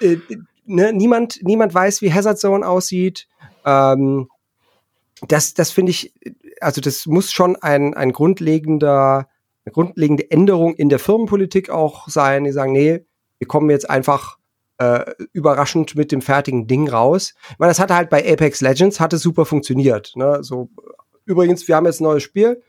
äh, 0.00 0.18
ne, 0.64 0.92
niemand, 0.92 1.40
niemand 1.42 1.74
weiß, 1.74 2.02
wie 2.02 2.12
Hazard 2.12 2.38
Zone 2.38 2.66
aussieht. 2.66 3.28
Ähm, 3.64 4.28
das, 5.28 5.54
das 5.54 5.70
finde 5.70 5.90
ich, 5.90 6.12
also 6.60 6.80
das 6.80 7.06
muss 7.06 7.32
schon 7.32 7.56
ein, 7.56 7.94
ein 7.94 8.12
grundlegender, 8.12 9.28
eine 9.64 9.72
grundlegende 9.72 10.30
Änderung 10.30 10.74
in 10.74 10.88
der 10.88 10.98
Firmenpolitik 10.98 11.70
auch 11.70 12.08
sein. 12.08 12.44
Die 12.44 12.52
sagen, 12.52 12.72
nee, 12.72 13.04
wir 13.38 13.48
kommen 13.48 13.70
jetzt 13.70 13.88
einfach 13.88 14.38
äh, 14.78 15.12
überraschend 15.32 15.94
mit 15.94 16.10
dem 16.10 16.20
fertigen 16.20 16.66
Ding 16.66 16.88
raus. 16.88 17.34
Ich 17.52 17.58
meine, 17.58 17.70
das 17.70 17.78
hatte 17.78 17.94
halt 17.94 18.10
bei 18.10 18.20
Apex 18.30 18.60
Legends, 18.60 19.00
hatte 19.00 19.18
super 19.18 19.44
funktioniert. 19.44 20.12
Ne? 20.16 20.38
So 20.42 20.70
übrigens, 21.24 21.66
wir 21.68 21.76
haben 21.76 21.86
jetzt 21.86 22.00
ein 22.00 22.04
neues 22.04 22.22
Spiel, 22.22 22.62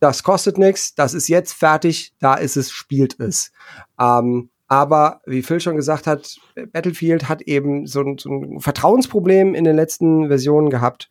das 0.00 0.22
kostet 0.22 0.58
nichts, 0.58 0.94
das 0.94 1.14
ist 1.14 1.28
jetzt 1.28 1.52
fertig, 1.52 2.14
da 2.18 2.34
ist 2.34 2.56
es, 2.56 2.70
spielt 2.70 3.20
es. 3.20 3.52
Ähm, 4.00 4.50
aber 4.66 5.20
wie 5.26 5.42
Phil 5.42 5.60
schon 5.60 5.76
gesagt 5.76 6.06
hat, 6.06 6.36
Battlefield 6.72 7.28
hat 7.28 7.42
eben 7.42 7.86
so 7.86 8.02
ein, 8.02 8.18
so 8.18 8.30
ein 8.30 8.60
Vertrauensproblem 8.60 9.54
in 9.54 9.64
den 9.64 9.74
letzten 9.74 10.28
Versionen 10.28 10.70
gehabt. 10.70 11.10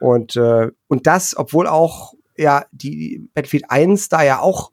Und, 0.00 0.36
äh, 0.36 0.70
und 0.88 1.06
das, 1.06 1.36
obwohl 1.36 1.68
auch 1.68 2.14
ja 2.36 2.66
die 2.72 3.28
Battlefield 3.32 3.70
1 3.70 4.08
da 4.08 4.22
ja 4.22 4.40
auch 4.40 4.72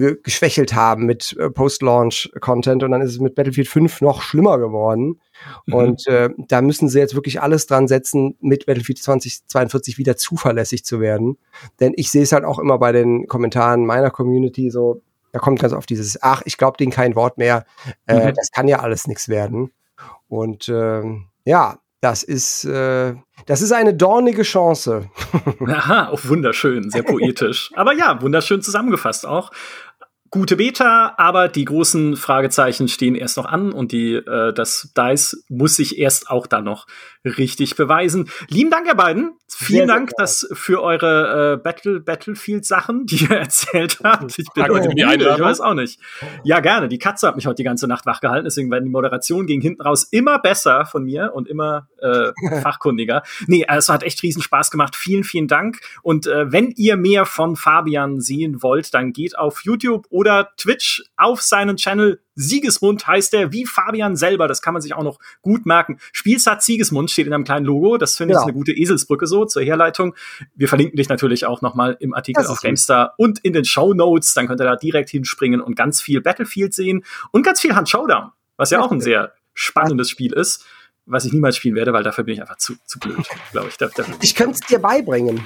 geschwächelt 0.00 0.74
haben 0.74 1.06
mit 1.06 1.36
äh, 1.38 1.50
Post-Launch-Content 1.50 2.82
und 2.82 2.90
dann 2.90 3.00
ist 3.00 3.12
es 3.12 3.18
mit 3.18 3.34
Battlefield 3.34 3.68
5 3.68 4.00
noch 4.00 4.22
schlimmer 4.22 4.58
geworden. 4.58 5.20
Mhm. 5.66 5.74
Und 5.74 6.06
äh, 6.06 6.30
da 6.48 6.62
müssen 6.62 6.88
sie 6.88 6.98
jetzt 6.98 7.14
wirklich 7.14 7.40
alles 7.40 7.66
dran 7.66 7.88
setzen, 7.88 8.36
mit 8.40 8.66
Battlefield 8.66 8.98
2042 8.98 9.98
wieder 9.98 10.16
zuverlässig 10.16 10.84
zu 10.84 11.00
werden. 11.00 11.38
Denn 11.80 11.92
ich 11.96 12.10
sehe 12.10 12.22
es 12.22 12.32
halt 12.32 12.44
auch 12.44 12.58
immer 12.58 12.78
bei 12.78 12.92
den 12.92 13.26
Kommentaren 13.26 13.86
meiner 13.86 14.10
Community 14.10 14.70
so, 14.70 15.02
da 15.32 15.38
kommt 15.38 15.60
ganz 15.60 15.72
oft 15.72 15.90
dieses, 15.90 16.22
ach, 16.22 16.42
ich 16.44 16.56
glaube 16.56 16.76
denen 16.78 16.92
kein 16.92 17.14
Wort 17.14 17.38
mehr, 17.38 17.64
äh, 18.06 18.30
mhm. 18.30 18.34
das 18.34 18.50
kann 18.50 18.68
ja 18.68 18.80
alles 18.80 19.06
nichts 19.06 19.28
werden. 19.28 19.72
Und 20.28 20.68
äh, 20.68 21.02
ja, 21.44 21.78
das 22.00 22.22
ist, 22.22 22.64
äh, 22.64 23.14
das 23.46 23.62
ist 23.62 23.72
eine 23.72 23.94
dornige 23.94 24.42
Chance. 24.42 25.10
Aha, 25.66 26.08
auch 26.08 26.20
wunderschön, 26.24 26.90
sehr 26.90 27.02
poetisch. 27.02 27.70
Aber 27.76 27.92
ja, 27.94 28.20
wunderschön 28.20 28.62
zusammengefasst 28.62 29.26
auch 29.26 29.50
gute 30.36 30.56
Beta, 30.56 31.14
aber 31.16 31.48
die 31.48 31.64
großen 31.64 32.14
Fragezeichen 32.14 32.88
stehen 32.88 33.14
erst 33.14 33.38
noch 33.38 33.46
an 33.46 33.72
und 33.72 33.90
die 33.90 34.16
äh, 34.16 34.52
das 34.52 34.92
Dice 34.94 35.42
muss 35.48 35.76
sich 35.76 35.98
erst 35.98 36.30
auch 36.30 36.46
da 36.46 36.60
noch 36.60 36.86
richtig 37.24 37.74
beweisen. 37.76 38.28
Lieben 38.48 38.70
Dank, 38.70 38.86
ihr 38.86 38.94
beiden. 38.94 39.32
Vielen 39.48 39.86
sehr, 39.86 39.86
Dank 39.86 40.10
sehr 40.10 40.16
dass 40.18 40.48
für 40.52 40.82
eure 40.82 41.54
äh, 41.54 41.56
Battle 41.56 42.00
Battlefield 42.00 42.66
Sachen, 42.66 43.06
die 43.06 43.24
ihr 43.24 43.30
erzählt 43.38 43.98
habt. 44.04 44.38
Ich 44.38 44.52
bin 44.52 44.64
heute 44.64 44.88
müde, 44.88 45.34
ich 45.34 45.40
weiß 45.40 45.60
auch 45.60 45.74
nicht. 45.74 46.00
Ja, 46.44 46.60
gerne. 46.60 46.88
Die 46.88 46.98
Katze 46.98 47.26
hat 47.26 47.36
mich 47.36 47.46
heute 47.46 47.56
die 47.56 47.64
ganze 47.64 47.88
Nacht 47.88 48.04
wach 48.04 48.20
gehalten, 48.20 48.44
deswegen 48.44 48.70
werden 48.70 48.84
die 48.84 48.90
Moderation 48.90 49.46
ging 49.46 49.62
hinten 49.62 49.80
raus 49.80 50.04
immer 50.10 50.38
besser 50.38 50.84
von 50.84 51.04
mir 51.04 51.32
und 51.34 51.48
immer 51.48 51.88
äh, 52.02 52.32
fachkundiger. 52.62 53.22
Nee, 53.46 53.64
es 53.66 53.88
hat 53.88 54.02
echt 54.02 54.22
riesen 54.22 54.42
Spaß 54.42 54.70
gemacht. 54.70 54.94
Vielen, 54.94 55.24
vielen 55.24 55.48
Dank. 55.48 55.78
Und 56.02 56.26
äh, 56.26 56.52
wenn 56.52 56.72
ihr 56.76 56.96
mehr 56.96 57.24
von 57.24 57.56
Fabian 57.56 58.20
sehen 58.20 58.62
wollt, 58.62 58.92
dann 58.92 59.12
geht 59.12 59.38
auf 59.38 59.64
YouTube 59.64 60.06
oder 60.10 60.25
Twitch 60.56 61.04
auf 61.16 61.42
seinen 61.42 61.76
Channel 61.76 62.20
Siegesmund 62.34 63.06
heißt 63.06 63.32
er, 63.34 63.52
wie 63.52 63.64
Fabian 63.64 64.14
selber, 64.14 64.46
das 64.46 64.60
kann 64.60 64.74
man 64.74 64.82
sich 64.82 64.94
auch 64.94 65.02
noch 65.02 65.18
gut 65.40 65.64
merken. 65.64 65.98
Spielsatz 66.12 66.66
Siegesmund 66.66 67.10
steht 67.10 67.26
in 67.26 67.32
einem 67.32 67.44
kleinen 67.44 67.64
Logo, 67.64 67.96
das 67.96 68.16
finde 68.16 68.32
ich 68.32 68.36
genau. 68.36 68.46
eine 68.46 68.52
gute 68.52 68.72
Eselsbrücke 68.72 69.26
so 69.26 69.46
zur 69.46 69.62
Herleitung. 69.62 70.14
Wir 70.54 70.68
verlinken 70.68 70.96
dich 70.96 71.08
natürlich 71.08 71.46
auch 71.46 71.62
nochmal 71.62 71.96
im 71.98 72.14
Artikel 72.14 72.46
auf 72.46 72.60
GameStar 72.60 73.14
und 73.16 73.38
in 73.38 73.54
den 73.54 73.64
Show 73.64 73.94
Notes, 73.94 74.34
dann 74.34 74.48
könnt 74.48 74.60
ihr 74.60 74.64
da 74.64 74.76
direkt 74.76 75.10
hinspringen 75.10 75.60
und 75.60 75.76
ganz 75.76 76.02
viel 76.02 76.20
Battlefield 76.20 76.74
sehen 76.74 77.04
und 77.32 77.42
ganz 77.42 77.60
viel 77.60 77.74
Hand 77.74 77.88
Showdown, 77.88 78.32
was 78.56 78.70
ja 78.70 78.80
auch 78.80 78.92
ein 78.92 79.00
sehr 79.00 79.32
spannendes 79.54 80.10
Spiel 80.10 80.32
ist 80.32 80.64
was 81.06 81.24
ich 81.24 81.32
niemals 81.32 81.56
spielen 81.56 81.76
werde, 81.76 81.92
weil 81.92 82.02
dafür 82.02 82.24
bin 82.24 82.34
ich 82.34 82.40
einfach 82.40 82.56
zu, 82.56 82.74
zu 82.84 82.98
blöd, 82.98 83.24
glaube 83.52 83.68
ich. 83.68 83.76
Da, 83.76 83.88
da 83.94 84.04
ich 84.20 84.34
könnte 84.34 84.54
es 84.54 84.60
dir 84.60 84.80
beibringen. 84.80 85.40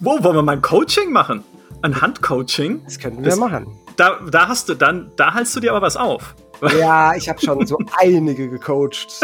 Wo, 0.00 0.22
wollen 0.22 0.36
wir 0.36 0.42
mal 0.42 0.52
ein 0.52 0.62
Coaching 0.62 1.12
machen? 1.12 1.44
Ein 1.82 2.00
Handcoaching? 2.00 2.82
Das 2.84 2.98
könnten 2.98 3.22
wir 3.22 3.30
das, 3.30 3.38
machen 3.38 3.78
da, 3.98 4.20
da 4.30 4.48
hast 4.48 4.68
du 4.68 4.74
dann, 4.74 5.12
da 5.16 5.34
halst 5.34 5.54
du 5.56 5.60
dir 5.60 5.72
aber 5.72 5.82
was 5.82 5.96
auf. 5.96 6.34
Ja, 6.78 7.14
ich 7.14 7.28
habe 7.28 7.40
schon 7.40 7.66
so 7.66 7.78
einige 7.98 8.48
gecoacht. 8.48 9.20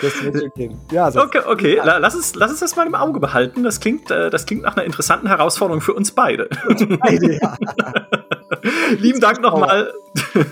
Das 0.00 0.24
wird 0.24 0.54
gehen. 0.54 0.80
Ja, 0.90 1.10
so 1.10 1.20
okay, 1.20 1.42
okay. 1.46 1.76
Ja. 1.76 1.98
Lass, 1.98 2.14
es, 2.14 2.34
lass 2.34 2.50
es 2.50 2.60
das 2.60 2.74
mal 2.74 2.86
im 2.86 2.94
Auge 2.94 3.20
behalten. 3.20 3.62
Das 3.62 3.80
klingt, 3.80 4.10
äh, 4.10 4.30
das 4.30 4.46
klingt 4.46 4.62
nach 4.62 4.76
einer 4.76 4.86
interessanten 4.86 5.28
Herausforderung 5.28 5.82
für 5.82 5.92
uns 5.92 6.12
beide. 6.12 6.48
beide 7.00 7.38
ja. 7.38 7.56
Lieben 8.98 9.20
Dank 9.20 9.42
nochmal. 9.42 9.92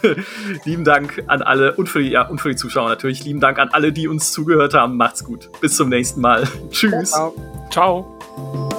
Lieben 0.64 0.84
Dank 0.84 1.24
an 1.28 1.40
alle 1.40 1.74
und 1.74 1.88
für, 1.88 2.02
die, 2.02 2.10
ja, 2.10 2.28
und 2.28 2.40
für 2.40 2.50
die 2.50 2.56
Zuschauer 2.56 2.88
natürlich. 2.90 3.24
Lieben 3.24 3.40
Dank 3.40 3.58
an 3.58 3.70
alle, 3.72 3.92
die 3.92 4.06
uns 4.06 4.32
zugehört 4.32 4.74
haben. 4.74 4.96
Macht's 4.96 5.24
gut. 5.24 5.48
Bis 5.60 5.76
zum 5.76 5.88
nächsten 5.88 6.20
Mal. 6.20 6.46
Tschüss. 6.70 7.12
Ciao. 7.12 7.34
Ciao. 7.70 8.77